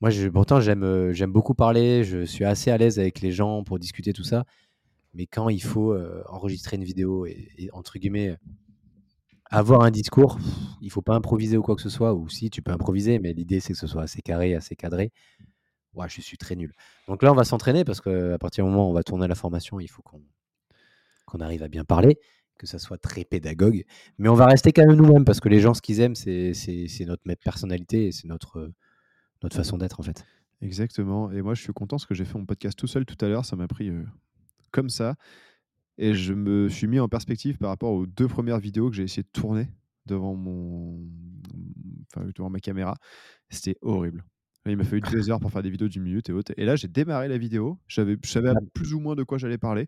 moi 0.00 0.10
je, 0.10 0.28
pourtant, 0.28 0.60
j'aime, 0.60 0.84
euh, 0.84 1.12
j'aime 1.12 1.32
beaucoup 1.32 1.54
parler, 1.54 2.04
je 2.04 2.24
suis 2.24 2.44
assez 2.44 2.70
à 2.70 2.78
l'aise 2.78 3.00
avec 3.00 3.20
les 3.20 3.32
gens 3.32 3.64
pour 3.64 3.80
discuter 3.80 4.12
tout 4.12 4.22
ça. 4.22 4.44
Mais 5.14 5.26
quand 5.26 5.48
il 5.48 5.62
faut 5.62 5.92
euh, 5.92 6.22
enregistrer 6.28 6.76
une 6.76 6.84
vidéo 6.84 7.26
et, 7.26 7.68
entre 7.72 7.98
guillemets, 7.98 8.36
avoir 9.50 9.82
un 9.82 9.90
discours, 9.90 10.38
il 10.80 10.90
faut 10.90 11.02
pas 11.02 11.14
improviser 11.14 11.56
ou 11.56 11.62
quoi 11.62 11.74
que 11.74 11.82
ce 11.82 11.90
soit, 11.90 12.14
ou 12.14 12.28
si 12.28 12.48
tu 12.48 12.62
peux 12.62 12.70
improviser, 12.70 13.18
mais 13.18 13.32
l'idée 13.32 13.60
c'est 13.60 13.74
que 13.74 13.78
ce 13.78 13.86
soit 13.86 14.02
assez 14.02 14.22
carré, 14.22 14.54
assez 14.54 14.76
cadré 14.76 15.10
ouais, 15.94 16.08
je 16.08 16.20
suis 16.20 16.38
très 16.38 16.56
nul. 16.56 16.72
Donc 17.08 17.22
là, 17.22 17.32
on 17.32 17.34
va 17.34 17.44
s'entraîner 17.44 17.84
parce 17.84 18.00
qu'à 18.00 18.38
partir 18.38 18.64
du 18.64 18.70
moment 18.70 18.86
où 18.86 18.90
on 18.90 18.94
va 18.94 19.02
tourner 19.02 19.28
la 19.28 19.34
formation, 19.34 19.80
il 19.80 19.88
faut 19.88 20.02
qu'on 20.02 21.40
arrive 21.40 21.62
à 21.62 21.68
bien 21.68 21.84
parler, 21.84 22.18
que 22.58 22.66
ça 22.66 22.78
soit 22.78 22.98
très 22.98 23.24
pédagogue. 23.24 23.84
Mais 24.18 24.28
on 24.28 24.34
va 24.34 24.46
rester 24.46 24.72
quand 24.72 24.86
même 24.86 24.96
nous-mêmes 24.96 25.24
parce 25.24 25.40
que 25.40 25.48
les 25.48 25.60
gens, 25.60 25.74
ce 25.74 25.82
qu'ils 25.82 26.00
aiment, 26.00 26.14
c'est 26.14 26.52
notre 27.06 27.22
personnalité 27.42 28.06
et 28.06 28.12
c'est 28.12 28.28
notre, 28.28 28.72
notre 29.42 29.56
façon 29.56 29.78
d'être 29.78 30.00
en 30.00 30.02
fait. 30.02 30.24
Exactement. 30.60 31.30
Et 31.32 31.42
moi, 31.42 31.54
je 31.54 31.62
suis 31.62 31.72
content 31.72 31.96
parce 31.96 32.06
que 32.06 32.14
j'ai 32.14 32.24
fait 32.24 32.38
mon 32.38 32.46
podcast 32.46 32.78
tout 32.78 32.86
seul 32.86 33.04
tout 33.04 33.22
à 33.24 33.28
l'heure. 33.28 33.44
Ça 33.44 33.56
m'a 33.56 33.66
pris 33.66 33.88
euh, 33.88 34.04
comme 34.70 34.88
ça. 34.88 35.16
Et 35.98 36.14
je 36.14 36.32
me 36.32 36.68
suis 36.68 36.86
mis 36.86 37.00
en 37.00 37.08
perspective 37.08 37.58
par 37.58 37.68
rapport 37.70 37.92
aux 37.92 38.06
deux 38.06 38.28
premières 38.28 38.58
vidéos 38.58 38.88
que 38.88 38.96
j'ai 38.96 39.02
essayé 39.02 39.24
de 39.24 39.28
tourner 39.28 39.68
devant, 40.06 40.34
mon... 40.34 41.00
enfin, 42.14 42.26
devant 42.34 42.48
ma 42.48 42.60
caméra. 42.60 42.94
C'était 43.50 43.76
horrible. 43.82 44.24
Il 44.66 44.76
m'a 44.76 44.84
fallu 44.84 45.00
deux 45.10 45.28
heures 45.30 45.40
pour 45.40 45.50
faire 45.50 45.62
des 45.62 45.70
vidéos 45.70 45.88
d'une 45.88 46.02
minute 46.02 46.28
et 46.28 46.32
autres. 46.32 46.52
Et 46.56 46.64
là, 46.64 46.76
j'ai 46.76 46.86
démarré 46.88 47.26
la 47.28 47.36
vidéo. 47.38 47.78
J'avais, 47.88 48.16
je 48.24 48.30
savais 48.30 48.52
plus 48.74 48.94
ou 48.94 49.00
moins 49.00 49.16
de 49.16 49.24
quoi 49.24 49.36
j'allais 49.38 49.58
parler. 49.58 49.86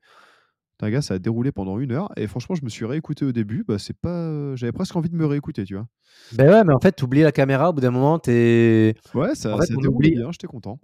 Un 0.83 0.91
gars, 0.91 1.01
ça 1.01 1.15
a 1.15 1.19
déroulé 1.21 1.53
pendant 1.53 1.79
une 1.79 1.93
heure 1.93 2.11
et 2.17 2.27
franchement, 2.27 2.57
je 2.57 2.65
me 2.65 2.69
suis 2.69 2.85
réécouté 2.85 3.25
au 3.25 3.31
début. 3.33 3.65
Bah, 3.67 3.79
c'est 3.79 3.97
pas, 3.97 4.55
j'avais 4.57 4.73
presque 4.73 4.95
envie 4.97 5.09
de 5.09 5.15
me 5.15 5.25
réécouter, 5.25 5.65
tu 5.65 5.75
vois. 5.77 5.87
Ben 6.33 6.51
ouais, 6.51 6.65
mais 6.65 6.75
en 6.75 6.81
fait, 6.81 6.95
tu 6.97 7.05
oublies 7.05 7.23
la 7.23 7.31
caméra 7.33 7.71
au 7.71 7.73
bout 7.73 7.81
d'un 7.81 7.93
moment, 7.93 8.19
t'es. 8.19 8.95
Ouais, 9.15 9.35
ça, 9.37 9.55
En 9.55 9.59
fait, 9.61 9.67
ça 9.67 9.75
oublie- 9.75 10.11
bien, 10.17 10.31
j'étais 10.33 10.49
content. 10.49 10.81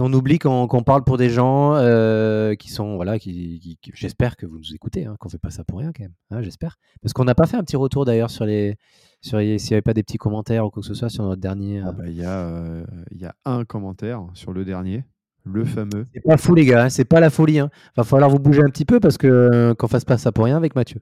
On 0.00 0.12
oublie 0.12 0.38
qu'on 0.38 0.66
qu'on 0.66 0.82
parle 0.82 1.04
pour 1.04 1.18
des 1.18 1.30
gens 1.30 1.76
euh, 1.76 2.54
qui 2.56 2.70
sont 2.70 2.96
voilà 2.96 3.18
qui, 3.18 3.60
qui- 3.60 3.78
qui- 3.80 3.92
j'espère 3.94 4.36
que 4.36 4.44
vous 4.46 4.56
nous 4.58 4.74
écoutez 4.74 5.04
hein, 5.04 5.16
qu'on 5.20 5.28
fait 5.28 5.36
pas 5.38 5.50
ça 5.50 5.64
pour 5.64 5.80
rien 5.80 5.92
quand 5.92 6.02
même 6.02 6.14
hein, 6.30 6.40
j'espère 6.40 6.78
parce 7.02 7.12
qu'on 7.12 7.24
n'a 7.24 7.34
pas 7.34 7.46
fait 7.46 7.58
un 7.58 7.62
petit 7.62 7.76
retour 7.76 8.06
d'ailleurs 8.06 8.30
sur 8.30 8.46
les- 8.46 8.76
s'il 9.22 9.40
y 9.70 9.72
avait 9.72 9.82
pas 9.82 9.94
des 9.94 10.02
petits 10.02 10.18
commentaires 10.18 10.66
ou 10.66 10.70
quoi 10.70 10.82
que 10.82 10.86
ce 10.86 10.94
soit 10.94 11.08
sur 11.08 11.24
notre 11.24 11.40
dernier 11.40 11.80
euh, 11.80 11.84
Ah 11.86 11.92
bah, 11.92 12.04
il 12.06 12.16
y, 12.16 12.24
a, 12.24 12.40
euh, 12.40 12.84
il 13.12 13.20
y 13.20 13.24
a 13.24 13.34
un 13.44 13.64
commentaire 13.64 14.26
sur 14.34 14.52
le 14.52 14.64
dernier, 14.64 15.04
le 15.44 15.64
fameux. 15.64 16.06
c'est 16.12 16.20
pas 16.20 16.36
fou 16.36 16.54
les 16.54 16.64
gars 16.66 16.84
hein, 16.84 16.88
c'est 16.90 17.04
pas 17.04 17.20
la 17.20 17.30
folie 17.30 17.58
hein. 17.60 17.70
va 17.96 18.04
falloir 18.04 18.28
vous 18.30 18.38
bouger 18.38 18.62
un 18.62 18.68
petit 18.70 18.84
peu 18.84 19.00
parce 19.00 19.16
que 19.18 19.26
euh, 19.26 19.74
qu'on 19.74 19.88
fasse 19.88 20.04
pas 20.04 20.18
ça 20.18 20.32
pour 20.32 20.44
rien 20.44 20.56
avec 20.56 20.74
Mathieu 20.74 21.00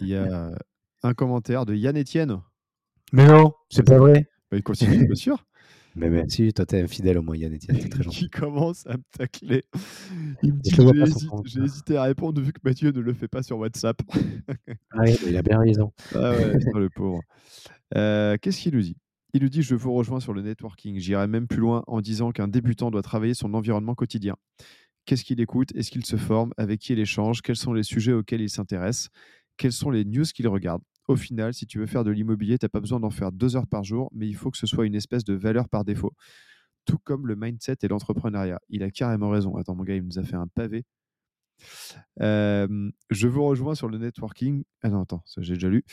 Il 0.00 0.08
y 0.08 0.16
a 0.16 0.50
un 1.02 1.14
commentaire 1.14 1.64
de 1.66 1.74
Yann 1.74 1.96
Etienne. 1.96 2.40
mais 3.12 3.26
non 3.26 3.52
c'est 3.70 3.84
pas 3.86 3.98
vrai 3.98 4.26
Bah, 4.50 4.56
il 4.56 4.62
continue, 4.62 5.06
bien 5.06 5.14
sûr. 5.14 5.44
Mais 5.94 6.10
merci 6.10 6.52
toi 6.52 6.66
t'es 6.66 6.80
infidèle 6.82 7.18
au 7.18 7.22
Etienne 7.22 7.58
t'es 7.58 7.88
très 7.88 8.02
gentil 8.02 8.18
qui 8.24 8.30
commence 8.30 8.86
à 8.86 8.96
me 8.96 9.02
tacler. 9.16 9.64
Il 10.42 10.54
me 10.54 10.60
dit 10.60 10.70
j'ai 11.44 11.62
hésité 11.62 11.96
à 11.96 12.04
répondre 12.04 12.40
vu 12.40 12.52
que 12.52 12.60
Mathieu 12.64 12.90
ne 12.90 13.00
le 13.00 13.14
fait 13.14 13.28
pas 13.28 13.42
sur 13.42 13.58
WhatsApp. 13.58 14.00
ah 14.90 15.02
oui 15.02 15.16
il 15.26 15.36
a 15.36 15.42
bien 15.42 15.58
raison 15.58 15.92
Ah 16.14 16.32
ouais, 16.32 16.56
le 16.74 16.88
pauvre. 16.90 17.22
Euh, 17.96 18.36
Qu'est-ce 18.40 18.60
qu'il 18.60 18.74
nous 18.74 18.82
dit? 18.82 18.96
Il 19.32 19.42
nous 19.42 19.48
dit 19.48 19.62
Je 19.62 19.74
vous 19.74 19.92
rejoins 19.92 20.20
sur 20.20 20.32
le 20.32 20.42
networking. 20.42 20.98
J'irai 20.98 21.26
même 21.26 21.46
plus 21.46 21.60
loin 21.60 21.82
en 21.86 22.00
disant 22.00 22.30
qu'un 22.32 22.48
débutant 22.48 22.90
doit 22.90 23.02
travailler 23.02 23.34
son 23.34 23.54
environnement 23.54 23.94
quotidien. 23.94 24.36
Qu'est-ce 25.06 25.24
qu'il 25.24 25.40
écoute? 25.40 25.74
Est-ce 25.74 25.90
qu'il 25.90 26.04
se 26.06 26.16
forme? 26.16 26.52
Avec 26.56 26.80
qui 26.80 26.92
il 26.92 26.98
échange? 26.98 27.42
Quels 27.42 27.56
sont 27.56 27.72
les 27.72 27.82
sujets 27.82 28.12
auxquels 28.12 28.40
il 28.40 28.48
s'intéresse? 28.48 29.08
Quelles 29.56 29.72
sont 29.72 29.90
les 29.90 30.04
news 30.04 30.24
qu'il 30.24 30.48
regarde? 30.48 30.82
Au 31.06 31.16
final, 31.16 31.52
si 31.52 31.66
tu 31.66 31.78
veux 31.78 31.86
faire 31.86 32.04
de 32.04 32.10
l'immobilier, 32.10 32.58
tu 32.58 32.64
n'as 32.64 32.70
pas 32.70 32.80
besoin 32.80 33.00
d'en 33.00 33.10
faire 33.10 33.32
deux 33.32 33.56
heures 33.56 33.66
par 33.66 33.84
jour, 33.84 34.10
mais 34.12 34.26
il 34.26 34.34
faut 34.34 34.50
que 34.50 34.58
ce 34.58 34.66
soit 34.66 34.86
une 34.86 34.94
espèce 34.94 35.24
de 35.24 35.34
valeur 35.34 35.68
par 35.68 35.84
défaut. 35.84 36.12
Tout 36.86 36.98
comme 36.98 37.26
le 37.26 37.36
mindset 37.36 37.76
et 37.82 37.88
l'entrepreneuriat. 37.88 38.60
Il 38.68 38.82
a 38.82 38.90
carrément 38.90 39.30
raison. 39.30 39.56
Attends, 39.56 39.74
mon 39.74 39.84
gars, 39.84 39.96
il 39.96 40.02
nous 40.02 40.18
a 40.18 40.22
fait 40.22 40.36
un 40.36 40.46
pavé. 40.46 40.84
Euh, 42.20 42.90
je 43.10 43.28
vous 43.28 43.44
rejoins 43.44 43.74
sur 43.74 43.88
le 43.88 43.98
networking. 43.98 44.64
Ah 44.82 44.90
non, 44.90 45.02
attends, 45.02 45.22
ça 45.24 45.40
j'ai 45.42 45.54
déjà 45.54 45.68
lu. 45.68 45.84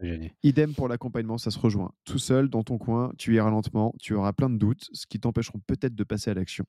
Génial. 0.00 0.30
Idem 0.42 0.74
pour 0.74 0.88
l'accompagnement, 0.88 1.36
ça 1.36 1.50
se 1.50 1.58
rejoint. 1.58 1.92
Tout 2.04 2.18
seul, 2.18 2.48
dans 2.48 2.62
ton 2.62 2.78
coin, 2.78 3.12
tu 3.18 3.34
iras 3.34 3.50
lentement, 3.50 3.94
tu 4.00 4.14
auras 4.14 4.32
plein 4.32 4.48
de 4.48 4.56
doutes, 4.56 4.88
ce 4.92 5.06
qui 5.06 5.20
t'empêcheront 5.20 5.60
peut-être 5.66 5.94
de 5.94 6.04
passer 6.04 6.30
à 6.30 6.34
l'action. 6.34 6.64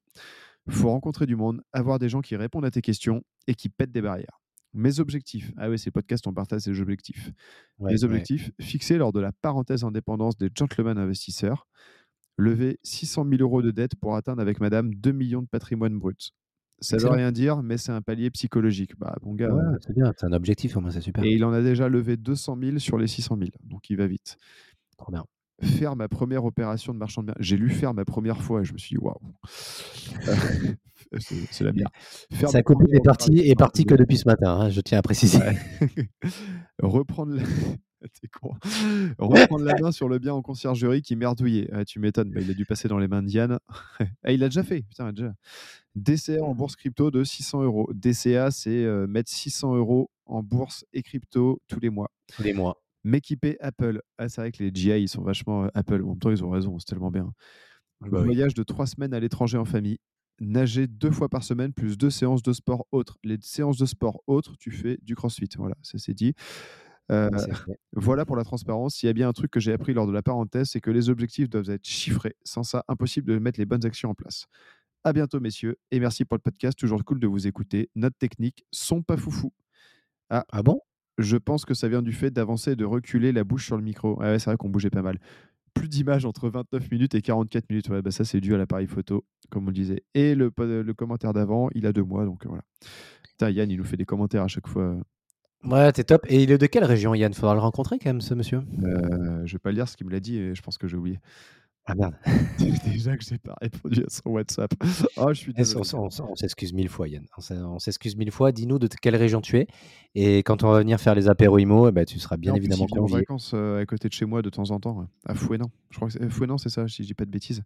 Il 0.67 0.73
faut 0.73 0.89
rencontrer 0.89 1.25
du 1.25 1.35
monde, 1.35 1.61
avoir 1.71 1.97
des 1.97 2.09
gens 2.09 2.21
qui 2.21 2.35
répondent 2.35 2.65
à 2.65 2.71
tes 2.71 2.81
questions 2.81 3.23
et 3.47 3.55
qui 3.55 3.69
pètent 3.69 3.91
des 3.91 4.01
barrières. 4.01 4.40
Mes 4.73 4.99
objectifs. 4.99 5.51
Ah 5.57 5.69
oui, 5.69 5.77
c'est 5.77 5.91
podcast, 5.91 6.25
on 6.27 6.33
partage 6.33 6.61
ses 6.61 6.79
objectifs. 6.79 7.31
Ouais, 7.79 7.91
Mes 7.91 7.99
ouais. 7.99 8.05
objectifs 8.05 8.51
fixés 8.61 8.97
lors 8.97 9.11
de 9.11 9.19
la 9.19 9.31
parenthèse 9.31 9.83
indépendance 9.83 10.37
des 10.37 10.49
gentlemen 10.57 10.97
investisseurs. 10.97 11.67
Lever 12.37 12.79
600 12.83 13.25
000 13.29 13.41
euros 13.41 13.61
de 13.61 13.71
dette 13.71 13.95
pour 13.95 14.15
atteindre 14.15 14.41
avec 14.41 14.59
madame 14.61 14.93
2 14.95 15.11
millions 15.11 15.41
de 15.41 15.47
patrimoine 15.47 15.97
brut. 15.99 16.31
Ça 16.79 16.95
veut 16.95 17.01
Excellent. 17.01 17.15
rien 17.15 17.31
dire, 17.31 17.61
mais 17.61 17.77
c'est 17.77 17.91
un 17.91 18.01
palier 18.01 18.31
psychologique. 18.31 18.97
Bah, 18.97 19.15
mon 19.21 19.35
gars, 19.35 19.53
Ouais, 19.53 19.77
c'est 19.85 19.93
bien 19.93 20.11
c'est 20.17 20.25
un 20.25 20.31
objectif 20.33 20.75
au 20.77 20.81
moins 20.81 20.89
c'est 20.89 21.01
super 21.01 21.23
et 21.23 21.31
il 21.33 21.43
en 21.45 21.51
a 21.53 21.61
déjà 21.61 21.89
levé 21.89 22.17
200 22.17 22.57
000 22.59 22.79
sur 22.79 22.97
les 22.97 23.05
600 23.07 23.37
000. 23.37 23.49
Donc 23.65 23.89
il 23.89 23.97
va 23.97 24.07
vite. 24.07 24.37
trop 24.97 25.11
bien 25.11 25.25
Faire 25.61 25.95
ma 25.95 26.07
première 26.07 26.43
opération 26.45 26.91
de 26.93 26.97
marchand 26.97 27.21
de 27.21 27.27
biens. 27.27 27.35
J'ai 27.39 27.55
lu 27.57 27.69
faire 27.69 27.93
ma 27.93 28.03
première 28.05 28.41
fois 28.41 28.61
et 28.61 28.63
je 28.65 28.73
me 28.73 28.79
suis 28.79 28.95
dit 28.95 28.97
waouh. 28.97 29.15
C'est 31.19 31.63
la 31.63 31.71
bière. 31.71 31.89
Faire 32.31 32.49
sa 32.49 32.59
ma 32.59 32.63
copine 32.63 32.85
première 32.85 32.99
est 32.99 33.03
partie 33.03 33.31
opération 33.31 33.51
est 33.51 33.55
partie 33.55 33.83
de 33.83 33.89
que 33.89 33.95
depuis 33.95 34.17
ce 34.17 34.27
matin 34.27 34.51
hein, 34.53 34.69
je 34.69 34.81
tiens 34.81 34.99
à 34.99 35.01
préciser. 35.01 35.39
Reprendre 36.81 37.35
la... 37.35 37.43
Reprendre 39.19 39.65
main 39.79 39.91
sur 39.91 40.09
le 40.09 40.19
bien 40.19 40.33
en 40.33 40.41
conciergerie 40.41 41.01
qui 41.01 41.15
merdouillait. 41.15 41.69
Ah, 41.71 41.85
tu 41.85 41.99
m'étonnes, 41.99 42.31
bah, 42.31 42.41
il 42.41 42.49
a 42.49 42.53
dû 42.53 42.65
passer 42.65 42.87
dans 42.87 42.97
les 42.97 43.07
mains 43.07 43.21
de 43.21 43.27
Diane. 43.27 43.59
Ah, 44.23 44.31
il 44.31 44.39
l'a 44.39 44.47
déjà 44.47 44.63
fait. 44.63 44.81
Putain, 44.81 45.11
déjà. 45.11 45.33
DCA 45.95 46.43
en 46.43 46.55
bourse 46.55 46.75
crypto 46.75 47.11
de 47.11 47.23
600 47.23 47.63
euros. 47.63 47.89
DCA, 47.93 48.51
c'est 48.51 48.83
euh, 48.83 49.07
mettre 49.07 49.29
600 49.29 49.75
euros 49.75 50.09
en 50.25 50.41
bourse 50.41 50.85
et 50.93 51.03
crypto 51.03 51.61
tous 51.67 51.79
les 51.79 51.89
mois. 51.89 52.09
tous 52.35 52.43
les 52.43 52.53
mois 52.53 52.81
M'équiper 53.03 53.57
Apple. 53.59 54.01
Ah, 54.17 54.29
c'est 54.29 54.41
vrai 54.41 54.51
que 54.51 54.63
les 54.63 54.71
GI, 54.73 55.01
ils 55.01 55.09
sont 55.09 55.23
vachement 55.23 55.65
euh, 55.65 55.69
Apple. 55.73 56.01
En 56.03 56.09
même 56.09 56.19
temps, 56.19 56.31
ils 56.31 56.43
ont 56.43 56.49
raison, 56.49 56.77
c'est 56.79 56.85
tellement 56.85 57.11
bien. 57.11 57.31
Bah 58.01 58.19
oui. 58.21 58.25
Voyage 58.25 58.53
de 58.53 58.63
trois 58.63 58.87
semaines 58.87 59.13
à 59.13 59.19
l'étranger 59.19 59.57
en 59.57 59.65
famille. 59.65 59.99
Nager 60.41 60.87
deux 60.87 61.11
fois 61.11 61.29
par 61.29 61.43
semaine, 61.43 61.71
plus 61.71 61.99
deux 61.99 62.09
séances 62.09 62.41
de 62.41 62.51
sport 62.51 62.87
autres. 62.91 63.19
Les 63.23 63.37
séances 63.41 63.77
de 63.77 63.85
sport 63.85 64.23
autres, 64.25 64.57
tu 64.57 64.71
fais 64.71 64.97
du 65.03 65.15
crossfit. 65.15 65.49
Voilà, 65.55 65.75
ça 65.83 65.99
c'est 65.99 66.15
dit. 66.15 66.33
Euh, 67.11 67.29
voilà 67.93 68.25
pour 68.25 68.35
la 68.35 68.43
transparence. 68.43 68.95
S'il 68.95 69.07
y 69.07 69.09
a 69.11 69.13
bien 69.13 69.29
un 69.29 69.33
truc 69.33 69.51
que 69.51 69.59
j'ai 69.59 69.71
appris 69.71 69.93
lors 69.93 70.07
de 70.07 70.11
la 70.11 70.23
parenthèse, 70.23 70.69
c'est 70.69 70.81
que 70.81 70.89
les 70.89 71.09
objectifs 71.09 71.47
doivent 71.47 71.69
être 71.69 71.85
chiffrés. 71.85 72.35
Sans 72.43 72.63
ça, 72.63 72.83
impossible 72.87 73.27
de 73.31 73.37
mettre 73.37 73.59
les 73.59 73.67
bonnes 73.67 73.85
actions 73.85 74.09
en 74.09 74.15
place. 74.15 74.47
À 75.03 75.13
bientôt, 75.13 75.39
messieurs, 75.39 75.77
et 75.91 75.99
merci 75.99 76.25
pour 76.25 76.37
le 76.37 76.41
podcast. 76.41 76.77
Toujours 76.77 77.05
cool 77.05 77.19
de 77.19 77.27
vous 77.27 77.45
écouter. 77.45 77.91
Note 77.95 78.17
technique, 78.17 78.65
son 78.71 79.03
pas 79.03 79.17
foufou. 79.17 79.53
ah 80.29 80.63
bon? 80.63 80.81
Je 81.17 81.37
pense 81.37 81.65
que 81.65 81.73
ça 81.73 81.87
vient 81.87 82.01
du 82.01 82.13
fait 82.13 82.31
d'avancer 82.31 82.71
et 82.71 82.75
de 82.75 82.85
reculer 82.85 83.31
la 83.31 83.43
bouche 83.43 83.65
sur 83.65 83.77
le 83.77 83.83
micro. 83.83 84.17
Ah 84.21 84.31
ouais, 84.31 84.39
c'est 84.39 84.49
vrai 84.49 84.57
qu'on 84.57 84.69
bougeait 84.69 84.89
pas 84.89 85.01
mal. 85.01 85.19
Plus 85.73 85.87
d'images 85.87 86.25
entre 86.25 86.49
29 86.49 86.91
minutes 86.91 87.15
et 87.15 87.21
44 87.21 87.69
minutes. 87.69 87.89
Ouais, 87.89 88.01
bah 88.01 88.11
ça, 88.11 88.25
c'est 88.25 88.41
dû 88.41 88.53
à 88.53 88.57
l'appareil 88.57 88.87
photo, 88.87 89.25
comme 89.49 89.65
on 89.65 89.67
le 89.67 89.73
disait. 89.73 90.03
Et 90.13 90.35
le, 90.35 90.49
commentaire 90.93 91.33
d'avant, 91.33 91.69
il 91.73 91.85
a 91.85 91.93
deux 91.93 92.03
mois, 92.03 92.25
donc 92.25 92.45
euh, 92.45 92.49
voilà. 92.49 92.63
Putain, 93.23 93.49
Yann, 93.49 93.71
il 93.71 93.77
nous 93.77 93.83
fait 93.83 93.97
des 93.97 94.05
commentaires 94.05 94.43
à 94.43 94.47
chaque 94.47 94.67
fois. 94.67 94.97
Ouais, 95.63 95.91
t'es 95.91 96.03
top. 96.03 96.25
Et 96.27 96.43
il 96.43 96.51
est 96.51 96.57
de 96.57 96.65
quelle 96.65 96.83
région, 96.83 97.13
Yann? 97.13 97.33
Faudra 97.33 97.53
le 97.53 97.61
rencontrer 97.61 97.99
quand 97.99 98.09
même, 98.09 98.21
ce 98.21 98.33
monsieur. 98.33 98.61
Euh, 98.83 99.45
je 99.45 99.53
vais 99.53 99.59
pas 99.59 99.69
le 99.69 99.75
lire 99.75 99.87
ce 99.87 99.95
qu'il 99.95 100.07
me 100.07 100.11
l'a 100.11 100.19
dit 100.19 100.37
et 100.37 100.55
je 100.55 100.61
pense 100.61 100.77
que 100.77 100.87
j'ai 100.87 100.97
oublié. 100.97 101.19
Ah 101.85 101.95
merde. 101.95 102.15
Déjà 102.85 103.17
que 103.17 103.23
j'ai 103.23 103.37
pas 103.39 103.55
répondu 103.59 104.01
à 104.05 104.09
son 104.09 104.29
WhatsApp. 104.29 104.71
Oh, 105.17 105.29
je 105.29 105.33
suis 105.33 105.51
Eh, 105.57 105.61
On, 105.61 105.63
désolé. 105.63 105.89
on- 105.95 106.05
on- 106.23 106.31
on 106.31 106.35
s'excuse 106.35 106.73
mille 106.73 106.89
fois, 106.89 107.07
Yann. 107.07 107.25
On 107.49 107.79
s'excuse 107.79 108.15
mille 108.15 108.31
fois. 108.31 108.51
Dis-nous 108.51 108.79
de 108.79 108.87
quelle 108.87 109.15
région 109.15 109.41
tu 109.41 109.57
es. 109.57 109.67
Et 110.15 110.37
quand 110.43 110.63
on 110.63 110.71
va 110.71 110.79
venir 110.79 110.99
faire 110.99 111.15
les 111.15 111.27
apéros 111.27 111.57
IMO, 111.57 111.89
eh 111.89 111.91
ben, 111.91 112.05
tu 112.05 112.19
seras 112.19 112.37
bien 112.37 112.53
plus, 112.53 112.59
évidemment 112.59 112.85
il 112.85 112.93
vient 112.93 112.97
en 113.01 113.05
convié. 113.05 113.17
vacances 113.17 113.51
euh, 113.55 113.81
à 113.81 113.85
côté 113.85 114.07
de 114.07 114.13
chez 114.13 114.25
moi 114.25 114.41
de 114.41 114.49
temps 114.49 114.69
en 114.71 114.79
temps, 114.79 114.97
ouais, 114.99 115.05
à 115.25 115.33
Fouenan. 115.35 115.69
Je 115.89 115.95
crois 115.97 116.07
que 116.07 116.13
c'est 116.13 116.29
Fouenan, 116.29 116.57
c'est 116.57 116.69
ça, 116.69 116.87
si 116.87 117.01
je 117.03 117.07
dis 117.07 117.13
pas 117.13 117.25
de 117.25 117.31
bêtises. 117.31 117.63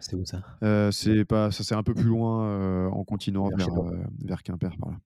C'est 0.00 0.14
où 0.14 0.24
ça? 0.24 0.40
Euh, 0.62 0.90
c'est 0.92 1.24
pas, 1.24 1.50
ça 1.50 1.64
c'est 1.64 1.74
un 1.74 1.82
peu 1.82 1.92
plus 1.92 2.04
loin 2.04 2.44
euh, 2.44 2.88
en 2.88 3.02
continuant 3.04 3.48
Vers 3.48 3.68
euh, 3.82 3.96
vers 4.24 4.42
Quimper 4.44 4.76
par 4.78 4.90
là. 4.92 4.96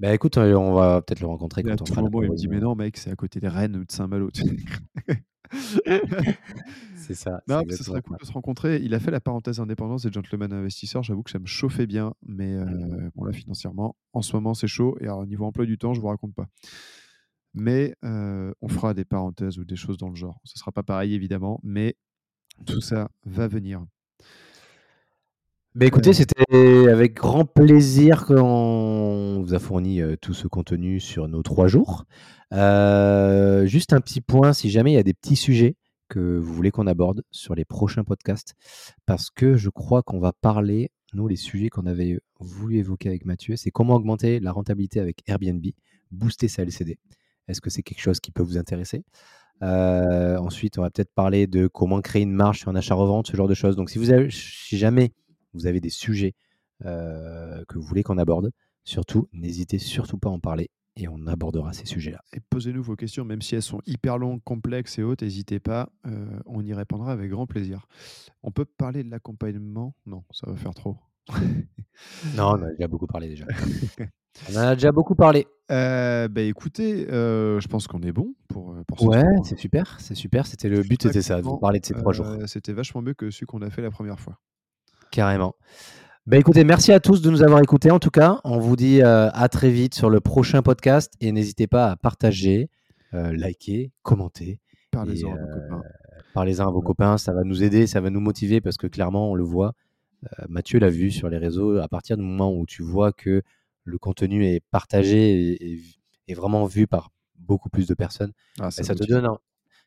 Bah 0.00 0.14
écoute, 0.14 0.38
euh, 0.38 0.54
on 0.54 0.72
va 0.72 1.02
peut-être 1.02 1.20
le 1.20 1.26
rencontrer 1.26 1.60
à 1.60 1.64
quand 1.64 1.82
on 1.82 1.84
tout 1.84 1.92
fera 1.92 2.00
moment, 2.00 2.22
il 2.22 2.30
me 2.30 2.34
dit 2.34 2.48
mais 2.48 2.58
non 2.58 2.74
mec, 2.74 2.96
c'est 2.96 3.10
à 3.10 3.16
côté 3.16 3.38
de 3.38 3.46
Rennes 3.46 3.76
ou 3.76 3.84
de 3.84 3.92
Saint-Malo. 3.92 4.30
C'est 6.96 7.14
ça. 7.14 7.42
Non, 7.48 7.62
ce 7.68 7.84
serait 7.84 8.00
cool 8.00 8.16
de 8.18 8.24
se 8.24 8.32
rencontrer. 8.32 8.80
Il 8.82 8.94
a 8.94 9.00
fait 9.00 9.10
la 9.10 9.20
parenthèse 9.20 9.60
indépendance 9.60 10.04
des 10.04 10.12
gentlemen 10.12 10.52
investisseurs. 10.54 11.02
J'avoue 11.02 11.22
que 11.22 11.30
ça 11.30 11.38
me 11.38 11.44
chauffait 11.46 11.86
bien, 11.86 12.14
mais 12.22 12.54
euh, 12.54 13.10
bon 13.14 13.24
là 13.24 13.32
financièrement, 13.32 13.94
en 14.14 14.22
ce 14.22 14.34
moment 14.34 14.54
c'est 14.54 14.68
chaud. 14.68 14.96
Et 15.00 15.04
alors 15.04 15.26
niveau 15.26 15.44
emploi 15.44 15.66
du 15.66 15.76
temps, 15.76 15.92
je 15.92 16.00
vous 16.00 16.08
raconte 16.08 16.34
pas. 16.34 16.46
Mais 17.52 17.94
euh, 18.02 18.52
on 18.62 18.68
fera 18.68 18.94
des 18.94 19.04
parenthèses 19.04 19.58
ou 19.58 19.64
des 19.64 19.76
choses 19.76 19.98
dans 19.98 20.08
le 20.08 20.14
genre. 20.14 20.40
Ce 20.44 20.58
sera 20.58 20.72
pas 20.72 20.82
pareil 20.82 21.12
évidemment, 21.14 21.60
mais 21.62 21.96
tout 22.64 22.80
ça 22.80 23.10
va 23.26 23.48
venir. 23.48 23.84
Bah 25.76 25.86
écoutez, 25.86 26.12
c'était 26.12 26.88
avec 26.88 27.14
grand 27.14 27.44
plaisir 27.44 28.26
qu'on 28.26 29.40
vous 29.40 29.54
a 29.54 29.60
fourni 29.60 30.00
euh, 30.00 30.16
tout 30.20 30.34
ce 30.34 30.48
contenu 30.48 30.98
sur 30.98 31.28
nos 31.28 31.44
trois 31.44 31.68
jours. 31.68 32.06
Euh, 32.52 33.66
juste 33.66 33.92
un 33.92 34.00
petit 34.00 34.20
point, 34.20 34.52
si 34.52 34.68
jamais 34.68 34.90
il 34.90 34.94
y 34.94 34.98
a 34.98 35.04
des 35.04 35.14
petits 35.14 35.36
sujets 35.36 35.76
que 36.08 36.38
vous 36.38 36.52
voulez 36.52 36.72
qu'on 36.72 36.88
aborde 36.88 37.22
sur 37.30 37.54
les 37.54 37.64
prochains 37.64 38.02
podcasts, 38.02 38.54
parce 39.06 39.30
que 39.30 39.56
je 39.56 39.70
crois 39.70 40.02
qu'on 40.02 40.18
va 40.18 40.32
parler, 40.32 40.90
nous, 41.14 41.28
les 41.28 41.36
sujets 41.36 41.68
qu'on 41.68 41.86
avait 41.86 42.18
voulu 42.40 42.78
évoquer 42.78 43.08
avec 43.08 43.24
Mathieu, 43.24 43.54
c'est 43.54 43.70
comment 43.70 43.94
augmenter 43.94 44.40
la 44.40 44.50
rentabilité 44.50 44.98
avec 44.98 45.22
Airbnb, 45.28 45.64
booster 46.10 46.48
sa 46.48 46.62
LCD. 46.62 46.98
Est-ce 47.46 47.60
que 47.60 47.70
c'est 47.70 47.84
quelque 47.84 48.00
chose 48.00 48.18
qui 48.18 48.32
peut 48.32 48.42
vous 48.42 48.58
intéresser? 48.58 49.04
Euh, 49.62 50.36
Ensuite, 50.38 50.78
on 50.78 50.82
va 50.82 50.90
peut-être 50.90 51.14
parler 51.14 51.46
de 51.46 51.68
comment 51.68 52.00
créer 52.00 52.22
une 52.22 52.32
marge 52.32 52.58
sur 52.58 52.70
un 52.70 52.74
achat-revente, 52.74 53.28
ce 53.28 53.36
genre 53.36 53.48
de 53.48 53.54
choses. 53.54 53.76
Donc, 53.76 53.88
si, 53.88 53.98
vous 53.98 54.10
avez, 54.10 54.30
si 54.30 54.76
jamais 54.76 55.12
vous 55.54 55.66
avez 55.66 55.80
des 55.80 55.90
sujets 55.90 56.34
euh, 56.84 57.64
que 57.68 57.78
vous 57.78 57.84
voulez 57.84 58.02
qu'on 58.02 58.18
aborde, 58.18 58.50
surtout, 58.84 59.28
n'hésitez 59.32 59.78
surtout 59.78 60.18
pas 60.18 60.28
à 60.28 60.32
en 60.32 60.40
parler 60.40 60.70
et 60.96 61.08
on 61.08 61.26
abordera 61.26 61.72
ces 61.72 61.86
sujets-là. 61.86 62.20
Et 62.32 62.40
posez-nous 62.50 62.82
vos 62.82 62.96
questions, 62.96 63.24
même 63.24 63.42
si 63.42 63.54
elles 63.54 63.62
sont 63.62 63.80
hyper 63.86 64.18
longues, 64.18 64.42
complexes 64.44 64.98
et 64.98 65.02
hautes, 65.02 65.22
n'hésitez 65.22 65.60
pas, 65.60 65.90
euh, 66.06 66.26
on 66.46 66.64
y 66.64 66.74
répondra 66.74 67.12
avec 67.12 67.30
grand 67.30 67.46
plaisir. 67.46 67.86
On 68.42 68.50
peut 68.50 68.64
parler 68.64 69.04
de 69.04 69.10
l'accompagnement? 69.10 69.94
Non, 70.06 70.24
ça 70.32 70.50
va 70.50 70.56
faire 70.56 70.74
trop. 70.74 70.96
Non, 72.34 72.52
on 72.58 72.62
a 72.62 72.70
déjà 72.70 72.88
beaucoup 72.88 73.06
parlé 73.06 73.28
déjà. 73.28 73.44
on 74.50 74.56
en 74.56 74.60
a 74.60 74.74
déjà 74.74 74.90
beaucoup 74.90 75.14
parlé. 75.14 75.46
Euh, 75.70 76.28
bah 76.28 76.40
écoutez, 76.40 77.06
euh, 77.10 77.60
je 77.60 77.68
pense 77.68 77.86
qu'on 77.86 78.00
est 78.00 78.12
bon 78.12 78.34
pour, 78.48 78.72
euh, 78.72 78.82
pour 78.86 79.02
Ouais, 79.02 79.22
c'est 79.44 79.58
super, 79.58 80.00
c'est 80.00 80.14
super. 80.14 80.46
C'était 80.46 80.68
le 80.70 80.80
but, 80.82 81.02
c'était 81.02 81.20
ça, 81.22 81.36
de 81.36 81.42
vous 81.42 81.58
parler 81.58 81.78
de 81.78 81.84
ces 81.86 81.94
trois 81.94 82.12
jours. 82.14 82.26
euh, 82.26 82.46
C'était 82.46 82.72
vachement 82.72 83.02
mieux 83.02 83.12
que 83.14 83.30
celui 83.30 83.46
qu'on 83.46 83.60
a 83.62 83.68
fait 83.70 83.82
la 83.82 83.90
première 83.90 84.18
fois. 84.18 84.38
Carrément. 85.10 85.54
Bah 86.26 86.36
écoutez, 86.36 86.64
merci 86.64 86.92
à 86.92 87.00
tous 87.00 87.22
de 87.22 87.30
nous 87.30 87.42
avoir 87.42 87.60
écoutés. 87.60 87.90
En 87.90 87.98
tout 87.98 88.10
cas, 88.10 88.40
on 88.44 88.58
vous 88.58 88.76
dit 88.76 89.02
à 89.02 89.48
très 89.48 89.70
vite 89.70 89.94
sur 89.94 90.10
le 90.10 90.20
prochain 90.20 90.62
podcast 90.62 91.12
et 91.20 91.32
n'hésitez 91.32 91.66
pas 91.66 91.90
à 91.90 91.96
partager, 91.96 92.68
liker, 93.12 93.90
commenter. 94.02 94.60
Parlez-en 94.92 95.32
à 95.32 95.36
vos 95.36 95.46
copains. 95.46 95.82
Parlez-en 96.34 96.68
à 96.68 96.70
vos 96.70 96.82
copains, 96.82 97.18
ça 97.18 97.32
va 97.32 97.42
nous 97.42 97.64
aider, 97.64 97.86
ça 97.86 98.00
va 98.00 98.10
nous 98.10 98.20
motiver 98.20 98.60
parce 98.60 98.76
que 98.76 98.86
clairement, 98.86 99.32
on 99.32 99.34
le 99.34 99.42
voit. 99.42 99.74
Mathieu 100.48 100.78
l'a 100.78 100.90
vu 100.90 101.10
sur 101.10 101.28
les 101.28 101.38
réseaux. 101.38 101.78
À 101.78 101.88
partir 101.88 102.16
du 102.16 102.22
moment 102.22 102.52
où 102.52 102.66
tu 102.66 102.82
vois 102.82 103.12
que 103.12 103.42
le 103.84 103.98
contenu 103.98 104.46
est 104.46 104.62
partagé 104.70 105.80
et, 106.28 106.34
vraiment 106.34 106.64
vu 106.66 106.86
par 106.86 107.10
beaucoup 107.40 107.70
plus 107.70 107.88
de 107.88 107.94
personnes, 107.94 108.32
ah, 108.60 108.64
bah, 108.64 108.70
ça, 108.70 108.94
te 108.94 109.04
donne, 109.04 109.26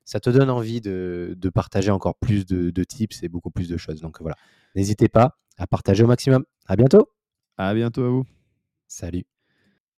ça 0.05 0.19
te 0.19 0.29
donne 0.29 0.49
envie 0.49 0.81
de, 0.81 1.35
partager 1.53 1.91
encore 1.91 2.15
plus 2.15 2.45
de, 2.45 2.83
tips 2.83 3.23
et 3.23 3.29
beaucoup 3.29 3.51
plus 3.51 3.67
de 3.67 3.77
choses. 3.77 4.01
Donc 4.01 4.21
voilà, 4.21 4.35
n'hésitez 4.75 5.09
pas 5.09 5.37
à 5.57 5.67
partager 5.67 6.03
au 6.03 6.07
maximum. 6.07 6.45
À 6.67 6.75
bientôt. 6.75 7.09
À 7.57 7.73
bientôt 7.73 8.03
à 8.03 8.09
vous. 8.09 8.25
Salut. 8.87 9.25